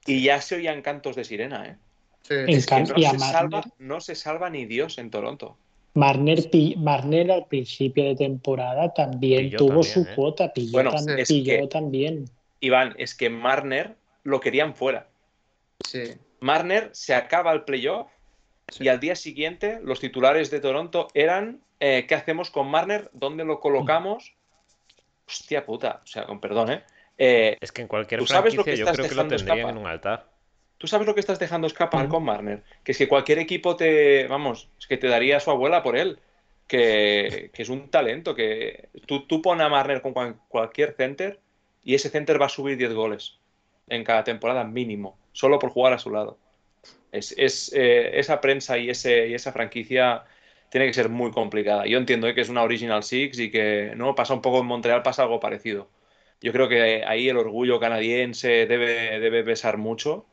Y 0.05 0.23
ya 0.23 0.39
se 0.39 0.55
oían 0.55 0.81
cantos 0.83 1.15
de 1.15 1.23
sirena, 1.23 1.65
¿eh? 1.65 1.77
Sí. 2.23 2.33
En 2.35 2.49
Es 2.49 2.65
que 2.65 2.69
cambio, 2.69 2.93
no 2.93 2.99
y 2.99 3.03
se, 3.03 3.17
Marner- 3.17 3.31
salva, 3.31 3.63
no 3.79 4.01
se 4.01 4.15
salva 4.15 4.49
ni 4.49 4.65
Dios 4.65 4.97
en 4.97 5.09
Toronto. 5.11 5.57
Marner, 5.95 7.31
al 7.31 7.45
principio 7.47 8.03
de 8.05 8.15
temporada 8.15 8.93
también 8.93 9.41
Pilló 9.45 9.57
tuvo 9.57 9.81
también, 9.81 9.93
su 9.93 10.01
¿eh? 10.01 10.07
cuota, 10.15 10.51
pilló, 10.53 10.71
Bueno, 10.71 10.91
tam- 10.91 11.17
es 11.19 11.27
pilló 11.27 11.59
que- 11.61 11.67
también. 11.67 12.25
Iván, 12.61 12.95
es 12.97 13.13
que 13.13 13.29
Marner 13.29 13.95
lo 14.23 14.39
querían 14.39 14.73
fuera. 14.73 15.07
Sí. 15.85 16.03
Marner 16.39 16.89
se 16.93 17.13
acaba 17.13 17.51
el 17.51 17.63
playoff 17.63 18.07
Sí. 18.69 18.85
y 18.85 18.87
al 18.87 18.99
día 19.01 19.15
siguiente 19.15 19.79
los 19.83 19.99
titulares 19.99 20.49
de 20.49 20.59
Toronto 20.61 21.09
eran 21.13 21.61
eh, 21.79 22.05
¿qué 22.07 22.15
hacemos 22.15 22.49
con 22.49 22.69
Marner? 22.69 23.09
¿Dónde 23.11 23.43
lo 23.43 23.59
colocamos? 23.59 24.33
Hostia 25.27 25.65
puta, 25.65 25.99
o 26.03 26.07
sea, 26.07 26.25
con 26.25 26.39
perdón, 26.39 26.71
¿eh? 26.71 26.83
Eh, 27.17 27.57
Es 27.59 27.71
que 27.73 27.81
en 27.81 27.87
cualquier 27.89 28.19
¿Tú 28.21 28.25
sabes 28.27 28.55
lo 28.55 28.63
franquicia 28.63 28.85
que 28.85 28.91
yo 28.91 28.95
creo 28.97 29.09
que 29.09 29.15
lo 29.15 29.27
tendrían 29.27 29.69
en 29.69 29.77
un 29.77 29.87
altar. 29.87 30.29
¿Tú 30.83 30.87
sabes 30.87 31.07
lo 31.07 31.13
que 31.13 31.21
estás 31.21 31.39
dejando 31.39 31.65
escapar 31.65 32.09
con 32.09 32.25
Marner? 32.25 32.61
Que 32.83 32.91
es 32.91 32.97
que 32.97 33.07
cualquier 33.07 33.39
equipo 33.39 33.77
te, 33.77 34.27
vamos, 34.27 34.67
es 34.77 34.85
que 34.85 34.97
te 34.97 35.07
daría 35.07 35.37
a 35.37 35.39
su 35.39 35.49
abuela 35.49 35.81
por 35.81 35.95
él. 35.95 36.19
Que, 36.67 37.51
que 37.53 37.61
es 37.61 37.69
un 37.69 37.89
talento, 37.89 38.35
que 38.35 38.89
tú, 39.05 39.25
tú 39.25 39.41
pon 39.41 39.61
a 39.61 39.69
Marner 39.69 40.01
con 40.01 40.11
cual- 40.11 40.35
cualquier 40.49 40.93
center 40.93 41.39
y 41.85 41.95
ese 41.95 42.09
center 42.09 42.41
va 42.41 42.47
a 42.47 42.49
subir 42.49 42.75
10 42.77 42.93
goles 42.93 43.39
en 43.87 44.03
cada 44.03 44.25
temporada 44.25 44.65
mínimo, 44.65 45.17
solo 45.31 45.57
por 45.57 45.69
jugar 45.69 45.93
a 45.93 45.99
su 45.99 46.09
lado. 46.11 46.37
Es, 47.13 47.33
es, 47.37 47.71
eh, 47.73 48.19
esa 48.19 48.41
prensa 48.41 48.77
y, 48.77 48.89
ese, 48.89 49.27
y 49.29 49.35
esa 49.35 49.53
franquicia 49.53 50.25
tiene 50.69 50.87
que 50.87 50.93
ser 50.93 51.07
muy 51.07 51.31
complicada. 51.31 51.85
Yo 51.87 51.97
entiendo 51.97 52.27
eh, 52.27 52.35
que 52.35 52.41
es 52.41 52.49
una 52.49 52.63
Original 52.63 53.03
Six 53.03 53.39
y 53.39 53.51
que 53.51 53.93
no 53.95 54.15
pasa 54.15 54.33
un 54.33 54.41
poco 54.41 54.59
en 54.59 54.65
Montreal, 54.65 55.01
pasa 55.03 55.23
algo 55.23 55.39
parecido. 55.39 55.89
Yo 56.41 56.51
creo 56.51 56.67
que 56.67 57.05
ahí 57.05 57.29
el 57.29 57.37
orgullo 57.37 57.79
canadiense 57.79 58.65
debe, 58.67 59.19
debe 59.21 59.43
pesar 59.45 59.77
mucho. 59.77 60.25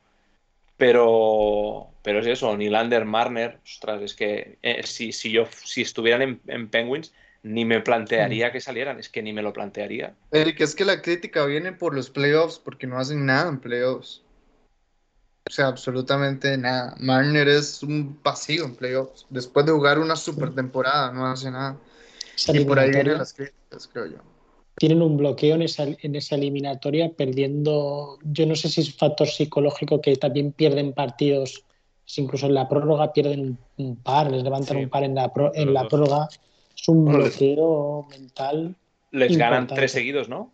Pero, 0.81 1.91
pero 2.03 2.21
es 2.21 2.27
eso, 2.27 2.57
Nylander, 2.57 3.05
Marner, 3.05 3.61
ostras, 3.63 4.01
es 4.01 4.15
que 4.15 4.57
eh, 4.63 4.83
si, 4.83 5.13
si 5.13 5.31
yo 5.31 5.45
si 5.63 5.83
estuvieran 5.83 6.23
en, 6.23 6.41
en 6.47 6.71
Penguins, 6.71 7.13
ni 7.43 7.67
me 7.67 7.83
plantearía 7.83 8.51
que 8.51 8.63
salieran, 8.63 8.99
es 8.99 9.11
que 9.11 9.23
ni 9.23 9.35
me 9.35 9.43
lo 9.43 9.53
plantearía. 9.53 10.15
Eric, 10.33 10.63
es 10.63 10.75
que 10.75 10.87
la 10.87 11.03
crítica 11.03 11.45
viene 11.45 11.73
por 11.73 11.95
los 11.95 12.09
playoffs, 12.09 12.59
porque 12.59 12.87
no 12.87 12.99
hacen 12.99 13.27
nada 13.27 13.51
en 13.51 13.61
playoffs. 13.61 14.23
O 15.51 15.53
sea, 15.53 15.67
absolutamente 15.67 16.57
nada. 16.57 16.95
Marner 16.99 17.47
es 17.49 17.83
un 17.83 18.19
vacío 18.23 18.65
en 18.65 18.75
playoffs. 18.75 19.27
Después 19.29 19.67
de 19.67 19.73
jugar 19.73 19.99
una 19.99 20.17
super 20.17 20.55
temporada, 20.55 21.13
no 21.13 21.27
hace 21.27 21.51
nada. 21.51 21.77
Y 22.49 22.65
por 22.65 22.79
ahí 22.79 22.91
vienen 22.91 23.19
las 23.19 23.35
críticas, 23.35 23.87
creo 23.87 24.07
yo. 24.07 24.30
Tienen 24.81 25.03
un 25.03 25.19
bloqueo 25.19 25.57
en 25.57 25.61
esa, 25.63 25.85
en 25.85 26.15
esa 26.17 26.37
eliminatoria, 26.37 27.11
perdiendo. 27.13 28.17
Yo 28.25 28.47
no 28.47 28.57
sé 28.57 28.71
si 28.71 28.81
es 28.81 28.95
factor 28.95 29.29
psicológico 29.29 30.01
que 30.01 30.17
también 30.17 30.53
pierden 30.53 30.95
partidos, 30.95 31.65
si 32.07 32.23
incluso 32.23 32.47
en 32.47 32.55
la 32.55 32.67
prórroga 32.67 33.13
pierden 33.13 33.41
un, 33.41 33.59
un 33.77 33.97
par, 33.97 34.31
les 34.33 34.43
levantan 34.43 34.79
Sí, 34.79 34.85
un 34.85 34.89
par 34.89 35.05
en 35.05 35.15
la, 35.15 35.31
pro- 35.35 35.53
en 35.55 35.75
la 35.75 35.87
prórroga. 35.87 36.29
Es 36.75 36.89
un 36.89 37.05
Bueno, 37.05 37.19
les- 37.19 37.39
bloqueo 37.39 38.07
mental. 38.09 38.75
Les 39.11 39.37
ganan 39.37 39.65
Importante. 39.65 39.75
tres 39.83 39.93
seguidos, 39.93 40.29
¿no? 40.31 40.51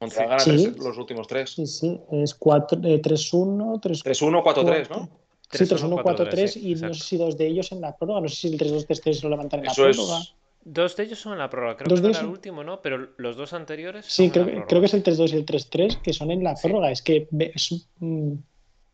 Montreal 0.00 0.40
Sí. 0.40 0.50
gana 0.50 0.58
Sí. 0.58 0.64
tres- 0.72 0.84
los 0.84 0.98
últimos 0.98 1.28
tres. 1.28 1.50
Sí, 1.50 1.66
sí, 1.68 2.00
es 2.10 2.34
cuatro- 2.34 2.80
eh, 2.82 2.98
3-1, 3.00 3.78
3 3.80 4.02
3-1, 4.02 4.42
4-3, 4.42 4.90
¿no? 4.90 5.08
Sí, 5.52 5.58
3-1, 5.58 6.02
3-1-4-3 6.02 6.52
sí, 6.54 6.60
y 6.62 6.64
no 6.70 6.88
exacto. 6.88 6.94
sé 6.94 7.04
si 7.04 7.16
dos 7.16 7.36
de 7.38 7.46
ellos 7.46 7.70
en 7.70 7.80
la 7.80 7.96
prórroga, 7.96 8.22
no 8.22 8.28
sé 8.28 8.34
si 8.34 8.48
el 8.48 8.58
3-2-3-3 8.58 9.22
lo 9.22 9.28
levantan 9.30 9.60
en 9.60 9.66
la 9.66 9.70
Eso 9.72 9.82
prórroga. 9.84 10.18
es. 10.18 10.34
Dos 10.64 10.96
de 10.96 11.02
ellos 11.04 11.18
son 11.18 11.32
en 11.32 11.38
la 11.40 11.50
prórroga, 11.50 11.76
creo 11.76 11.88
Dos 11.88 12.00
que 12.00 12.06
de 12.06 12.10
era 12.12 12.20
el 12.20 12.26
último, 12.26 12.62
¿no? 12.62 12.80
Pero 12.82 13.08
los 13.16 13.36
dos 13.36 13.52
anteriores. 13.52 14.06
Sí, 14.06 14.30
creo, 14.30 14.46
en 14.48 14.54
la 14.54 14.60
que- 14.62 14.66
creo 14.68 14.80
que 14.80 14.86
es 14.86 14.94
el 14.94 15.02
3-2 15.02 15.32
y 15.32 15.36
el 15.36 15.44
3-3 15.44 15.96
que 15.96 16.12
son 16.12 16.30
en 16.30 16.44
la 16.44 16.54
Sí. 16.56 16.68
prórroga. 16.68 16.90
Es 16.92 17.02
que 17.02 17.26
es 17.54 17.86
un 18.00 18.44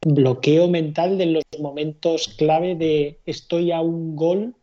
bloqueo 0.00 0.68
mental 0.68 1.18
de 1.18 1.26
los 1.26 1.42
momentos 1.58 2.28
clave 2.38 2.74
de 2.74 3.18
estoy 3.26 3.70
a 3.72 3.80
un 3.82 4.16
gol, 4.16 4.54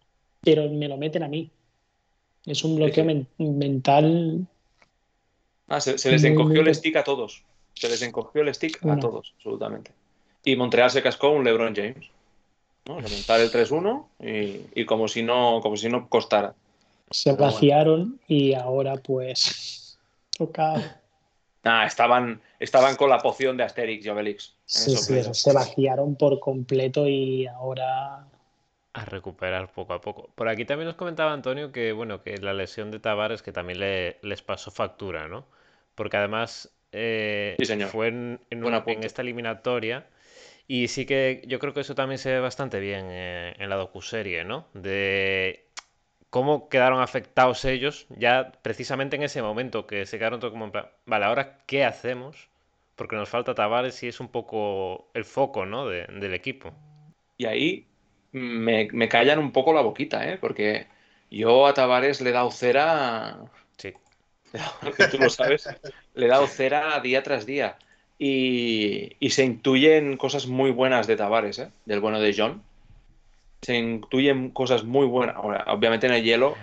pero 0.42 0.68
me 0.70 0.88
lo 0.88 0.98
meten 0.98 1.22
a 1.24 1.28
mí. 1.28 1.52
Es 2.46 2.64
un 2.64 2.76
bloqueo 2.76 3.04
sí. 3.04 3.08
men- 3.08 3.28
mental. 3.38 4.48
Ah, 5.68 5.82
se, 5.82 5.98
se 5.98 6.12
les 6.12 6.24
encogió 6.24 6.62
muy- 6.62 6.70
el 6.70 6.76
stick 6.76 6.96
a 6.96 7.04
todos. 7.04 7.44
Se 7.74 7.90
les 7.90 8.02
encogió 8.02 8.42
el 8.42 8.54
stick 8.54 8.84
a 8.86 8.98
todos, 9.00 9.34
absolutamente. 9.38 9.92
Y 10.44 10.56
Montreal 10.56 10.90
se 10.90 11.02
cascó 11.04 11.30
un 11.32 11.44
LeBron 11.44 11.76
James. 11.76 12.10
¿no? 12.88 13.02
Levantar 13.02 13.42
el 13.42 13.50
3-1 13.52 14.10
y, 14.20 14.62
y 14.80 14.86
como 14.86 15.08
si 15.08 15.24
no, 15.24 15.60
como 15.62 15.76
si 15.76 15.90
no 15.90 16.08
costara. 16.08 16.54
Se 17.10 17.34
Pero 17.34 17.50
bueno. 17.52 17.72
vaciaron 17.72 18.20
y 18.28 18.54
ahora 18.54 18.98
pues 18.98 19.98
toca. 20.38 21.02
Ah, 21.64 21.86
estaban, 21.86 22.42
estaban 22.60 22.96
con 22.96 23.10
la 23.10 23.22
poción 23.22 23.58
de 23.58 23.64
Asterix 23.64 24.06
y 24.06 24.10
Obelix. 24.10 24.56
Sí, 24.68 24.96
sí, 24.96 25.06
playoffs. 25.08 25.42
se 25.42 25.52
vaciaron 25.54 26.16
por 26.18 26.40
completo 26.40 27.08
y 27.08 27.48
ahora 27.48 28.28
A 28.94 29.04
recuperar 29.06 29.72
poco 29.74 29.94
a 29.94 30.00
poco. 30.02 30.30
Por 30.36 30.48
aquí 30.48 30.64
también 30.66 30.88
nos 30.88 30.96
comentaba 30.96 31.34
Antonio 31.34 31.72
que, 31.74 31.92
bueno, 31.92 32.24
que 32.24 32.38
la 32.38 32.54
lesión 32.54 32.92
de 32.92 33.00
Tavares 33.00 33.42
que 33.44 33.52
también 33.52 33.80
le, 33.80 34.18
les 34.22 34.42
pasó 34.42 34.72
factura, 34.72 35.28
¿no? 35.28 35.46
Porque 35.96 36.16
además 36.18 36.72
eh, 36.94 37.60
Sí, 37.60 37.66
señor. 37.66 37.92
fue 37.92 38.08
en, 38.08 38.40
en 38.50 38.64
Buen 38.64 38.74
un- 38.74 38.76
apunte. 38.76 39.00
en 39.00 39.04
esta 39.04 39.22
eliminatoria 39.22 40.08
y 40.68 40.88
sí 40.90 41.06
que 41.08 41.44
yo 41.48 41.60
creo 41.60 41.74
que 41.74 41.82
eso 41.82 41.96
también 41.96 42.20
se 42.20 42.32
ve 42.34 42.40
bastante 42.42 42.80
bien 42.80 43.08
eh, 43.10 43.56
en 43.60 43.70
la 43.70 43.76
docuserie, 43.78 44.46
¿no? 44.46 44.68
De 44.74 45.65
cómo 46.36 46.68
quedaron 46.68 47.00
afectados 47.02 47.64
ellos 47.64 48.08
ya 48.10 48.52
precisamente 48.62 49.16
en 49.16 49.24
ese 49.24 49.42
momento 49.42 49.88
que 49.88 50.06
se 50.06 50.18
quedaron 50.18 50.42
todo 50.42 50.52
como 50.52 50.66
en 50.66 50.72
plan, 50.72 50.88
vale, 51.06 51.24
ahora 51.24 51.60
¿qué 51.66 51.86
hacemos? 51.86 52.50
Porque 52.98 53.16
nos 53.16 53.30
falta 53.30 53.56
Tavares 53.56 54.04
y 54.04 54.10
es 54.10 54.20
un 54.20 54.28
poco 54.28 55.08
el 55.14 55.24
foco, 55.24 55.66
¿no? 55.66 55.88
de- 55.88 56.08
del 56.08 56.34
equipo. 56.34 56.74
Y 57.38 57.46
ahí 57.46 57.88
me, 58.34 58.90
me 58.92 59.08
callan 59.08 59.40
un 59.40 59.54
poco 59.54 59.72
la 59.72 59.80
boquita, 59.80 60.30
¿eh? 60.30 60.38
Porque 60.38 60.88
yo 61.32 61.68
a 61.68 61.74
Tavares 61.74 62.20
le 62.20 62.32
he 62.32 62.34
dado 62.34 62.52
cera, 62.52 63.38
Sí. 63.78 63.94
que 64.98 65.08
tú 65.12 65.18
lo 65.20 65.30
sabes, 65.30 65.70
le 66.16 66.26
he 66.26 66.30
dado 66.30 66.48
cera 66.48 67.00
día 67.00 67.24
tras 67.24 67.46
día. 67.46 67.78
Y, 68.20 69.16
y 69.20 69.30
se 69.30 69.46
intuyen 69.46 70.18
cosas 70.18 70.48
muy 70.48 70.72
buenas 70.72 71.08
de 71.08 71.16
Tavares, 71.16 71.60
¿eh? 71.60 71.70
Del 71.86 72.02
bueno 72.02 72.20
de 72.20 72.34
John. 72.38 72.62
Se 73.66 73.76
intuyen 73.76 74.52
cosas 74.52 74.84
muy 74.84 75.08
buenas. 75.08 75.36
Ahora, 75.38 75.66
obviamente 75.70 76.06
en 76.06 76.14
el 76.14 76.24
hielo, 76.24 76.56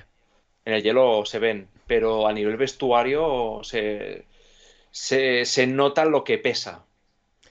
en 0.65 0.75
el 0.75 0.83
hielo 0.85 1.25
se 1.25 1.41
ven, 1.41 1.67
pero 1.89 2.29
a 2.29 2.33
nivel 2.33 2.57
vestuario 2.57 3.61
se, 3.65 4.25
se, 4.93 5.45
se 5.45 5.67
nota 5.67 6.05
lo 6.05 6.23
que 6.23 6.39
pesa. 6.39 6.85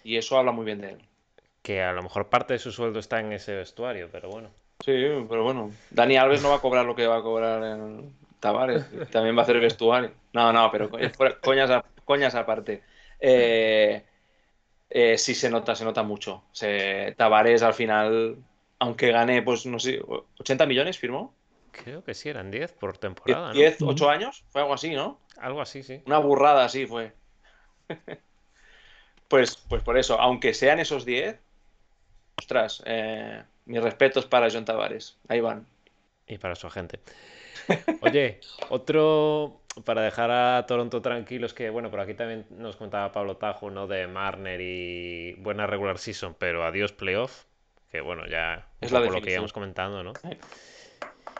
Y 0.05 0.15
eso 0.15 0.37
habla 0.37 0.53
muy 0.53 0.63
bien 0.65 0.79
de 0.79 0.91
él. 0.91 0.99
Que 1.61 1.81
a 1.83 1.91
lo 1.91 2.01
mejor 2.01 2.29
parte 2.29 2.53
de 2.53 2.59
su 2.59 2.71
sueldo 2.71 2.99
está 2.99 3.19
en 3.19 3.33
ese 3.33 3.53
vestuario, 3.53 4.07
pero 4.09 4.29
bueno. 4.29 4.49
Sí, 4.85 4.93
pero 5.29 5.43
bueno, 5.43 5.69
Dani 5.91 6.15
Alves 6.15 6.41
no 6.41 6.49
va 6.49 6.55
a 6.55 6.61
cobrar 6.61 6.85
lo 6.85 6.95
que 6.95 7.05
va 7.05 7.17
a 7.17 7.21
cobrar 7.21 7.61
en 7.63 8.13
Tavares, 8.39 8.85
también 9.11 9.35
va 9.35 9.41
a 9.41 9.43
hacer 9.43 9.59
vestuario. 9.59 10.11
No, 10.33 10.51
no, 10.53 10.71
pero 10.71 10.89
coñas, 11.41 11.69
a- 11.69 11.83
coñas 12.05 12.33
aparte. 12.35 12.81
Eh, 13.19 14.01
eh, 14.89 15.17
sí 15.17 15.35
se 15.35 15.49
nota, 15.51 15.75
se 15.75 15.85
nota 15.85 16.01
mucho. 16.03 16.45
Se, 16.51 17.13
Tavares 17.15 17.61
al 17.61 17.75
final, 17.75 18.37
aunque 18.81 19.11
gane, 19.11 19.43
pues 19.43 19.67
no 19.67 19.77
sé, 19.77 20.01
80 20.39 20.65
millones 20.65 20.97
firmó. 20.97 21.35
Creo 21.71 22.03
que 22.03 22.15
sí, 22.15 22.29
eran 22.29 22.49
10 22.49 22.73
por 22.73 22.97
temporada, 22.97 23.49
¿no? 23.49 23.53
10, 23.53 23.77
8 23.79 24.09
años, 24.09 24.43
fue 24.49 24.61
algo 24.61 24.73
así, 24.73 24.89
¿no? 24.95 25.19
Algo 25.37 25.61
así, 25.61 25.83
sí. 25.83 26.01
Una 26.07 26.17
burrada 26.17 26.65
así 26.65 26.85
fue. 26.85 27.13
Pues, 29.27 29.55
pues 29.55 29.81
por 29.81 29.97
eso, 29.97 30.19
aunque 30.19 30.53
sean 30.53 30.81
esos 30.81 31.05
10, 31.05 31.39
ostras, 32.37 32.83
eh, 32.85 33.41
mis 33.63 33.81
respetos 33.81 34.25
para 34.25 34.49
John 34.51 34.65
Tavares. 34.65 35.17
Ahí 35.29 35.39
van. 35.39 35.65
Y 36.27 36.37
para 36.37 36.55
su 36.55 36.67
agente. 36.67 36.99
Oye, 38.01 38.41
otro 38.67 39.61
para 39.85 40.01
dejar 40.01 40.31
a 40.31 40.65
Toronto 40.65 41.01
tranquilos 41.01 41.53
que, 41.53 41.69
bueno, 41.69 41.89
por 41.89 42.01
aquí 42.01 42.13
también 42.13 42.45
nos 42.49 42.75
contaba 42.75 43.13
Pablo 43.13 43.37
Tajo, 43.37 43.71
¿no? 43.71 43.87
De 43.87 44.05
Marner 44.05 44.59
y 44.59 45.35
buena 45.35 45.65
regular 45.65 45.97
season, 45.97 46.35
pero 46.37 46.65
adiós 46.65 46.91
playoff, 46.91 47.45
que 47.91 48.01
bueno, 48.01 48.25
ya 48.27 48.67
Es 48.79 48.91
la 48.91 49.01
lo 49.01 49.21
que 49.21 49.31
íbamos 49.31 49.53
comentando, 49.53 50.03
¿no? 50.03 50.13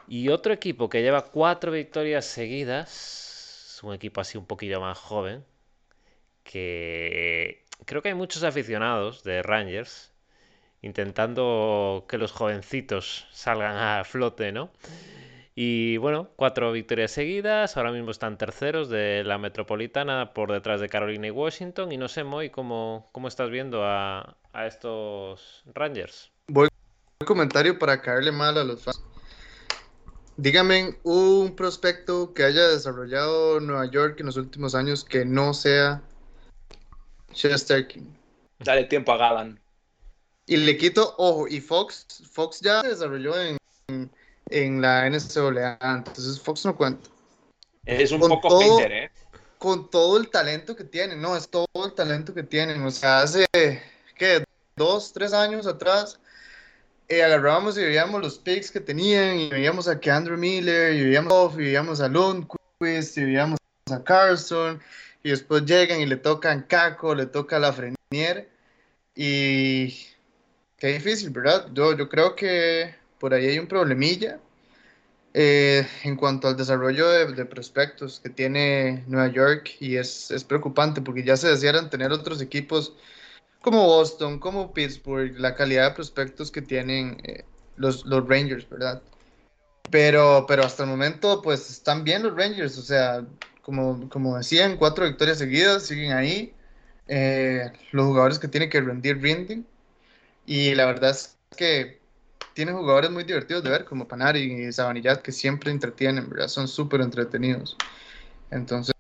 Y 0.07 0.29
otro 0.29 0.51
equipo 0.51 0.89
que 0.89 1.01
lleva 1.01 1.23
cuatro 1.25 1.71
victorias 1.71 2.25
seguidas, 2.25 3.79
un 3.83 3.93
equipo 3.93 4.19
así 4.19 4.37
un 4.37 4.45
poquillo 4.45 4.81
más 4.81 4.97
joven, 4.97 5.45
que 6.43 7.63
creo 7.85 8.01
que 8.01 8.09
hay 8.09 8.15
muchos 8.15 8.43
aficionados 8.43 9.23
de 9.23 9.41
Rangers 9.41 10.13
intentando 10.81 12.05
que 12.09 12.17
los 12.17 12.31
jovencitos 12.31 13.27
salgan 13.31 13.77
a 13.77 14.03
flote, 14.03 14.51
¿no? 14.51 14.71
Y 15.53 15.97
bueno, 15.97 16.29
cuatro 16.35 16.71
victorias 16.71 17.11
seguidas, 17.11 17.77
ahora 17.77 17.91
mismo 17.91 18.11
están 18.11 18.37
terceros 18.37 18.89
de 18.89 19.23
la 19.23 19.37
Metropolitana 19.37 20.33
por 20.33 20.51
detrás 20.51 20.81
de 20.81 20.89
Carolina 20.89 21.27
y 21.27 21.31
Washington. 21.31 21.91
Y 21.91 21.97
no 21.97 22.07
sé, 22.07 22.23
Moy, 22.23 22.49
¿cómo, 22.49 23.09
cómo 23.11 23.27
estás 23.27 23.49
viendo 23.49 23.85
a, 23.85 24.37
a 24.53 24.65
estos 24.65 25.63
Rangers? 25.73 26.30
Un 27.21 27.25
comentario 27.25 27.77
para 27.77 28.01
caerle 28.01 28.31
mal 28.31 28.57
a 28.57 28.63
los 28.63 28.81
fans. 28.81 28.99
Dígame 30.37 30.97
un 31.03 31.55
prospecto 31.55 32.33
que 32.33 32.43
haya 32.43 32.69
desarrollado 32.69 33.59
Nueva 33.59 33.85
York 33.91 34.19
en 34.21 34.25
los 34.25 34.37
últimos 34.37 34.73
años 34.73 35.05
que 35.05 35.23
no 35.23 35.53
sea 35.53 36.01
Chesterkin. 37.31 38.17
Dale 38.57 38.85
tiempo 38.85 39.11
a 39.11 39.17
Galan. 39.17 39.59
Y 40.47 40.57
le 40.57 40.75
quito, 40.77 41.13
ojo, 41.19 41.47
y 41.47 41.61
Fox, 41.61 42.23
Fox 42.31 42.59
ya 42.59 42.81
se 42.81 42.87
desarrolló 42.87 43.39
en, 43.39 44.11
en 44.49 44.81
la 44.81 45.07
NCAA, 45.07 45.77
entonces 45.79 46.41
Fox 46.41 46.65
no 46.65 46.75
cuenta. 46.75 47.07
Es 47.85 48.11
un 48.11 48.19
poco 48.19 48.59
hater, 48.59 48.91
¿eh? 48.91 49.11
Con 49.59 49.91
todo 49.91 50.17
el 50.17 50.31
talento 50.31 50.75
que 50.75 50.85
tienen, 50.85 51.21
no, 51.21 51.37
es 51.37 51.47
todo 51.47 51.67
el 51.85 51.93
talento 51.93 52.33
que 52.33 52.41
tienen. 52.41 52.81
O 52.81 52.89
sea, 52.89 53.19
hace, 53.19 53.45
¿qué? 54.15 54.43
Dos, 54.75 55.13
tres 55.13 55.33
años 55.33 55.67
atrás, 55.67 56.19
eh, 57.11 57.23
agarrábamos 57.23 57.77
y 57.77 57.83
veíamos 57.83 58.21
los 58.21 58.39
picks 58.39 58.71
que 58.71 58.79
tenían, 58.79 59.37
y 59.37 59.49
veíamos 59.49 59.87
a 59.89 59.99
Andrew 60.11 60.37
Miller, 60.37 60.93
y 60.93 61.03
veíamos, 61.03 61.53
y 61.55 61.57
veíamos 61.57 61.99
a 61.99 62.07
Lundquist, 62.07 63.17
y 63.17 63.25
veíamos 63.25 63.57
a 63.91 64.01
Carson, 64.01 64.81
y 65.21 65.31
después 65.31 65.65
llegan 65.65 65.99
y 65.99 66.05
le 66.05 66.15
tocan 66.15 66.63
Caco, 66.63 67.13
le 67.13 67.25
toca 67.25 67.57
a 67.57 67.59
la 67.59 67.73
Frenier, 67.73 68.49
y 69.13 69.93
qué 70.77 70.87
difícil, 70.87 71.31
¿verdad? 71.31 71.67
Yo, 71.73 71.97
yo 71.97 72.07
creo 72.07 72.33
que 72.35 72.95
por 73.19 73.33
ahí 73.33 73.45
hay 73.45 73.59
un 73.59 73.67
problemilla 73.67 74.39
eh, 75.33 75.85
en 76.03 76.15
cuanto 76.15 76.47
al 76.47 76.57
desarrollo 76.57 77.09
de, 77.09 77.45
prospectos 77.45 78.21
que 78.21 78.29
tiene 78.29 79.03
Nueva 79.07 79.27
York 79.27 79.71
y 79.79 79.97
es, 79.97 80.31
es, 80.31 80.43
preocupante 80.43 81.01
porque 81.01 81.23
ya 81.23 81.37
se 81.37 81.49
desearan 81.49 81.89
tener 81.89 82.11
otros 82.11 82.41
equipos 82.41 82.93
como 83.61 83.85
Boston, 83.85 84.39
como 84.39 84.73
Pittsburgh, 84.73 85.37
la 85.37 85.55
calidad 85.55 85.89
de 85.89 85.95
prospectos 85.95 86.51
que 86.51 86.61
tienen 86.61 87.17
eh, 87.23 87.45
los, 87.77 88.05
los, 88.05 88.27
Rangers, 88.27 88.67
¿verdad? 88.69 89.01
Pero, 89.89 90.45
pero 90.47 90.63
hasta 90.63 90.83
el 90.83 90.89
momento 90.89 91.41
pues 91.41 91.69
están 91.69 92.03
bien 92.03 92.23
los 92.23 92.35
Rangers, 92.35 92.77
o 92.77 92.81
sea, 92.81 93.25
como, 93.61 94.09
como 94.09 94.37
decían, 94.37 94.77
cuatro 94.77 95.05
victorias 95.05 95.37
seguidas, 95.37 95.83
siguen 95.83 96.13
ahí. 96.13 96.53
Eh, 97.07 97.71
los 97.91 98.05
jugadores 98.05 98.39
que 98.39 98.47
tienen 98.47 98.69
que 98.69 98.81
rendir, 98.81 99.21
rinden. 99.21 99.65
Y 100.45 100.75
la 100.75 100.85
verdad 100.85 101.11
es 101.11 101.37
que 101.57 102.01
tiene 102.53 102.71
jugadores 102.71 103.11
muy 103.11 103.23
divertidos 103.23 103.63
de 103.63 103.69
ver, 103.69 103.85
como 103.85 104.07
Panari 104.07 104.67
y 104.67 104.71
Sabanillat, 104.71 105.21
que 105.21 105.31
siempre 105.31 105.71
entretienen, 105.71 106.29
¿verdad? 106.29 106.47
Son 106.47 106.67
súper 106.67 107.01
entretenidos. 107.01 107.77
Entonces, 108.49 108.93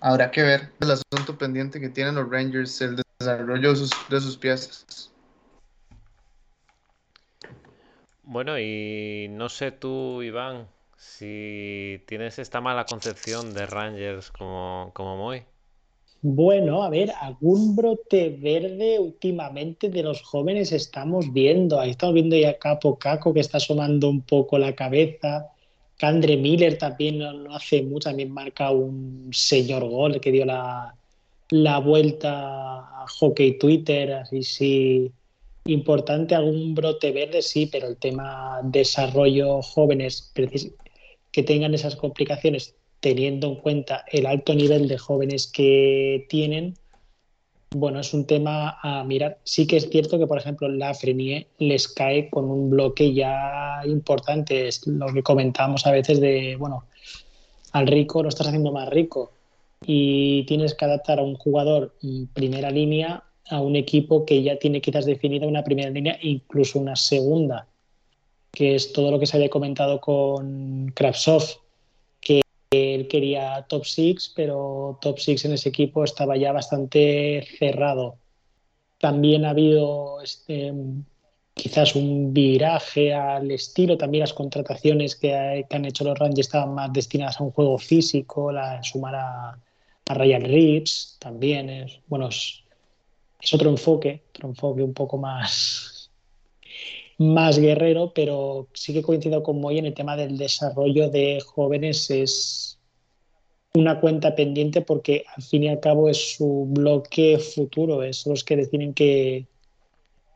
habrá 0.00 0.30
que 0.30 0.42
ver 0.42 0.72
el 0.80 0.90
asunto 0.90 1.38
pendiente 1.38 1.80
que 1.80 1.88
tienen 1.88 2.16
los 2.16 2.28
Rangers, 2.28 2.80
el 2.80 3.03
desarrollo 3.18 3.70
de 3.70 3.76
sus, 3.76 3.90
de 4.10 4.20
sus 4.20 4.36
piezas. 4.36 5.10
Bueno, 8.22 8.58
y 8.58 9.28
no 9.30 9.48
sé 9.48 9.70
tú, 9.70 10.22
Iván, 10.22 10.66
si 10.96 12.02
tienes 12.06 12.38
esta 12.38 12.60
mala 12.60 12.86
concepción 12.86 13.52
de 13.52 13.66
Rangers 13.66 14.30
como, 14.30 14.90
como 14.94 15.16
Moy. 15.16 15.42
Bueno, 16.22 16.82
a 16.82 16.88
ver, 16.88 17.12
algún 17.20 17.76
brote 17.76 18.30
verde 18.30 18.98
últimamente 18.98 19.90
de 19.90 20.02
los 20.02 20.22
jóvenes 20.22 20.72
estamos 20.72 21.30
viendo. 21.34 21.78
Ahí 21.78 21.90
estamos 21.90 22.14
viendo 22.14 22.34
ya 22.34 22.58
Capo 22.58 22.98
Caco 22.98 23.34
que 23.34 23.40
está 23.40 23.58
asomando 23.58 24.08
un 24.08 24.22
poco 24.22 24.56
la 24.56 24.74
cabeza. 24.74 25.52
Candre 25.98 26.38
Miller 26.38 26.78
también 26.78 27.18
no, 27.18 27.54
hace 27.54 27.82
mucho, 27.82 28.08
también 28.08 28.32
marca 28.32 28.70
un 28.70 29.28
señor 29.34 29.86
gol 29.86 30.18
que 30.18 30.32
dio 30.32 30.46
la, 30.46 30.96
la 31.50 31.78
vuelta 31.78 32.78
a 32.78 33.06
hockey 33.08 33.58
Twitter, 33.58 34.12
así 34.12 34.42
sí. 34.42 35.12
Importante 35.66 36.34
algún 36.34 36.74
brote 36.74 37.10
verde, 37.10 37.40
sí, 37.40 37.66
pero 37.66 37.88
el 37.88 37.96
tema 37.96 38.60
desarrollo 38.64 39.62
jóvenes 39.62 40.32
que 41.32 41.42
tengan 41.42 41.72
esas 41.72 41.96
complicaciones 41.96 42.74
teniendo 43.00 43.48
en 43.48 43.56
cuenta 43.56 44.04
el 44.10 44.26
alto 44.26 44.54
nivel 44.54 44.88
de 44.88 44.98
jóvenes 44.98 45.46
que 45.46 46.26
tienen, 46.28 46.74
bueno, 47.70 48.00
es 48.00 48.14
un 48.14 48.26
tema 48.26 48.78
a 48.82 49.04
mirar. 49.04 49.38
Sí 49.44 49.66
que 49.66 49.76
es 49.76 49.88
cierto 49.88 50.18
que, 50.18 50.26
por 50.26 50.38
ejemplo, 50.38 50.68
la 50.68 50.94
Frenier 50.94 51.46
les 51.58 51.88
cae 51.88 52.30
con 52.30 52.50
un 52.50 52.70
bloque 52.70 53.12
ya 53.12 53.82
importante. 53.84 54.68
Es 54.68 54.86
lo 54.86 55.12
que 55.12 55.22
comentamos 55.22 55.86
a 55.86 55.90
veces 55.90 56.20
de, 56.20 56.56
bueno, 56.56 56.84
al 57.72 57.86
rico 57.86 58.22
lo 58.22 58.28
estás 58.28 58.46
haciendo 58.46 58.70
más 58.70 58.88
rico 58.88 59.32
y 59.86 60.44
tienes 60.46 60.74
que 60.74 60.84
adaptar 60.84 61.18
a 61.18 61.22
un 61.22 61.34
jugador 61.34 61.94
primera 62.32 62.70
línea 62.70 63.24
a 63.50 63.60
un 63.60 63.76
equipo 63.76 64.24
que 64.24 64.42
ya 64.42 64.58
tiene 64.58 64.80
quizás 64.80 65.04
definida 65.04 65.46
una 65.46 65.62
primera 65.62 65.90
línea 65.90 66.18
incluso 66.22 66.78
una 66.78 66.96
segunda, 66.96 67.66
que 68.50 68.74
es 68.74 68.92
todo 68.92 69.10
lo 69.10 69.18
que 69.18 69.26
se 69.26 69.36
había 69.36 69.50
comentado 69.50 70.00
con 70.00 70.92
Kravtsov 70.94 71.64
él 72.74 73.08
quería 73.08 73.64
top 73.68 73.84
6, 73.84 74.32
pero 74.34 74.98
top 75.00 75.18
6 75.18 75.44
en 75.44 75.52
ese 75.52 75.68
equipo 75.68 76.04
estaba 76.04 76.36
ya 76.36 76.52
bastante 76.52 77.46
cerrado. 77.58 78.16
También 78.98 79.44
ha 79.44 79.50
habido 79.50 80.20
este, 80.22 80.72
quizás 81.54 81.94
un 81.94 82.32
viraje 82.32 83.14
al 83.14 83.50
estilo, 83.50 83.96
también 83.96 84.22
las 84.22 84.32
contrataciones 84.32 85.16
que, 85.16 85.64
han 85.70 85.84
hecho 85.84 86.04
los 86.04 86.18
Rangers 86.18 86.48
estaban 86.48 86.74
más 86.74 86.92
destinadas 86.92 87.40
a 87.40 87.44
un 87.44 87.52
juego 87.52 87.78
físico, 87.78 88.50
la 88.50 88.82
sumar 88.82 89.14
a, 89.14 89.58
a 90.06 90.14
Ryan 90.14 90.42
Reeves 90.42 91.16
también 91.18 91.70
es, 91.70 92.00
bueno, 92.06 92.28
es, 92.28 92.62
otro 93.52 93.70
enfoque, 93.70 94.22
otro 94.30 94.48
enfoque 94.48 94.82
un 94.82 94.94
poco 94.94 95.18
más, 95.18 96.10
más 97.18 97.58
guerrero, 97.58 98.12
pero 98.14 98.68
sí 98.72 98.92
que 98.92 99.02
coincido 99.02 99.42
con 99.42 99.60
Moy 99.60 99.78
en 99.78 99.86
el 99.86 99.94
tema 99.94 100.16
del 100.16 100.36
desarrollo 100.36 101.10
de 101.10 101.40
jóvenes 101.44 102.10
es 102.10 102.78
una 103.74 104.00
cuenta 104.00 104.36
pendiente 104.36 104.82
porque 104.82 105.24
al 105.34 105.42
fin 105.42 105.64
y 105.64 105.68
al 105.68 105.80
cabo 105.80 106.08
es 106.08 106.36
su 106.36 106.66
bloque 106.68 107.38
futuro, 107.38 108.02
es 108.02 108.26
los 108.26 108.44
que 108.44 108.56
deciden 108.56 108.94
que, 108.94 109.46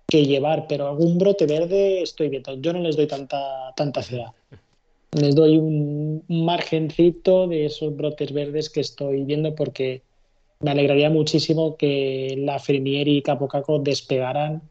que 0.09 0.25
llevar, 0.25 0.67
pero 0.69 0.89
algún 0.89 1.19
brote 1.19 1.47
verde 1.47 2.03
estoy 2.03 2.31
viendo. 2.31 2.55
Yo 2.61 2.73
no 2.73 2.81
les 2.81 2.97
doy 2.97 3.07
tanta, 3.07 3.73
tanta 3.77 4.03
ciudad. 4.03 4.33
Les 5.13 5.35
doy 5.35 5.57
un, 5.57 6.25
margencito 6.29 7.47
de 7.49 7.67
esos 7.67 7.97
brotes 7.97 8.33
verdes 8.33 8.69
que 8.69 8.81
estoy 8.81 9.25
viendo 9.25 9.55
porque 9.55 10.03
me 10.61 10.71
alegraría 10.71 11.09
muchísimo 11.09 11.77
que 11.77 12.35
la 12.39 12.59
Frenier 12.59 13.09
y 13.09 13.23
Capo 13.23 13.49
Caco 13.49 13.79
despegaran, 13.79 14.63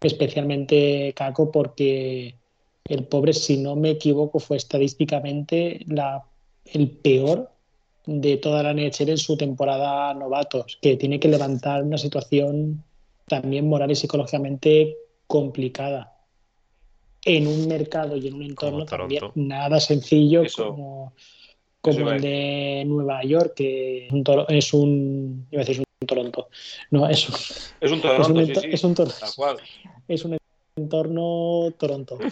especialmente 0.00 1.12
Caco, 1.16 1.50
porque 1.50 2.36
el 2.84 3.04
pobre, 3.04 3.32
si 3.32 3.56
no 3.56 3.74
me 3.74 3.90
equivoco, 3.90 4.38
fue 4.38 4.58
estadísticamente 4.58 5.80
la, 5.88 6.24
el 6.66 6.90
peor 6.90 7.50
de 8.06 8.36
toda 8.36 8.62
la 8.62 8.72
NHL 8.72 9.10
en 9.10 9.18
su 9.18 9.36
temporada 9.36 10.14
novatos, 10.14 10.78
que 10.80 10.96
tiene 10.96 11.18
que 11.18 11.28
levantar 11.28 11.82
una 11.82 11.98
situación 11.98 12.84
también 13.26 13.68
moral 13.68 13.90
y 13.90 13.96
psicológicamente 13.96 14.96
complicada 15.26 16.19
en 17.24 17.46
un 17.46 17.68
mercado 17.68 18.16
y 18.16 18.28
en 18.28 18.34
un 18.34 18.42
entorno 18.42 18.84
también 18.84 19.24
nada 19.34 19.80
sencillo 19.80 20.42
como, 20.56 21.12
como 21.80 22.10
el 22.10 22.20
de 22.20 22.84
Nueva 22.86 23.22
York, 23.24 23.54
que 23.54 24.08
es 24.48 24.74
un, 24.74 25.46
iba 25.50 25.62
a 25.62 25.64
decir 25.64 25.78
un 25.78 26.06
Toronto, 26.06 26.48
no, 26.90 27.08
es 27.08 27.28
un, 27.28 27.34
es 27.80 27.92
un 27.92 28.00
Toronto, 28.00 28.20
es 28.62 28.84
un, 28.84 28.92
es 28.92 28.94
un, 29.36 29.54
es 30.08 30.24
un 30.24 30.38
entorno 30.76 31.72
Toronto. 31.78 32.18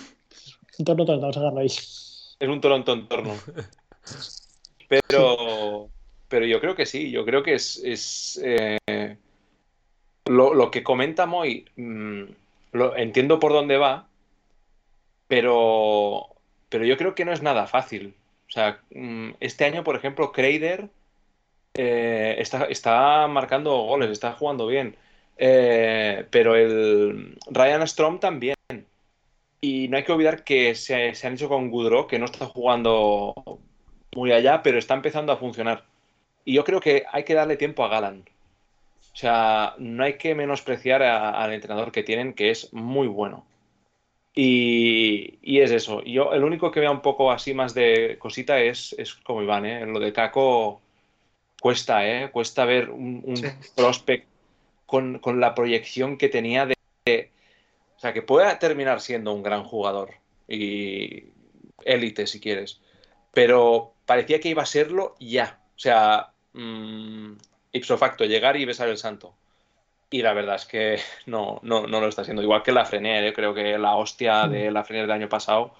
Entorno 0.79 1.05
Toronto, 1.05 1.23
vamos 1.23 1.37
a 1.37 1.41
dejarlo 1.41 1.61
ahí. 1.61 1.67
Es 1.67 2.49
un 2.49 2.61
Toronto 2.61 2.93
entorno. 2.93 3.35
Pero, 4.89 5.91
pero 6.29 6.47
yo 6.47 6.61
creo 6.63 6.75
que 6.75 6.87
sí, 6.87 7.11
yo 7.11 7.27
creo 7.27 7.43
que 7.43 7.53
es, 7.53 8.41
eh, 8.43 8.79
lo, 10.25 10.71
que 10.71 10.83
comenta 10.83 11.27
Moy, 11.27 11.67
mm, 11.77 12.23
lo, 12.73 12.97
entiendo 12.97 13.39
por 13.39 13.53
dónde 13.53 13.77
va, 13.77 14.08
pero, 15.29 16.29
pero 16.69 16.85
yo 16.85 16.97
creo 16.97 17.15
que 17.15 17.25
no 17.25 17.33
es 17.33 17.43
nada 17.43 17.67
fácil. 17.67 18.15
O 18.49 18.51
sea, 18.51 18.81
mm, 18.91 19.33
este 19.41 19.65
año, 19.67 19.85
por 19.85 19.97
ejemplo, 19.97 20.33
Kreider 20.33 20.89
eh, 21.75 22.37
está, 22.41 23.29
marcando 23.29 23.77
goles, 23.83 24.11
está 24.11 24.33
jugando 24.33 24.67
bien. 24.67 24.97
Eh, 25.37 26.27
pero 26.31 26.57
el 26.57 27.37
Ryan 27.51 27.87
Strom 27.87 28.19
también. 28.21 28.57
Y 29.61 29.89
no 29.89 29.97
hay 29.97 30.05
que 30.05 30.13
olvidar 30.13 30.45
que 30.45 30.75
se, 30.75 31.13
han 31.25 31.35
hecho 31.35 31.49
con 31.49 31.71
Goudreau, 31.71 32.07
que 32.07 32.19
no 32.19 32.27
está 32.27 32.47
jugando 32.47 33.35
muy 34.15 34.33
allá, 34.33 34.63
pero 34.63 34.79
está 34.79 34.95
empezando 34.95 35.33
a 35.33 35.37
funcionar. 35.37 35.85
Y 36.45 36.55
yo 36.55 36.65
creo 36.65 36.81
que 36.81 37.05
hay 37.13 37.25
que 37.25 37.35
darle 37.35 37.57
tiempo 37.57 37.85
a 37.85 37.89
Galan. 37.89 38.25
O 39.13 39.17
sea, 39.17 39.75
no 39.79 40.05
hay 40.05 40.17
que 40.17 40.35
menospreciar 40.35 41.03
al 41.03 41.53
entrenador 41.53 41.93
que 41.93 42.05
tienen, 42.05 42.35
que 42.35 42.51
es 42.51 42.73
muy 42.73 43.09
bueno. 43.09 43.45
Y, 44.41 45.59
es 45.59 45.73
eso. 45.73 46.01
Yo 46.05 46.33
el 46.33 46.45
único 46.45 46.71
que 46.71 46.79
vea 46.79 46.93
un 46.93 47.03
poco 47.03 47.33
así 47.33 47.55
más 47.55 47.75
de 47.75 48.19
cosita 48.21 48.61
es, 48.61 48.95
es 48.97 49.15
como 49.15 49.43
Iván, 49.43 49.67
¿eh? 49.67 49.85
Lo 49.85 49.99
de 49.99 50.13
Caco 50.13 50.81
cuesta, 51.61 52.07
¿eh? 52.07 52.31
Cuesta 52.31 52.65
ver 52.65 52.89
un, 52.91 53.25
prospect 53.75 54.29
con, 54.87 55.21
la 55.41 55.57
proyección 55.57 56.17
que 56.17 56.29
tenía 56.29 56.67
de, 56.67 56.77
de, 57.05 57.33
O 57.97 57.99
sea, 57.99 58.13
que 58.13 58.23
pueda 58.23 58.61
terminar 58.61 59.01
siendo 59.01 59.35
un 59.35 59.43
gran 59.43 59.65
jugador. 59.65 60.11
Y 60.47 61.25
élite, 61.85 62.29
si 62.29 62.39
quieres. 62.39 62.81
Pero 63.35 63.95
parecía 64.07 64.39
que 64.39 64.51
iba 64.51 64.63
a 64.63 64.67
serlo 64.67 65.17
ya. 65.19 65.59
O 65.75 65.81
sea, 65.81 66.31
mm, 66.53 67.33
ipso 67.73 67.99
facto, 67.99 68.25
llegar 68.25 68.57
y 68.57 68.67
besar 68.67 68.89
el 68.89 68.99
santo. 68.99 69.35
Y 70.11 70.23
la 70.23 70.33
verdad 70.33 70.57
es 70.57 70.67
que 70.67 70.99
no, 71.27 71.61
no, 71.63 71.87
no 71.87 72.01
lo 72.01 72.09
está 72.09 72.23
haciendo. 72.23 72.43
Igual 72.43 72.63
que 72.63 72.73
la 72.73 72.85
Frenier, 72.85 73.25
¿eh? 73.25 73.33
creo 73.33 73.55
que 73.55 73.79
la 73.79 73.97
hostia 73.97 74.49
de 74.49 74.71
la 74.71 74.85
Frenier 74.85 75.07
del 75.07 75.17
año 75.17 75.29
pasado 75.29 75.75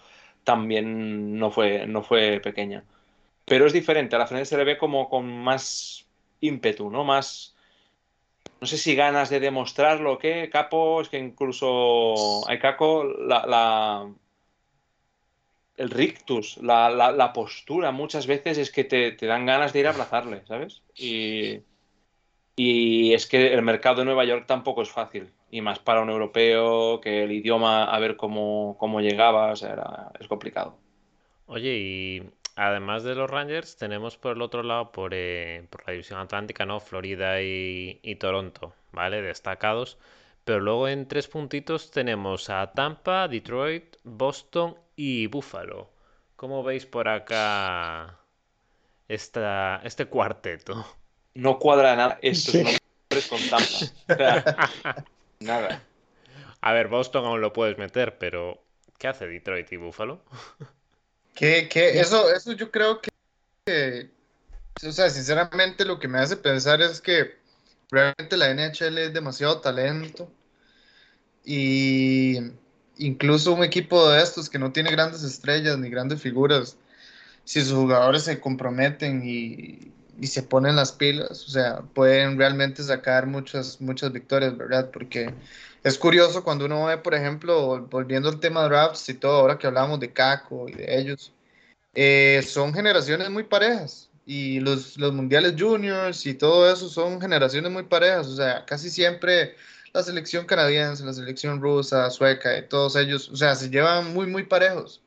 también 0.45 1.39
no 1.39 1.51
fue, 1.51 1.87
no 1.87 2.03
fue 2.03 2.41
pequeña. 2.41 2.85
Pero 3.45 3.67
es 3.67 3.73
diferente, 3.73 4.17
a 4.17 4.19
la 4.19 4.27
Frenier 4.27 4.47
se 4.47 4.57
le 4.57 4.65
ve 4.65 4.79
como 4.79 5.09
con 5.09 5.27
más 5.27 6.07
ímpetu, 6.41 6.91
¿no? 6.91 7.05
Más, 7.05 7.57
no 8.61 8.67
sé 8.67 8.77
si 8.79 8.95
ganas 8.95 9.31
de 9.31 9.41
demostrarlo 9.41 10.15
o 10.15 10.19
qué. 10.19 10.51
Capo, 10.51 11.01
es 11.01 11.09
que 11.09 11.19
incluso 11.19 12.49
hay 12.49 12.59
Caco, 12.59 13.05
la, 13.05 13.47
la 13.47 14.13
el 15.77 15.91
rictus, 15.91 16.59
la, 16.59 16.91
la, 16.91 17.13
la, 17.13 17.33
postura, 17.33 17.93
muchas 17.93 18.27
veces 18.27 18.59
es 18.59 18.73
que 18.73 18.83
te, 18.83 19.13
te, 19.13 19.27
dan 19.27 19.47
ganas 19.47 19.73
de 19.73 19.79
ir 19.79 19.87
a 19.87 19.91
abrazarle, 19.91 20.45
¿sabes? 20.47 20.83
Y, 20.97 21.61
y 22.59 23.15
es 23.15 23.27
que 23.29 23.55
el 23.55 23.63
mercado 23.63 23.97
de 24.01 24.05
Nueva 24.05 24.25
York 24.25 24.45
tampoco 24.47 24.83
es 24.83 24.91
fácil, 24.91 25.31
y 25.49 25.61
más 25.61 25.79
para 25.79 26.01
un 26.03 26.11
europeo, 26.11 27.01
que 27.01 27.23
el 27.23 27.31
idioma, 27.31 27.85
a 27.85 27.99
ver 28.01 28.17
cómo, 28.17 28.77
cómo 28.79 29.01
llegaba, 29.01 29.53
o 29.53 29.57
sea, 29.57 29.73
era, 29.75 30.13
es 30.19 30.27
complicado. 30.27 30.77
Oye, 31.47 31.77
y 31.77 32.23
además 32.57 33.05
de 33.05 33.15
los 33.15 33.31
Rangers, 33.31 33.77
tenemos 33.77 34.17
por 34.17 34.35
el 34.35 34.43
otro 34.43 34.65
lado, 34.65 34.91
por, 34.91 35.13
eh, 35.15 35.67
por 35.71 35.87
la 35.87 35.93
división 35.93 36.19
atlántica, 36.19 36.67
¿no? 36.67 36.81
Florida 36.81 37.41
y, 37.43 38.01
y 38.03 38.17
Toronto, 38.17 38.75
¿vale? 38.91 39.23
Destacados. 39.23 39.97
Pero 40.45 40.59
luego 40.61 40.89
en 40.89 41.07
tres 41.07 41.29
puntitos 41.29 41.93
tenemos 41.93 42.51
a 42.51 42.73
Tampa, 42.73 43.29
Detroit, 43.29 43.97
Boston 44.03 44.77
y 44.97 45.29
Buffalo. 45.29 45.91
¿Cómo 46.35 46.65
veis 46.65 46.87
por 46.87 47.09
acá 47.09 48.19
esta, 49.07 49.81
este 49.85 50.07
cuarteto? 50.07 50.98
No 51.39 51.61
cuadra 51.61 51.95
nada 51.95 52.19
estos 52.21 52.53
sí. 52.53 52.65
nombres 52.65 53.29
con 53.29 53.41
Tampa. 53.49 55.05
nada. 55.39 55.85
A 56.61 56.73
ver, 56.73 56.89
Boston 56.89 57.27
aún 57.27 57.41
lo 57.41 57.53
puedes 57.53 57.79
meter, 57.79 58.19
pero 58.19 58.61
¿qué 58.99 59.07
hace 59.07 59.29
Detroit 59.29 59.73
y 59.73 59.77
Buffalo? 59.77 60.21
Que, 61.37 61.69
que 61.69 62.01
eso, 62.01 62.29
eso 62.35 62.51
yo 62.55 62.73
creo 62.73 63.01
que, 63.01 63.11
que, 63.65 64.11
o 64.85 64.91
sea, 64.91 65.09
sinceramente 65.11 65.85
lo 65.85 66.01
que 66.01 66.09
me 66.09 66.19
hace 66.19 66.37
pensar 66.37 66.83
es 66.83 67.01
que 67.01 67.37
realmente 67.89 68.37
la 68.37 68.51
NHL 68.51 68.99
es 68.99 69.13
demasiado 69.15 69.61
talento 69.61 70.29
y 71.45 72.37
incluso 72.97 73.53
un 73.53 73.63
equipo 73.63 74.11
de 74.11 74.21
estos 74.21 74.51
que 74.51 74.59
no 74.59 74.73
tiene 74.73 74.91
grandes 74.91 75.23
estrellas 75.23 75.79
ni 75.79 75.89
grandes 75.89 76.21
figuras, 76.21 76.77
si 77.45 77.61
sus 77.61 77.75
jugadores 77.75 78.25
se 78.25 78.41
comprometen 78.41 79.23
y, 79.25 79.93
y, 80.21 80.27
se 80.27 80.43
ponen 80.43 80.77
las 80.77 80.93
pilas, 80.93 81.45
o 81.47 81.51
sea, 81.51 81.83
pueden 81.95 82.39
realmente 82.39 82.83
sacar 82.83 83.27
muchas, 83.27 83.81
muchas 83.81 84.13
victorias, 84.13 84.57
¿verdad? 84.57 84.91
Porque 84.93 85.35
es 85.85 85.99
curioso 85.99 86.45
cuando 86.45 86.67
uno 86.67 86.87
ve, 86.87 86.99
por 86.99 87.15
ejemplo, 87.15 87.87
volviendo 87.91 88.29
al 88.29 88.41
tema 88.41 88.63
de 88.63 88.69
drafts 88.71 89.09
y 89.09 89.15
todo, 89.15 89.41
ahora 89.41 89.59
que 89.59 89.67
hablamos 89.67 90.01
de 90.01 90.13
Caco 90.13 90.69
y 90.69 90.73
de 90.73 90.99
ellos, 90.99 91.33
eh, 91.95 92.43
son 92.47 92.75
generaciones 92.75 93.31
muy 93.31 93.45
parejas. 93.45 94.11
Y 94.27 94.61
los, 94.61 94.99
los 94.99 95.13
mundiales 95.15 95.55
juniors 95.59 96.27
y 96.27 96.35
todo 96.35 96.71
eso 96.71 96.89
son 96.89 97.21
generaciones 97.21 97.73
muy 97.73 97.85
parejas. 97.85 98.27
O 98.27 98.37
sea, 98.37 98.65
casi 98.67 98.91
siempre 98.91 99.57
la 99.93 100.03
selección 100.03 100.47
canadiense, 100.47 101.05
la 101.05 101.13
selección 101.13 101.61
rusa, 101.61 102.11
sueca, 102.11 102.59
y 102.59 102.69
todos 102.69 102.97
ellos, 102.97 103.29
o 103.31 103.37
sea, 103.37 103.55
se 103.55 103.71
llevan 103.71 104.13
muy, 104.15 104.27
muy 104.27 104.45
parejos. 104.45 105.03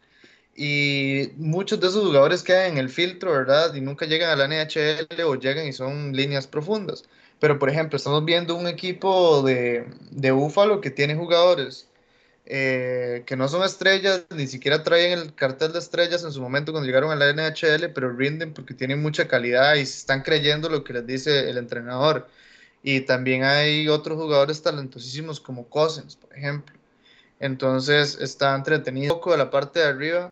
Y 0.56 1.30
muchos 1.38 1.80
de 1.80 1.88
esos 1.88 2.06
jugadores 2.06 2.44
quedan 2.44 2.74
en 2.74 2.78
el 2.78 2.90
filtro, 2.90 3.32
¿verdad? 3.32 3.74
Y 3.74 3.82
nunca 3.82 4.06
llegan 4.06 4.30
a 4.30 4.36
la 4.36 4.46
NHL 4.46 5.22
o 5.24 5.36
llegan 5.36 5.68
y 5.68 5.74
son 5.74 6.14
líneas 6.14 6.48
profundas. 6.48 7.04
Pero, 7.40 7.58
por 7.58 7.70
ejemplo, 7.70 7.98
estamos 7.98 8.26
viendo 8.26 8.56
un 8.56 8.68
equipo 8.68 9.42
de, 9.44 9.88
de 10.12 10.32
Búfalo 10.32 10.82
que 10.82 10.92
tiene 10.92 11.16
jugadores 11.16 11.88
eh, 12.46 13.24
que 13.26 13.38
no 13.38 13.48
son 13.48 13.64
estrellas, 13.64 14.26
ni 14.30 14.48
siquiera 14.48 14.84
traen 14.84 15.18
el 15.18 15.34
cartel 15.36 15.72
de 15.72 15.80
estrellas 15.80 16.24
en 16.24 16.32
su 16.34 16.42
momento 16.42 16.72
cuando 16.74 16.86
llegaron 16.88 17.12
a 17.12 17.16
la 17.16 17.30
NHL, 17.30 17.92
pero 17.94 18.12
rinden 18.12 18.54
porque 18.54 18.74
tienen 18.74 19.02
mucha 19.02 19.28
calidad 19.28 19.76
y 19.76 19.86
se 19.86 20.00
están 20.00 20.22
creyendo 20.22 20.68
lo 20.68 20.84
que 20.84 20.94
les 20.94 21.08
dice 21.08 21.50
el 21.50 21.58
entrenador. 21.58 22.28
Y 22.84 23.02
también 23.02 23.44
hay 23.44 23.88
otros 23.88 24.18
jugadores 24.18 24.62
talentosísimos 24.64 25.40
como 25.40 25.70
Cousins, 25.70 26.16
por 26.16 26.36
ejemplo. 26.36 26.76
Entonces 27.40 28.18
está 28.20 28.56
entretenido 28.56 29.14
un 29.14 29.20
poco 29.20 29.32
de 29.32 29.38
la 29.38 29.50
parte 29.52 29.80
de 29.80 29.86
arriba. 29.86 30.30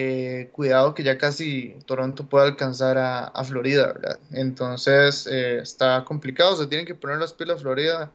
Eh, 0.00 0.48
cuidado 0.52 0.94
que 0.94 1.02
ya 1.02 1.18
casi 1.18 1.74
Toronto 1.84 2.24
puede 2.28 2.46
alcanzar 2.46 2.98
a, 2.98 3.24
a 3.24 3.42
Florida, 3.42 3.92
¿verdad? 3.92 4.20
Entonces 4.30 5.26
eh, 5.26 5.58
está 5.58 6.04
complicado, 6.04 6.54
se 6.54 6.68
tienen 6.68 6.86
que 6.86 6.94
poner 6.94 7.18
las 7.18 7.32
pilas 7.32 7.56
a 7.56 7.60
Florida 7.62 8.12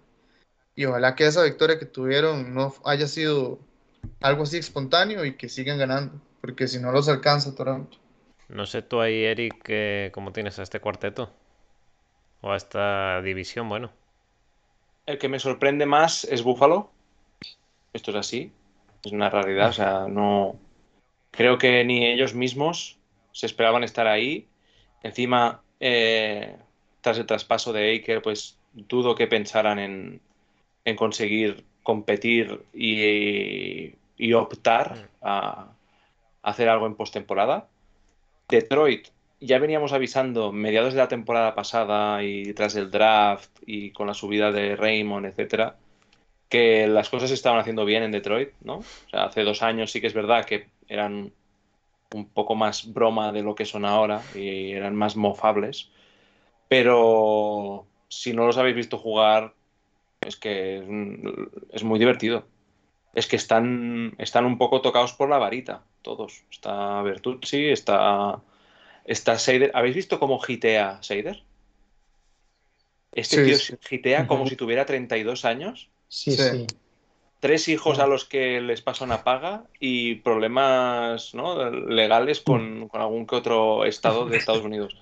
y 0.77 0.85
ojalá 0.85 1.13
que 1.13 1.25
esa 1.25 1.43
victoria 1.43 1.77
que 1.77 1.85
tuvieron 1.85 2.53
no 2.53 2.73
haya 2.85 3.05
sido 3.05 3.59
algo 4.21 4.43
así 4.43 4.59
espontáneo 4.59 5.25
y 5.25 5.35
que 5.35 5.49
sigan 5.49 5.77
ganando, 5.77 6.21
porque 6.39 6.69
si 6.69 6.79
no 6.79 6.93
los 6.93 7.09
alcanza 7.09 7.53
Toronto. 7.53 7.97
No 8.47 8.65
sé 8.65 8.81
tú 8.81 9.01
ahí, 9.01 9.25
Eric, 9.25 10.11
¿cómo 10.13 10.31
tienes 10.31 10.59
a 10.59 10.63
este 10.63 10.79
cuarteto? 10.79 11.33
O 12.39 12.53
a 12.53 12.55
esta 12.55 13.21
división, 13.21 13.67
bueno. 13.67 13.91
El 15.05 15.17
que 15.17 15.27
me 15.27 15.39
sorprende 15.39 15.85
más 15.85 16.23
es 16.23 16.43
Buffalo. 16.43 16.91
Esto 17.91 18.11
es 18.11 18.17
así. 18.17 18.53
Es 19.03 19.11
una 19.11 19.29
realidad. 19.29 19.67
O 19.67 19.73
sea, 19.73 20.05
no. 20.07 20.57
Creo 21.33 21.57
que 21.57 21.83
ni 21.83 22.05
ellos 22.05 22.35
mismos 22.35 22.97
se 23.31 23.47
esperaban 23.47 23.83
estar 23.83 24.05
ahí. 24.05 24.45
Encima, 25.01 25.61
eh, 25.79 26.55
tras 27.01 27.17
el 27.17 27.25
traspaso 27.25 27.73
de 27.73 27.95
Aker, 27.95 28.21
pues 28.21 28.59
dudo 28.73 29.15
que 29.15 29.25
pensaran 29.25 29.79
en, 29.79 30.21
en 30.85 30.95
conseguir 30.95 31.65
competir 31.81 32.61
y, 32.71 33.95
y 34.15 34.33
optar 34.33 35.09
a, 35.23 35.71
a, 36.43 36.49
hacer 36.49 36.69
algo 36.69 36.85
en 36.85 36.95
postemporada. 36.95 37.67
Detroit, 38.47 39.07
ya 39.39 39.57
veníamos 39.57 39.91
avisando 39.91 40.51
mediados 40.51 40.93
de 40.93 40.99
la 40.99 41.07
temporada 41.07 41.55
pasada 41.55 42.23
y 42.23 42.53
tras 42.53 42.75
el 42.75 42.91
draft 42.91 43.49
y 43.65 43.89
con 43.89 44.05
la 44.05 44.13
subida 44.13 44.51
de 44.51 44.75
Raymond, 44.75 45.25
etcétera, 45.25 45.77
que 46.47 46.85
las 46.85 47.09
cosas 47.09 47.29
se 47.29 47.33
estaban 47.33 47.59
haciendo 47.59 47.85
bien 47.85 48.03
en 48.03 48.11
Detroit, 48.11 48.51
¿no? 48.61 48.75
O 48.75 49.09
sea, 49.09 49.23
hace 49.23 49.41
dos 49.41 49.63
años 49.63 49.91
sí 49.91 49.99
que 49.99 50.05
es 50.05 50.13
verdad 50.13 50.45
que 50.45 50.67
eran 50.93 51.33
un 52.13 52.29
poco 52.29 52.55
más 52.55 52.93
broma 52.93 53.31
de 53.31 53.41
lo 53.41 53.55
que 53.55 53.65
son 53.65 53.85
ahora 53.85 54.21
y 54.35 54.71
eran 54.71 54.95
más 54.95 55.15
mofables, 55.15 55.89
pero 56.67 57.87
si 58.07 58.33
no 58.33 58.45
los 58.45 58.57
habéis 58.57 58.75
visto 58.75 58.97
jugar, 58.97 59.53
es 60.21 60.35
que 60.35 60.77
es, 60.77 60.83
es 61.71 61.83
muy 61.83 61.99
divertido. 61.99 62.45
Es 63.13 63.27
que 63.27 63.35
están, 63.35 64.15
están 64.17 64.45
un 64.45 64.57
poco 64.57 64.81
tocados 64.81 65.13
por 65.13 65.29
la 65.29 65.37
varita, 65.37 65.83
todos. 66.01 66.43
Está 66.51 67.01
Bertucci, 67.01 67.69
está, 67.69 68.41
está 69.05 69.37
Seider. 69.37 69.71
¿Habéis 69.75 69.95
visto 69.95 70.19
cómo 70.19 70.39
gitea 70.39 71.01
Seider? 71.03 71.43
Este 73.11 73.37
sí, 73.37 73.43
tío 73.43 73.57
sí. 73.57 73.75
gitea 73.81 74.27
como 74.27 74.43
uh 74.43 74.45
-huh. 74.45 74.49
si 74.49 74.55
tuviera 74.55 74.85
32 74.85 75.45
años. 75.45 75.89
Sí, 76.07 76.31
sí. 76.31 76.65
Tres 77.43 77.67
hijos 77.67 77.99
a 77.99 78.07
los 78.07 78.23
que 78.23 78.61
les 78.61 78.81
pasa 78.81 79.03
una 79.03 79.25
paga 79.25 79.65
y 79.77 80.15
problemas 80.15 81.35
¿no? 81.35 81.69
legales 81.69 82.39
con, 82.39 82.87
con, 82.87 83.01
algún 83.01 83.27
que 83.27 83.35
otro 83.35 83.83
estado 83.83 84.25
de 84.25 84.37
Estados 84.37 84.63
Unidos. 84.63 84.95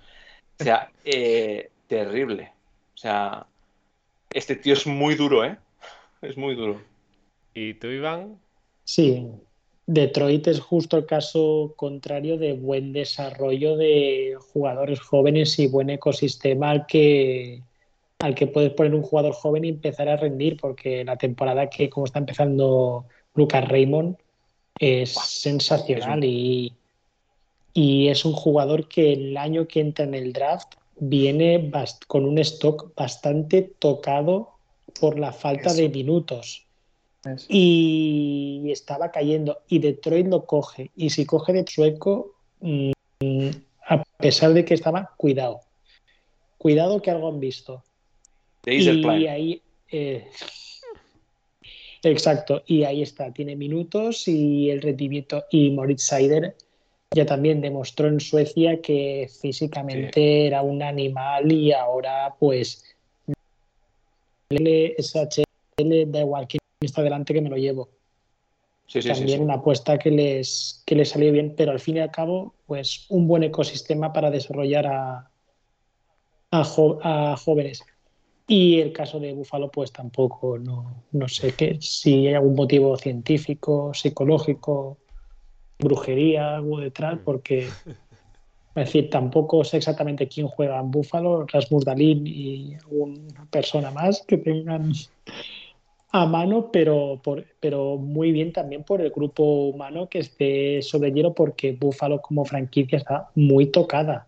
O 0.60 0.64
sea, 0.64 0.90
eh, 1.06 1.70
terrible. 1.86 2.52
O 2.96 2.98
sea, 2.98 3.46
este 4.34 4.56
tío 4.56 4.74
es 4.74 4.88
muy 4.88 5.14
duro, 5.14 5.46
¿eh? 5.46 5.56
Es 6.24 6.36
muy 6.36 6.56
duro. 6.56 6.82
¿Y 7.54 7.76
tú, 7.76 7.86
Iván? 7.90 8.40
Sí, 8.86 9.28
Detroit 9.86 10.48
es 10.48 10.62
justo 10.62 10.98
el 10.98 11.06
caso 11.06 11.76
contrario 11.76 12.40
de 12.40 12.54
buen 12.54 12.92
desarrollo 12.92 13.78
de 13.78 14.36
jugadores 14.52 15.00
jóvenes 15.00 15.60
y 15.60 15.68
buen 15.68 15.92
ecosistema 15.92 16.72
al 16.72 16.88
que, 16.88 17.62
al 18.22 18.36
que 18.36 18.48
puedes 18.48 18.72
poner 18.72 18.94
un 18.94 19.02
jugador 19.02 19.34
joven 19.34 19.66
y 19.66 19.70
empezar 19.70 20.08
a 20.08 20.18
rendir, 20.18 20.58
porque 20.58 21.04
la 21.04 21.18
temporada 21.18 21.70
que 21.70 21.90
como 21.90 22.06
está 22.06 22.20
empezando 22.20 23.06
Lucas 23.36 23.68
Raymond 23.68 24.18
es 24.80 25.16
wow. 25.16 25.24
sensacional 25.26 26.24
es 26.24 26.24
un... 26.24 26.24
y, 26.24 26.74
y 27.74 28.08
es 28.10 28.26
un 28.26 28.34
jugador 28.34 28.88
que 28.88 29.14
el 29.14 29.38
año 29.38 29.68
que 29.68 29.80
entra 29.80 30.06
en 30.06 30.14
el 30.14 30.34
draft 30.34 30.74
viene 30.98 31.72
con 32.08 32.26
un 32.26 32.38
stock 32.40 32.94
bastante 32.96 33.72
tocado 33.80 34.52
por 35.00 35.18
la 35.18 35.32
falta 35.32 35.70
Eso. 35.70 35.82
de 35.82 35.90
minutos. 35.90 36.66
Eso. 37.26 37.46
Y 37.50 38.68
estaba 38.72 39.12
cayendo. 39.12 39.60
Y 39.68 39.80
Detroit 39.80 40.28
lo 40.28 40.46
coge. 40.46 40.92
Y 40.96 41.10
si 41.12 41.26
coge 41.26 41.54
de 41.54 41.66
sueco, 41.68 42.34
mmm, 42.60 42.92
a 43.88 44.04
pesar 44.18 44.54
de 44.54 44.66
que 44.66 44.74
estaba, 44.74 45.14
cuidado. 45.18 45.62
Cuidado 46.58 47.02
que 47.02 47.12
algo 47.12 47.30
han 47.30 47.40
visto. 47.40 47.84
Y 48.66 49.02
plan. 49.02 49.28
ahí. 49.28 49.62
Eh, 49.92 50.28
exacto. 52.04 52.64
Y 52.68 52.84
ahí 52.84 53.02
está. 53.02 53.32
Tiene 53.32 53.56
minutos 53.56 54.28
y 54.28 54.70
el 54.70 54.82
rendimiento. 54.82 55.46
Y 55.52 55.72
Moritz 55.72 56.04
Seider 56.04 56.56
ya 57.14 57.26
también 57.26 57.60
demostró 57.62 58.08
en 58.08 58.20
Suecia 58.20 58.82
que 58.82 59.30
físicamente 59.42 60.14
sí. 60.14 60.46
era 60.48 60.62
un 60.62 60.82
animal 60.82 61.52
y 61.52 61.74
ahora 61.74 62.34
pues 62.40 62.86
SHL, 64.50 66.06
da 66.12 66.20
igual 66.22 66.48
quién 66.48 66.60
está 66.82 67.02
delante 67.02 67.34
que 67.34 67.42
me 67.42 67.50
lo 67.50 67.58
llevo. 67.58 67.90
Sí, 68.88 69.02
sí, 69.02 69.08
sí, 69.10 69.14
También 69.14 69.40
sí. 69.40 69.44
una 69.44 69.54
apuesta 69.56 69.98
que 69.98 70.12
les, 70.12 70.84
que 70.86 70.96
les 70.96 71.10
salió 71.10 71.32
bien, 71.32 71.54
pero 71.56 71.72
al 71.72 71.80
fin 71.80 71.98
y 71.98 72.00
al 72.00 72.12
cabo, 72.12 72.56
pues 72.66 73.06
un 73.10 73.28
buen 73.28 73.44
ecosistema 73.44 74.12
para 74.12 74.30
desarrollar 74.30 74.88
a, 74.88 75.32
a, 76.52 76.64
jo- 76.64 77.00
a 77.02 77.38
jóvenes. 77.38 77.82
Y 78.52 78.82
el 78.82 78.92
caso 78.92 79.18
de 79.18 79.32
Búfalo, 79.32 79.72
pues 79.72 79.94
tampoco, 79.94 80.60
no, 80.60 81.06
no 81.14 81.30
sé 81.30 81.54
qué, 81.54 81.78
si 81.80 82.28
hay 82.28 82.34
algún 82.34 82.54
motivo 82.54 82.98
científico, 82.98 83.94
psicológico, 83.94 84.98
brujería, 85.80 86.58
algo 86.58 86.82
detrás, 86.82 87.18
porque 87.24 87.60
es 87.60 87.96
decir, 88.76 89.10
tampoco 89.10 89.64
sé 89.64 89.78
exactamente 89.78 90.28
quién 90.28 90.48
juega 90.48 90.82
en 90.82 90.92
Búfalo, 90.92 91.46
Rasmus 91.48 91.86
Dalín 91.86 92.28
y 92.28 92.74
alguna 92.74 93.46
persona 93.50 93.90
más 93.90 94.22
que 94.28 94.38
tengan 94.38 94.92
a 96.12 96.26
mano, 96.26 96.72
pero, 96.74 97.22
por, 97.24 97.46
pero 97.62 97.96
muy 97.96 98.34
bien 98.34 98.52
también 98.52 98.84
por 98.84 99.00
el 99.00 99.12
grupo 99.12 99.70
humano 99.70 100.10
que 100.10 100.20
esté 100.20 100.82
sobre 100.82 101.14
hielo, 101.14 101.34
porque 101.34 101.72
Búfalo 101.72 102.22
como 102.22 102.44
franquicia 102.44 102.98
está 102.98 103.30
muy 103.34 103.68
tocada. 103.68 104.28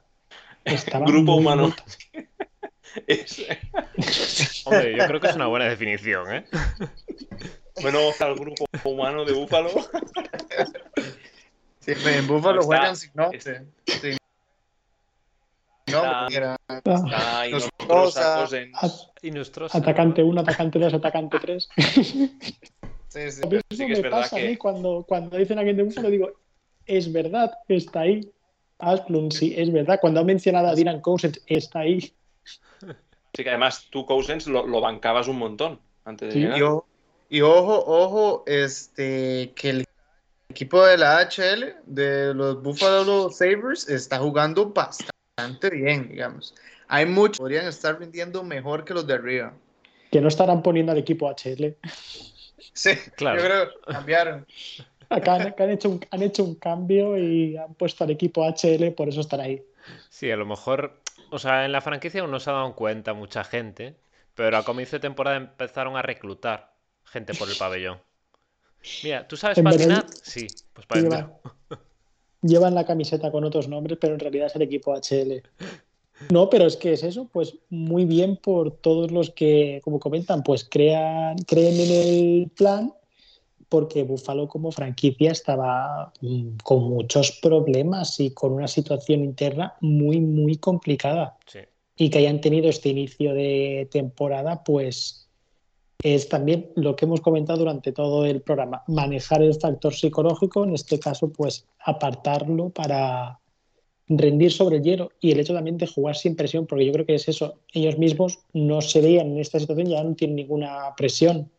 Estaba 0.63 1.07
Grupo 1.07 1.33
muy, 1.33 1.41
humano. 1.41 1.63
muy 2.13 2.23
Es- 3.07 3.45
Hombre, 4.65 4.95
yo 4.97 5.07
creo 5.07 5.19
que 5.19 5.27
es 5.27 5.35
una 5.35 5.47
buena 5.47 5.65
definición, 5.65 6.33
¿eh? 6.33 6.45
bueno, 7.81 7.99
al 8.19 8.35
grupo 8.35 8.65
humano 8.83 9.25
de 9.25 9.33
Búfalo. 9.33 9.69
Sí, 11.79 11.91
en 12.05 12.27
Buffalo 12.27 12.61
Está- 12.61 12.65
juegan 12.65 12.95
sin 12.95 13.11
nombre. 13.13 13.41
Sin 13.41 13.51
nombre, 14.01 14.17
Está- 15.87 16.25
que 16.29 16.35
era- 16.37 16.57
Está. 16.69 17.41
Atacante 19.77 20.23
1, 20.23 20.41
atacante 20.41 20.79
2, 20.79 20.93
atacante 20.93 21.39
3. 21.39 21.69
Sí, 21.75 23.31
sí. 23.31 23.41
Lo 23.41 23.49
mismo 23.49 23.61
sí 23.71 23.85
que 23.87 23.93
es 23.93 24.01
me 24.01 24.09
pasa 24.09 24.35
a 24.35 24.39
que- 24.39 24.47
mí 24.49 24.55
cuando, 24.57 25.05
cuando 25.07 25.37
dicen 25.37 25.57
alguien 25.59 25.77
de 25.77 25.83
Búfalo, 25.83 26.09
digo, 26.09 26.31
es 26.85 27.11
verdad, 27.11 27.51
está 27.67 28.01
ahí. 28.01 28.31
Asplund, 28.79 29.31
sí, 29.31 29.53
es 29.55 29.71
verdad. 29.71 29.99
Cuando 30.01 30.19
ha 30.19 30.23
mencionado 30.23 30.67
a 30.67 30.75
Dylan 30.75 30.99
Cousins, 31.01 31.39
está 31.47 31.79
ahí. 31.79 32.11
Sí, 33.35 33.43
que 33.43 33.49
además 33.49 33.87
tú, 33.89 34.05
Cousins, 34.05 34.47
lo, 34.47 34.67
lo 34.67 34.79
bancabas 34.79 35.27
un 35.27 35.37
montón 35.39 35.79
antes 36.05 36.27
de 36.29 36.33
Sí, 36.33 36.39
llegar. 36.41 36.59
Y 36.59 36.61
ojo, 36.61 36.87
y 37.29 37.41
ojo, 37.41 37.83
ojo, 37.87 38.43
este, 38.45 39.53
que 39.55 39.69
el 39.71 39.85
equipo 40.49 40.85
de 40.85 40.97
la 40.97 41.19
HL, 41.19 41.77
de 41.85 42.33
los 42.35 42.61
Buffalo 42.61 43.29
Sabres, 43.31 43.89
está 43.89 44.19
jugando 44.19 44.69
bastante 44.71 45.69
bien, 45.71 46.09
digamos. 46.09 46.53
Hay 46.87 47.07
muchos 47.07 47.37
que 47.37 47.43
podrían 47.43 47.65
estar 47.67 47.99
rindiendo 47.99 48.43
mejor 48.43 48.85
que 48.85 48.93
los 48.93 49.07
de 49.07 49.15
arriba. 49.15 49.53
Que 50.11 50.21
no 50.21 50.27
estarán 50.27 50.61
poniendo 50.61 50.91
al 50.91 50.99
equipo 50.99 51.27
HL. 51.29 51.75
Sí, 52.75 52.91
Claro. 53.17 53.39
yo 53.39 53.45
creo 53.45 53.69
que 53.69 53.91
cambiaron. 53.93 54.47
Acá 55.09 55.35
han, 55.35 55.41
acá 55.47 55.65
han 55.65 55.71
hecho 55.71 55.89
un, 55.89 56.05
han 56.09 56.23
hecho 56.23 56.43
un 56.43 56.55
cambio 56.55 57.17
y 57.17 57.55
han 57.55 57.75
puesto 57.75 58.03
al 58.03 58.09
equipo 58.11 58.43
HL, 58.45 58.91
por 58.93 59.09
eso 59.09 59.21
están 59.21 59.41
ahí. 59.41 59.63
Sí, 60.09 60.31
a 60.31 60.35
lo 60.37 60.45
mejor, 60.45 60.99
o 61.33 61.39
sea, 61.39 61.65
en 61.65 61.71
la 61.71 61.81
franquicia 61.81 62.21
aún 62.21 62.29
no 62.29 62.39
se 62.39 62.51
ha 62.51 62.53
dado 62.53 62.75
cuenta 62.75 63.15
mucha 63.15 63.43
gente, 63.43 63.95
pero 64.35 64.55
a 64.55 64.63
comienzo 64.63 64.97
de 64.97 64.99
temporada 64.99 65.37
empezaron 65.37 65.97
a 65.97 66.03
reclutar 66.03 66.75
gente 67.05 67.33
por 67.33 67.49
el 67.49 67.55
pabellón. 67.57 67.97
Mira, 69.03 69.27
¿tú 69.27 69.35
sabes 69.35 69.59
patinar? 69.59 70.05
Sí, 70.21 70.45
pues 70.73 70.85
para 70.85 71.01
Llevan, 71.01 71.33
llevan 72.43 72.75
la 72.75 72.85
camiseta 72.85 73.31
con 73.31 73.43
otros 73.45 73.67
nombres, 73.67 73.97
pero 73.99 74.13
en 74.13 74.19
realidad 74.19 74.45
es 74.45 74.55
el 74.55 74.61
equipo 74.61 74.93
HL. 74.93 75.41
No, 76.29 76.51
pero 76.51 76.67
es 76.67 76.77
que 76.77 76.93
es 76.93 77.01
eso, 77.01 77.27
pues 77.33 77.55
muy 77.69 78.05
bien 78.05 78.37
por 78.37 78.69
todos 78.69 79.11
los 79.11 79.31
que, 79.31 79.81
como 79.83 79.99
comentan, 79.99 80.43
pues 80.43 80.63
crean, 80.63 81.37
creen 81.47 81.79
en 81.79 81.91
el 81.91 82.51
plan, 82.51 82.93
porque 83.73 84.03
Buffalo 84.03 84.47
como 84.47 84.71
franquicia 84.71 85.31
estaba 85.31 86.13
mm, 86.21 86.57
con 86.63 86.83
muchos 86.83 87.31
problemas 87.41 88.19
y 88.19 88.29
con 88.29 88.51
una 88.53 88.67
situación 88.67 89.23
interna 89.23 89.73
muy, 89.81 90.19
muy 90.21 90.57
complicada. 90.57 91.39
Sí. 91.47 91.61
y 91.97 92.11
que 92.11 92.19
hayan 92.19 92.39
tenido 92.39 92.69
este 92.69 92.89
inicio 92.89 93.33
de 93.33 93.87
temporada, 93.91 94.63
pues 94.63 95.27
es 96.03 96.29
también 96.29 96.69
lo 96.75 96.95
que 96.95 97.05
hemos 97.05 97.21
comentado 97.21 97.59
durante 97.59 97.91
todo 97.91 98.27
el 98.27 98.41
programa, 98.41 98.83
manejar 98.87 99.41
el 99.41 99.55
factor 99.55 99.95
psicológico, 99.95 100.65
en 100.65 100.75
este 100.75 100.99
caso, 100.99 101.31
pues 101.31 101.65
apartarlo 101.83 102.69
para 102.69 103.39
rendir 104.07 104.51
sobre 104.51 104.77
el 104.77 104.83
hielo 104.83 105.11
y 105.19 105.31
el 105.31 105.39
hecho 105.39 105.55
también 105.55 105.77
de 105.77 105.87
jugar 105.87 106.15
sin 106.15 106.35
presión, 106.35 106.67
porque 106.67 106.85
yo 106.85 106.91
creo 106.91 107.07
que 107.07 107.15
es 107.15 107.27
eso, 107.27 107.55
ellos 107.73 107.97
mismos 107.97 108.37
no 108.53 108.81
se 108.81 109.01
veían 109.01 109.31
en 109.31 109.39
esta 109.39 109.59
situación, 109.59 109.87
ya 109.87 110.03
no 110.03 110.13
tienen 110.13 110.35
ninguna 110.35 110.93
presión. 110.95 111.49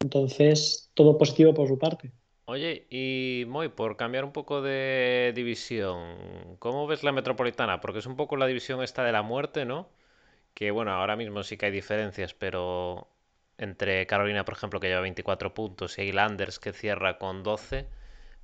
Entonces, 0.00 0.90
todo 0.94 1.18
positivo 1.18 1.54
por 1.54 1.68
su 1.68 1.78
parte. 1.78 2.10
Oye, 2.46 2.86
y 2.90 3.44
Moy, 3.46 3.68
por 3.68 3.96
cambiar 3.96 4.24
un 4.24 4.32
poco 4.32 4.60
de 4.60 5.32
división, 5.36 6.56
¿cómo 6.58 6.88
ves 6.88 7.04
la 7.04 7.12
metropolitana? 7.12 7.80
Porque 7.80 8.00
es 8.00 8.06
un 8.06 8.16
poco 8.16 8.36
la 8.36 8.46
división 8.46 8.82
esta 8.82 9.04
de 9.04 9.12
la 9.12 9.22
muerte, 9.22 9.64
¿no? 9.64 9.88
Que 10.54 10.72
bueno, 10.72 10.90
ahora 10.92 11.14
mismo 11.16 11.44
sí 11.44 11.56
que 11.56 11.66
hay 11.66 11.72
diferencias, 11.72 12.34
pero 12.34 13.08
entre 13.56 14.06
Carolina, 14.08 14.44
por 14.44 14.54
ejemplo, 14.54 14.80
que 14.80 14.88
lleva 14.88 15.02
24 15.02 15.54
puntos, 15.54 15.98
y 15.98 16.02
Islanders 16.02 16.58
que 16.58 16.72
cierra 16.72 17.18
con 17.18 17.44
12, 17.44 17.86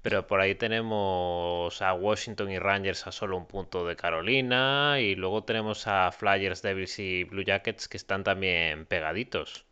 pero 0.03 0.27
por 0.29 0.41
ahí 0.41 0.55
tenemos 0.55 1.83
a 1.83 1.95
Washington 1.95 2.51
y 2.53 2.59
Rangers 2.61 3.07
a 3.09 3.13
solo 3.13 3.37
un 3.37 3.47
punto 3.47 3.85
de 3.87 3.97
Carolina, 3.97 5.01
y 5.01 5.17
luego 5.17 5.45
tenemos 5.45 5.87
a 5.89 6.13
Flyers, 6.13 6.63
Devils 6.63 6.99
y 7.01 7.25
Blue 7.25 7.43
Jackets 7.43 7.89
que 7.89 7.97
están 7.97 8.23
también 8.23 8.87
pegaditos. 8.87 9.66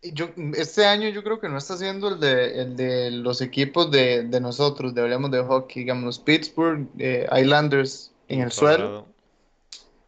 Yo, 0.00 0.28
este 0.54 0.86
año 0.86 1.08
yo 1.08 1.24
creo 1.24 1.40
que 1.40 1.48
no 1.48 1.58
está 1.58 1.76
siendo 1.76 2.08
el 2.08 2.20
de, 2.20 2.62
el 2.62 2.76
de 2.76 3.10
los 3.10 3.40
equipos 3.40 3.90
de, 3.90 4.22
de 4.22 4.40
nosotros, 4.40 4.94
de 4.94 5.00
hablemos 5.00 5.30
de 5.32 5.42
hockey, 5.42 5.82
digamos, 5.82 6.20
Pittsburgh, 6.20 6.86
eh, 6.98 7.28
Islanders 7.36 8.12
en 8.28 8.42
el 8.42 8.52
suelo, 8.52 9.06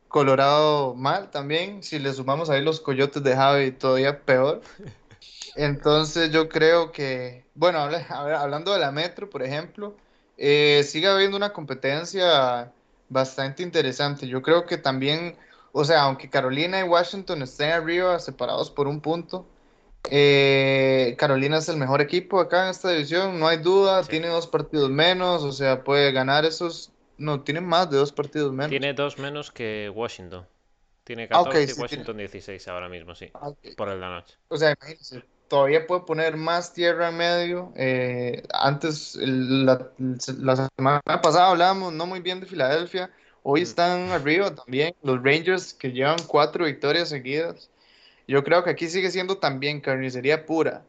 Colorado. 0.07 0.95
Mal 0.95 1.31
también, 1.31 1.83
si 1.83 1.99
le 1.99 2.13
sumamos 2.13 2.51
ahí 2.51 2.63
los 2.63 2.79
coyotes 2.81 3.23
de 3.25 3.35
Javi, 3.35 3.73
todavía 3.73 4.21
peor. 4.21 4.63
Entonces 5.57 6.31
yo 6.31 6.49
creo 6.49 6.93
que, 6.93 7.45
bueno, 7.55 7.81
hablando 8.11 8.73
de 8.73 8.79
la 8.79 8.93
Metro, 8.93 9.29
por 9.29 9.43
ejemplo, 9.43 9.97
eh, 10.39 10.85
sigue 10.87 11.09
habiendo 11.09 11.37
una 11.37 11.53
competencia 11.53 12.73
bastante 13.09 13.65
interesante. 13.65 14.29
Yo 14.29 14.41
creo 14.41 14.67
que 14.67 14.79
también, 14.79 15.37
o 15.73 15.85
sea, 15.85 16.03
aunque 16.03 16.31
Carolina 16.31 16.79
y 16.79 16.85
Washington 16.85 17.43
estén 17.43 17.73
arriba, 17.73 18.19
separados 18.21 18.71
por 18.71 18.87
un 18.87 19.01
punto, 19.01 19.45
eh, 20.09 21.15
Carolina 21.19 21.59
es 21.59 21.69
el 21.69 21.77
mejor 21.77 22.01
equipo 22.01 22.41
acá 22.41 22.65
en 22.65 22.71
esta 22.71 22.91
división, 22.91 23.39
no 23.39 23.49
hay 23.49 23.59
duda, 23.59 24.03
Sí. 24.05 24.11
tiene 24.11 24.29
dos 24.29 24.47
partidos 24.47 24.91
menos, 24.91 25.43
o 25.43 25.53
sea, 25.53 25.85
puede 25.85 26.13
ganar 26.13 26.45
esos, 26.45 26.91
no, 27.19 27.43
tiene 27.43 27.61
más 27.61 27.91
de 27.91 27.99
dos 27.99 28.13
partidos 28.13 28.53
menos. 28.53 28.71
Tiene 28.71 28.95
dos 28.95 29.19
menos 29.19 29.51
que 29.51 29.91
Washington. 29.95 30.47
Tiene 31.05 31.29
Ah, 31.31 31.41
ok, 31.41 31.47
14 31.49 31.63
y 31.63 31.67
sí, 31.67 31.73
tiene- 31.75 31.83
Washington 31.83 32.17
16 32.19 32.69
ahora 32.69 32.89
mismo, 32.89 33.15
sí. 33.15 33.31
Ah. 33.35 33.51
Por 33.77 33.89
el 33.89 33.99
de 34.01 34.07
anoche. 34.07 34.37
O 34.49 34.57
sea, 34.57 34.75
imagínense, 34.79 35.25
todavía 35.49 35.87
puede 35.87 36.03
poner 36.03 36.37
más 36.37 36.73
tierra 36.73 37.09
en 37.09 37.17
medio. 37.17 37.73
Eh, 37.75 38.43
antes, 38.53 39.17
el- 39.17 39.67
la, 39.67 39.91
la 40.39 40.69
semana 40.77 41.01
pasada 41.23 41.49
hablábamos 41.51 41.93
no 41.93 42.07
muy 42.07 42.21
bien 42.21 42.39
de 42.41 42.47
Filadelfia. 42.47 43.11
Hoy 43.43 43.61
Mm. 43.61 43.65
están 43.65 44.11
arriba 44.11 44.55
también 44.55 44.95
los 45.03 45.23
Rangers 45.23 45.75
que 45.75 45.91
llevan 45.91 46.19
cuatro 46.27 46.65
victorias 46.67 47.09
seguidas. 47.09 47.71
Yo 48.31 48.45
creo 48.45 48.63
que 48.63 48.71
aquí 48.71 48.89
sigue 48.89 49.11
siendo 49.11 49.39
también 49.39 49.81
carnicería 49.81 50.47
pura. 50.47 50.85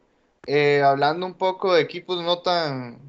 Eh, 0.45 0.83
hablando 0.83 1.25
un 1.25 1.33
poco 1.33 1.73
de 1.73 1.81
equipos 1.81 2.21
no 2.23 2.39
tan, 2.39 2.99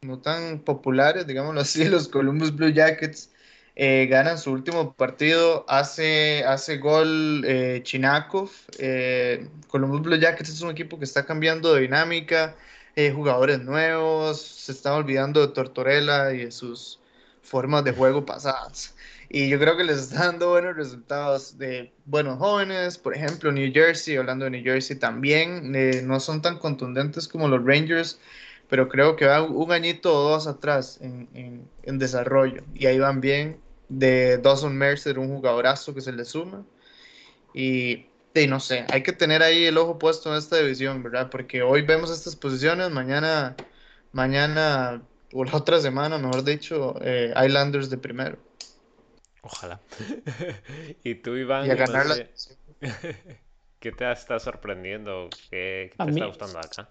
no 0.00 0.20
tan 0.20 0.60
populares, 0.60 1.26
digámoslo 1.26 1.60
así, 1.62 1.84
los 1.86 2.06
Columbus 2.06 2.54
Blue 2.54 2.70
Jackets 2.72 3.30
eh, 3.74 4.06
ganan 4.08 4.38
su 4.38 4.52
último 4.52 4.92
partido, 4.94 5.64
hace, 5.68 6.44
hace 6.44 6.78
gol 6.78 7.44
eh, 7.44 7.80
Chinakov. 7.82 8.50
Eh, 8.78 9.48
Columbus 9.66 10.02
Blue 10.02 10.18
Jackets 10.18 10.50
es 10.50 10.60
un 10.62 10.70
equipo 10.70 10.96
que 10.96 11.04
está 11.04 11.26
cambiando 11.26 11.74
de 11.74 11.80
dinámica, 11.82 12.54
jugadores 13.14 13.60
nuevos, 13.60 14.40
se 14.40 14.72
están 14.72 14.92
olvidando 14.92 15.40
de 15.40 15.52
Tortorella 15.52 16.32
y 16.32 16.44
de 16.44 16.52
sus 16.52 17.00
formas 17.42 17.82
de 17.82 17.92
juego 17.92 18.24
pasadas. 18.24 18.94
Y 19.32 19.48
yo 19.48 19.60
creo 19.60 19.76
que 19.76 19.84
les 19.84 19.98
está 19.98 20.26
dando 20.26 20.50
buenos 20.50 20.74
resultados 20.74 21.56
de 21.56 21.92
buenos 22.04 22.38
jóvenes, 22.38 22.98
por 22.98 23.14
ejemplo, 23.14 23.52
New 23.52 23.72
Jersey, 23.72 24.16
hablando 24.16 24.44
de 24.44 24.50
New 24.50 24.64
Jersey 24.64 24.98
también, 24.98 25.72
eh, 25.76 26.02
no 26.04 26.18
son 26.18 26.42
tan 26.42 26.58
contundentes 26.58 27.28
como 27.28 27.46
los 27.46 27.64
Rangers, 27.64 28.18
pero 28.68 28.88
creo 28.88 29.14
que 29.14 29.26
van 29.26 29.52
un 29.54 29.70
añito 29.70 30.12
o 30.12 30.30
dos 30.30 30.48
atrás 30.48 30.98
en, 31.00 31.28
en, 31.34 31.68
en 31.84 31.98
desarrollo. 32.00 32.64
Y 32.74 32.86
ahí 32.86 32.98
van 32.98 33.20
bien 33.20 33.60
de 33.88 34.38
Dawson 34.38 34.76
Mercer, 34.76 35.16
un 35.20 35.28
jugadorazo 35.28 35.94
que 35.94 36.00
se 36.00 36.12
le 36.12 36.24
suma. 36.24 36.64
Y, 37.54 38.06
y 38.34 38.46
no 38.48 38.58
sé, 38.58 38.84
hay 38.90 39.04
que 39.04 39.12
tener 39.12 39.44
ahí 39.44 39.64
el 39.64 39.78
ojo 39.78 39.96
puesto 39.98 40.32
en 40.32 40.38
esta 40.38 40.56
división, 40.56 41.04
¿verdad? 41.04 41.30
Porque 41.30 41.62
hoy 41.62 41.82
vemos 41.82 42.10
estas 42.10 42.34
posiciones, 42.34 42.90
mañana, 42.90 43.54
mañana 44.12 45.02
o 45.32 45.44
la 45.44 45.56
otra 45.56 45.80
semana, 45.80 46.18
mejor 46.18 46.42
dicho, 46.44 46.96
eh, 47.00 47.32
Islanders 47.46 47.90
de 47.90 47.98
primero. 47.98 48.49
Ojalá. 49.42 49.80
y 51.04 51.14
tú, 51.16 51.36
Iván, 51.36 51.66
Y 51.66 51.70
a 51.70 51.74
ganar 51.74 52.06
sé, 52.08 52.28
¿Qué 53.80 53.92
te 53.92 54.10
está 54.12 54.38
sorprendiendo? 54.38 55.30
¿Qué, 55.50 55.92
te 55.96 56.10
está 56.10 56.26
gustando 56.26 56.58
acá? 56.58 56.88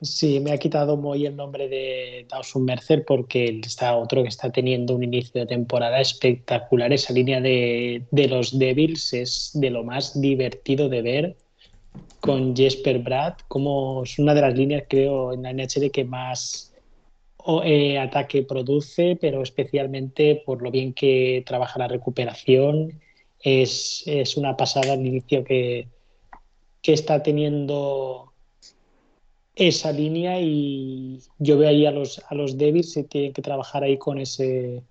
Sí, 0.00 0.38
me 0.38 0.52
ha 0.52 0.58
quitado 0.58 0.96
muy 0.96 1.26
el 1.26 1.34
nombre 1.34 1.68
de 1.68 2.24
Dawson 2.30 2.64
Mercer 2.64 3.04
porque 3.04 3.60
está 3.64 3.96
otro 3.96 4.22
que 4.22 4.28
está 4.28 4.52
teniendo 4.52 4.94
un 4.94 5.02
inicio 5.02 5.40
de 5.40 5.46
temporada 5.46 6.00
espectacular. 6.00 6.92
Esa 6.92 7.12
línea 7.12 7.40
de, 7.40 8.04
los 8.12 8.56
Devils 8.56 9.12
es 9.12 9.50
de 9.54 9.70
lo 9.70 9.82
más 9.82 10.20
divertido 10.20 10.88
de 10.88 11.02
ver 11.02 11.36
con 12.20 12.54
Jesper 12.54 13.00
Brad, 13.00 13.34
como 13.48 14.04
es 14.04 14.16
una 14.20 14.34
de 14.34 14.42
las 14.42 14.54
líneas, 14.54 14.84
creo, 14.88 15.32
en 15.32 15.42
la 15.42 15.52
NHL 15.52 15.90
que 15.90 16.04
más 16.04 16.67
eh, 17.64 17.98
ataque 17.98 18.42
produce, 18.42 19.16
pero 19.20 19.42
especialmente 19.42 20.42
por 20.44 20.62
lo 20.62 20.70
bien 20.70 20.92
que 20.92 21.42
trabaja 21.46 21.78
la 21.78 21.88
recuperación. 21.88 23.00
Es, 23.40 24.02
es 24.06 24.36
una 24.36 24.56
pasada 24.56 24.94
el 24.94 25.06
inicio 25.06 25.44
que, 25.44 25.88
que 26.82 26.92
está 26.92 27.22
teniendo 27.22 28.32
esa 29.54 29.92
línea 29.92 30.40
y 30.40 31.20
yo 31.38 31.58
veo 31.58 31.68
ahí 31.68 31.86
a 31.86 31.90
los, 31.90 32.22
a 32.28 32.34
los 32.34 32.58
Devils 32.58 32.94
que 32.94 33.04
tienen 33.04 33.32
que 33.32 33.42
trabajar 33.42 33.82
ahí 33.82 33.96
con 33.96 34.18
ese, 34.18 34.82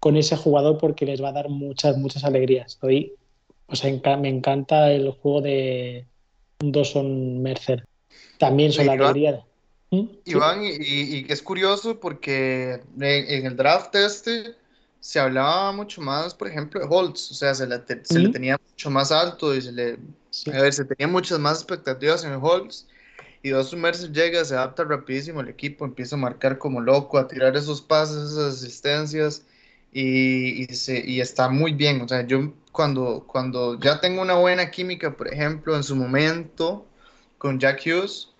con 0.00 0.16
ese 0.16 0.36
jugador 0.36 0.78
porque 0.78 1.06
les 1.06 1.22
va 1.22 1.28
a 1.28 1.32
dar 1.32 1.48
muchas, 1.48 1.96
muchas 1.96 2.24
alegrías. 2.24 2.74
Estoy, 2.74 3.12
o 3.68 3.76
sea, 3.76 3.90
me 4.18 4.28
encanta 4.28 4.92
el 4.92 5.10
juego 5.10 5.40
de 5.40 6.06
Dawson 6.58 7.42
Mercer. 7.42 7.84
También 8.38 8.72
son 8.72 8.86
la 8.86 8.92
alegría. 8.92 9.44
Iván, 10.24 10.64
y, 10.64 10.70
y, 10.70 11.26
es 11.28 11.42
curioso 11.42 11.98
porque 12.00 12.80
en, 13.00 13.46
el 13.46 13.56
draft 13.56 13.94
este 13.94 14.54
se 15.00 15.20
hablaba 15.20 15.72
mucho 15.72 16.00
más, 16.00 16.34
por 16.34 16.48
ejemplo, 16.48 16.80
de 16.80 16.86
Holtz, 16.88 17.30
o 17.30 17.34
sea, 17.34 17.54
se 17.54 17.66
le, 17.66 17.80
se 18.02 18.18
le 18.18 18.30
tenía 18.30 18.58
mucho 18.70 18.90
más 18.90 19.12
alto 19.12 19.54
y 19.54 19.62
se 19.62 19.72
le, 19.72 19.98
a 20.52 20.62
ver, 20.62 20.72
se 20.72 20.84
tenía 20.84 21.06
muchas 21.06 21.38
más 21.38 21.58
expectativas 21.58 22.24
en 22.24 22.34
Holtz 22.34 22.86
y 23.46 23.50
Dawson 23.50 23.80
Mercer 23.80 24.10
llega, 24.10 24.44
se 24.44 24.54
adapta 24.54 24.82
rapidísimo 24.82 25.38
al 25.38 25.48
equipo, 25.48 25.84
empieza 25.84 26.16
a 26.16 26.18
marcar 26.18 26.58
como 26.58 26.80
loco, 26.80 27.16
a 27.16 27.28
tirar 27.28 27.56
esos 27.56 27.80
pases, 27.80 28.32
esas 28.32 28.54
asistencias 28.56 29.44
y, 29.92 30.64
y, 30.64 30.74
se, 30.74 31.08
y 31.08 31.20
está 31.20 31.48
muy 31.48 31.72
bien. 31.72 32.00
O 32.00 32.08
sea, 32.08 32.26
yo 32.26 32.52
cuando, 32.72 33.24
cuando 33.24 33.78
ya 33.78 34.00
tengo 34.00 34.22
una 34.22 34.34
buena 34.34 34.68
química, 34.72 35.16
por 35.16 35.32
ejemplo, 35.32 35.76
en 35.76 35.84
su 35.84 35.94
momento 35.94 36.86
con 37.38 37.60
Jack 37.60 37.82
Hughes, 37.86 38.30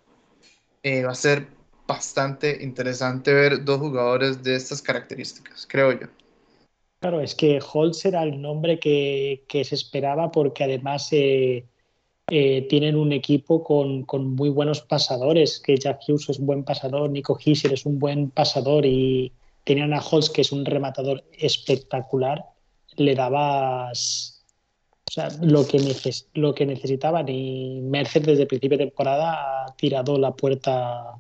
eh, 0.87 1.05
va 1.05 1.13
a 1.13 1.15
ser 1.15 1.49
bastante 1.87 2.63
interesante 2.63 3.33
ver 3.33 3.65
dos 3.65 3.79
jugadores 3.79 4.43
de 4.43 4.57
estas 4.57 4.83
características, 4.83 5.67
creo 5.69 5.93
yo. 5.93 6.07
Claro, 7.01 7.21
es 7.21 7.35
que 7.35 7.61
Holtz 7.61 8.05
era 8.05 8.23
el 8.23 8.41
nombre 8.41 8.79
que, 8.79 9.45
que 9.49 9.65
se 9.65 9.75
esperaba 9.75 10.31
porque 10.31 10.65
además... 10.65 11.09
Eh 11.13 11.67
eh, 12.29 12.67
tienen 12.69 12.97
un 12.97 13.13
equipo 13.13 13.63
con, 13.63 14.05
muy 14.35 14.49
buenos 14.49 14.81
pasadores, 14.81 15.61
que 15.61 15.77
Jack 15.77 16.01
Hughes 16.09 16.29
es 16.29 16.41
un 16.41 16.47
buen 16.47 16.65
pasador, 16.65 17.09
Nico 17.09 17.39
Hisser 17.43 17.73
es 17.73 17.87
un 17.87 18.01
buen 18.01 18.31
pasador 18.31 18.85
y 18.85 19.31
tenían 19.63 19.95
a 19.95 20.01
Holtz, 20.01 20.31
que 20.31 20.41
es 20.41 20.51
un 20.51 20.65
rematador 20.65 21.23
espectacular, 21.39 22.45
le 22.97 23.15
dabas 23.15 24.36
lo, 25.41 25.67
que 25.67 25.79
lo 26.35 26.55
que 26.55 26.67
necesitaban 26.67 27.29
y 27.29 27.81
Mercer 27.83 28.25
desde 28.25 28.43
el 28.43 28.49
principio 28.49 28.79
de 28.79 28.87
temporada 28.87 29.65
ha 29.65 29.77
tirado 29.77 30.19
la 30.19 30.35
puerta 30.35 31.19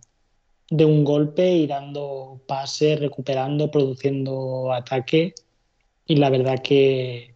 de 0.68 0.84
un 0.84 1.04
golpe 1.04 1.56
y 1.56 1.66
dando 1.66 2.40
pase, 2.46 2.96
recuperando, 2.96 3.70
produciendo 3.70 4.72
ataque. 4.72 5.34
Y 6.06 6.16
la 6.16 6.30
verdad 6.30 6.62
que 6.62 7.34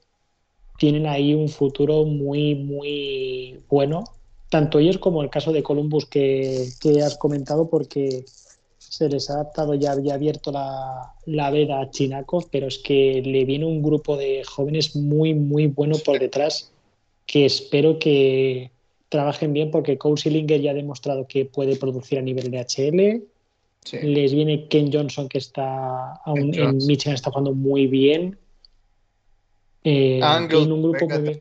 tienen 0.78 1.06
ahí 1.06 1.34
un 1.34 1.48
futuro 1.48 2.04
muy, 2.04 2.54
muy 2.54 3.62
bueno, 3.68 4.04
tanto 4.48 4.78
ellos 4.78 4.98
como 4.98 5.22
el 5.22 5.30
caso 5.30 5.52
de 5.52 5.62
Columbus 5.62 6.06
que, 6.06 6.68
has 7.04 7.16
comentado, 7.18 7.68
porque 7.68 8.24
se 8.90 9.08
les 9.08 9.30
ha 9.30 9.34
adaptado 9.34 9.74
ya, 9.74 9.92
había 9.92 10.14
abierto 10.14 10.50
la, 10.50 11.14
la 11.24 11.50
veda 11.52 11.80
a 11.80 11.90
Chinakov, 11.90 12.50
pero 12.50 12.66
es 12.66 12.78
que 12.78 13.22
le 13.24 13.44
viene 13.44 13.64
un 13.64 13.82
grupo 13.82 14.16
de 14.16 14.42
jóvenes 14.42 14.96
muy, 14.96 15.32
muy 15.32 15.68
bueno 15.68 15.96
por 16.04 16.18
detrás 16.18 16.72
que 17.24 17.46
espero 17.46 18.00
que 18.00 18.72
trabajen 19.08 19.52
bien 19.52 19.70
porque 19.70 19.96
Sillinger 20.16 20.60
ya 20.60 20.72
ha 20.72 20.74
demostrado 20.74 21.28
que 21.28 21.44
puede 21.44 21.76
producir 21.76 22.18
a 22.18 22.22
nivel 22.22 22.50
de 22.50 22.58
HL. 22.58 23.22
Les 24.02 24.34
viene 24.34 24.66
Ken 24.66 24.90
Johnson 24.92 25.28
que 25.28 25.38
está 25.38 26.14
aún 26.24 26.52
en 26.52 26.76
Michigan 26.78 27.14
está 27.14 27.30
jugando 27.30 27.54
muy 27.54 27.86
bien. 27.86 28.36
Eh, 29.84 30.20
un 30.20 30.82
grupo 30.82 31.08
muy 31.08 31.40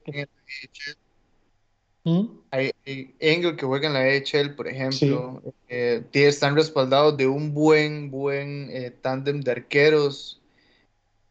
¿Mm? 2.09 2.39
Hay, 2.51 2.71
Engel 3.19 3.55
que 3.55 3.65
juega 3.65 3.87
en 3.87 3.93
la 3.93 4.07
EHL, 4.07 4.55
por 4.55 4.67
ejemplo. 4.67 5.41
Eh, 5.67 6.03
están 6.13 6.55
respaldados 6.55 7.15
de 7.17 7.27
un 7.27 7.53
buen, 7.53 8.09
buen 8.09 8.69
eh, 8.71 8.91
tándem 8.91 9.41
de 9.41 9.51
arqueros. 9.51 10.41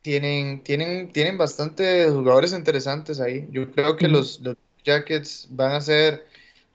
Tienen, 0.02 0.62
tienen, 0.62 1.12
tienen 1.12 1.36
bastantes 1.36 2.12
jugadores 2.12 2.52
interesantes 2.52 3.20
ahí. 3.20 3.48
Yo 3.50 3.70
creo 3.72 3.96
que 3.96 4.06
los, 4.06 4.40
los, 4.40 4.56
Jackets 4.84 5.48
van 5.50 5.72
a 5.72 5.80
ser 5.80 6.26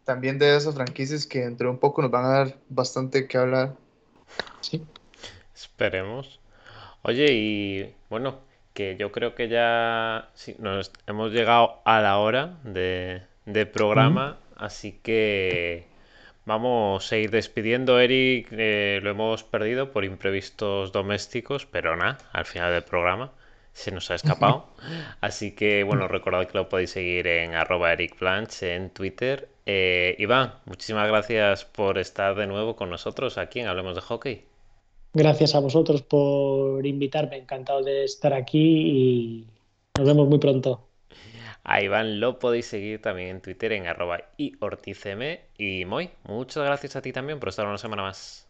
también 0.03 0.37
de 0.37 0.55
esas 0.55 0.75
franquicias 0.75 1.25
que 1.25 1.39
dentro 1.39 1.67
de 1.67 1.73
un 1.73 1.79
poco 1.79 2.01
nos 2.01 2.11
van 2.11 2.25
a 2.25 2.29
dar 2.29 2.57
bastante 2.69 3.27
que 3.27 3.37
hablar. 3.37 3.75
Sí. 4.59 4.83
Esperemos. 5.55 6.41
Oye, 7.01 7.27
y 7.31 7.95
bueno, 8.09 8.41
que 8.73 8.97
yo 8.99 9.11
creo 9.11 9.35
que 9.35 9.47
ya 9.47 10.29
nos 10.59 10.91
hemos 11.07 11.31
llegado 11.31 11.81
a 11.85 12.01
la 12.01 12.17
hora 12.17 12.59
de, 12.63 13.23
programa, 13.71 14.37
así 14.55 14.99
que 15.03 15.85
vamos 16.45 17.11
a 17.11 17.17
ir 17.17 17.31
despidiendo. 17.31 17.99
Eric 17.99 18.47
eh, 18.51 18.99
lo 19.03 19.09
hemos 19.09 19.43
perdido 19.43 19.91
por 19.91 20.05
imprevistos 20.05 20.91
domésticos, 20.91 21.65
pero 21.65 21.95
nada, 21.95 22.17
al 22.31 22.45
final 22.45 22.71
del 22.71 22.83
programa 22.83 23.31
se 23.73 23.91
nos 23.91 24.11
ha 24.11 24.15
escapado. 24.15 24.67
Así 25.21 25.51
que 25.51 25.83
bueno, 25.83 26.07
recordad 26.07 26.45
que 26.47 26.57
lo 26.57 26.69
podéis 26.69 26.91
seguir 26.91 27.27
en 27.27 27.55
arroba 27.55 27.91
Eric 27.91 28.15
en 28.61 28.91
Twitter. 28.91 29.49
Eh, 29.65 30.15
Iván, 30.19 30.53
muchísimas 30.65 31.07
gracias 31.07 31.65
por 31.65 31.97
estar 31.97 32.35
de 32.35 32.47
nuevo 32.47 32.75
con 32.75 32.89
nosotros 32.89 33.37
aquí 33.37 33.59
en 33.59 33.67
Hablemos 33.67 33.95
de 33.95 34.01
Hockey. 34.01 34.45
Gracias 35.13 35.55
a 35.55 35.59
vosotros 35.59 36.01
por 36.01 36.85
invitarme, 36.85 37.37
encantado 37.37 37.83
de 37.83 38.03
estar 38.03 38.33
aquí 38.33 38.59
y 38.59 39.47
nos 39.97 40.07
vemos 40.07 40.27
muy 40.27 40.39
pronto. 40.39 40.81
A 41.65 41.81
Iván 41.81 42.19
lo 42.19 42.39
podéis 42.39 42.67
seguir 42.67 43.01
también 43.01 43.29
en 43.29 43.41
Twitter 43.41 43.73
en 43.73 43.87
arroba 43.87 44.29
y 44.37 45.85
Moy, 45.85 46.09
muchas 46.23 46.63
gracias 46.63 46.95
a 46.95 47.01
ti 47.01 47.11
también 47.11 47.39
por 47.39 47.49
estar 47.49 47.65
una 47.65 47.77
semana 47.77 48.03
más. 48.03 48.42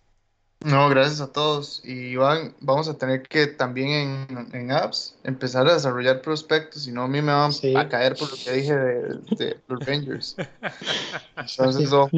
No, 0.64 0.88
gracias 0.90 1.20
a 1.20 1.32
todos. 1.32 1.82
Y 1.84 2.12
Iván, 2.12 2.56
vamos 2.62 2.88
a 2.88 2.98
tener 2.98 3.24
que 3.24 3.48
también 3.48 4.50
en, 4.54 4.72
apps 4.72 5.16
empezar 5.24 5.68
a 5.68 5.74
desarrollar 5.74 6.22
prospectos, 6.22 6.84
si 6.84 6.92
no 6.92 7.04
a 7.04 7.08
mí 7.08 7.22
me 7.22 7.34
van 7.34 7.52
a 7.76 7.90
caer 7.90 8.16
por 8.16 8.32
lo 8.32 8.38
que 8.38 8.52
dije 8.52 8.74
de, 8.76 9.58
los 9.68 9.86
Rangers. 9.86 10.38
Entonces, 11.38 11.92
nos, 11.92 12.14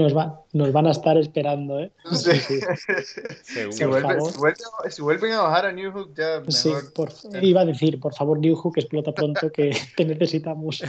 nos, 0.53 0.71
van 0.73 0.87
a 0.87 0.91
estar 0.91 1.17
esperando, 1.17 1.79
¿eh? 1.79 1.91
Si, 3.71 3.83
vuelven 5.01 5.31
a 5.31 5.41
bajar 5.41 5.65
a 5.65 5.71
New 5.71 5.91
Hook, 5.91 6.13
ya 6.15 6.41
mejor. 6.45 6.93
Por, 6.93 7.11
iba 7.41 7.61
a 7.61 7.65
decir, 7.65 7.99
por 7.99 8.13
favor, 8.13 8.37
New 8.39 8.55
Hook, 8.55 8.73
explota 8.77 9.11
pronto 9.11 9.51
que 9.51 9.75
te 9.97 10.05
necesitamos. 10.05 10.83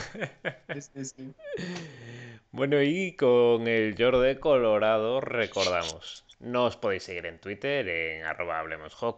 Bueno, 2.52 2.82
y 2.82 3.16
con 3.16 3.66
el 3.66 3.94
Jordi 3.96 4.36
Colorado 4.36 5.20
recordamos 5.20 6.25
nos 6.38 6.76
podéis 6.76 7.04
seguir 7.04 7.26
en 7.26 7.40
Twitter, 7.40 7.88
en 7.88 8.24
arroba 8.24 8.64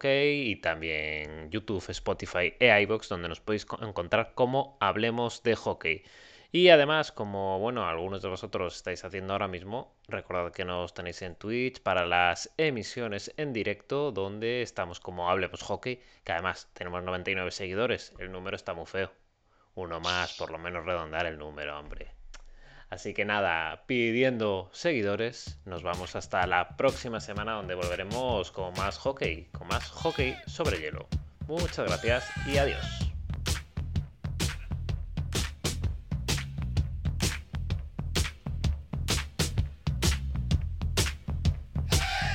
y 0.05 0.57
también 0.57 1.51
YouTube, 1.51 1.85
Spotify 1.91 2.55
e 2.59 2.81
iBox, 2.83 3.09
donde 3.09 3.29
nos 3.29 3.41
podéis 3.41 3.66
encontrar 3.81 4.35
como 4.35 4.77
Hablemos 4.81 5.43
de 5.43 5.57
Hockey. 5.57 6.05
Y 6.51 6.71
además, 6.71 7.12
como 7.12 7.59
bueno, 7.59 7.87
algunos 7.87 8.23
de 8.23 8.29
vosotros 8.29 8.77
estáis 8.77 9.05
haciendo 9.05 9.35
ahora 9.35 9.49
mismo, 9.49 9.95
recordad 10.07 10.53
que 10.53 10.64
nos 10.64 10.95
tenéis 10.95 11.21
en 11.23 11.35
Twitch 11.37 11.83
para 11.83 12.07
las 12.07 12.51
emisiones 12.57 13.35
en 13.37 13.53
directo, 13.53 14.12
donde 14.12 14.62
estamos 14.62 14.99
como 14.99 15.29
Hablemos 15.29 15.62
Hockey, 15.62 16.01
que 16.25 16.33
además 16.33 16.71
tenemos 16.73 17.03
99 17.03 17.51
seguidores. 17.51 18.14
El 18.19 18.33
número 18.33 18.57
está 18.57 18.73
muy 18.73 18.87
feo. 18.87 19.12
Uno 19.75 20.01
más, 20.01 20.35
por 20.39 20.51
lo 20.51 20.59
menos 20.59 20.87
redondar 20.87 21.27
el 21.27 21.39
número, 21.39 21.79
hombre. 21.79 22.18
Así 22.91 23.12
que 23.12 23.24
nada, 23.24 23.84
pidiendo 23.86 24.70
seguidores, 24.72 25.59
nos 25.66 25.82
vamos 25.82 26.16
hasta 26.16 26.47
la 26.47 26.76
próxima 26.76 27.20
semana 27.20 27.53
donde 27.53 27.74
volveremos 27.74 28.51
con 28.51 28.72
más 28.74 28.97
hockey, 28.99 29.49
con 29.53 29.68
más 29.68 29.91
hockey 29.91 30.34
sobre 30.47 30.78
hielo. 30.80 31.07
Muchas 31.47 31.86
gracias 31.86 32.24
y 32.47 32.57
adiós. 32.57 33.08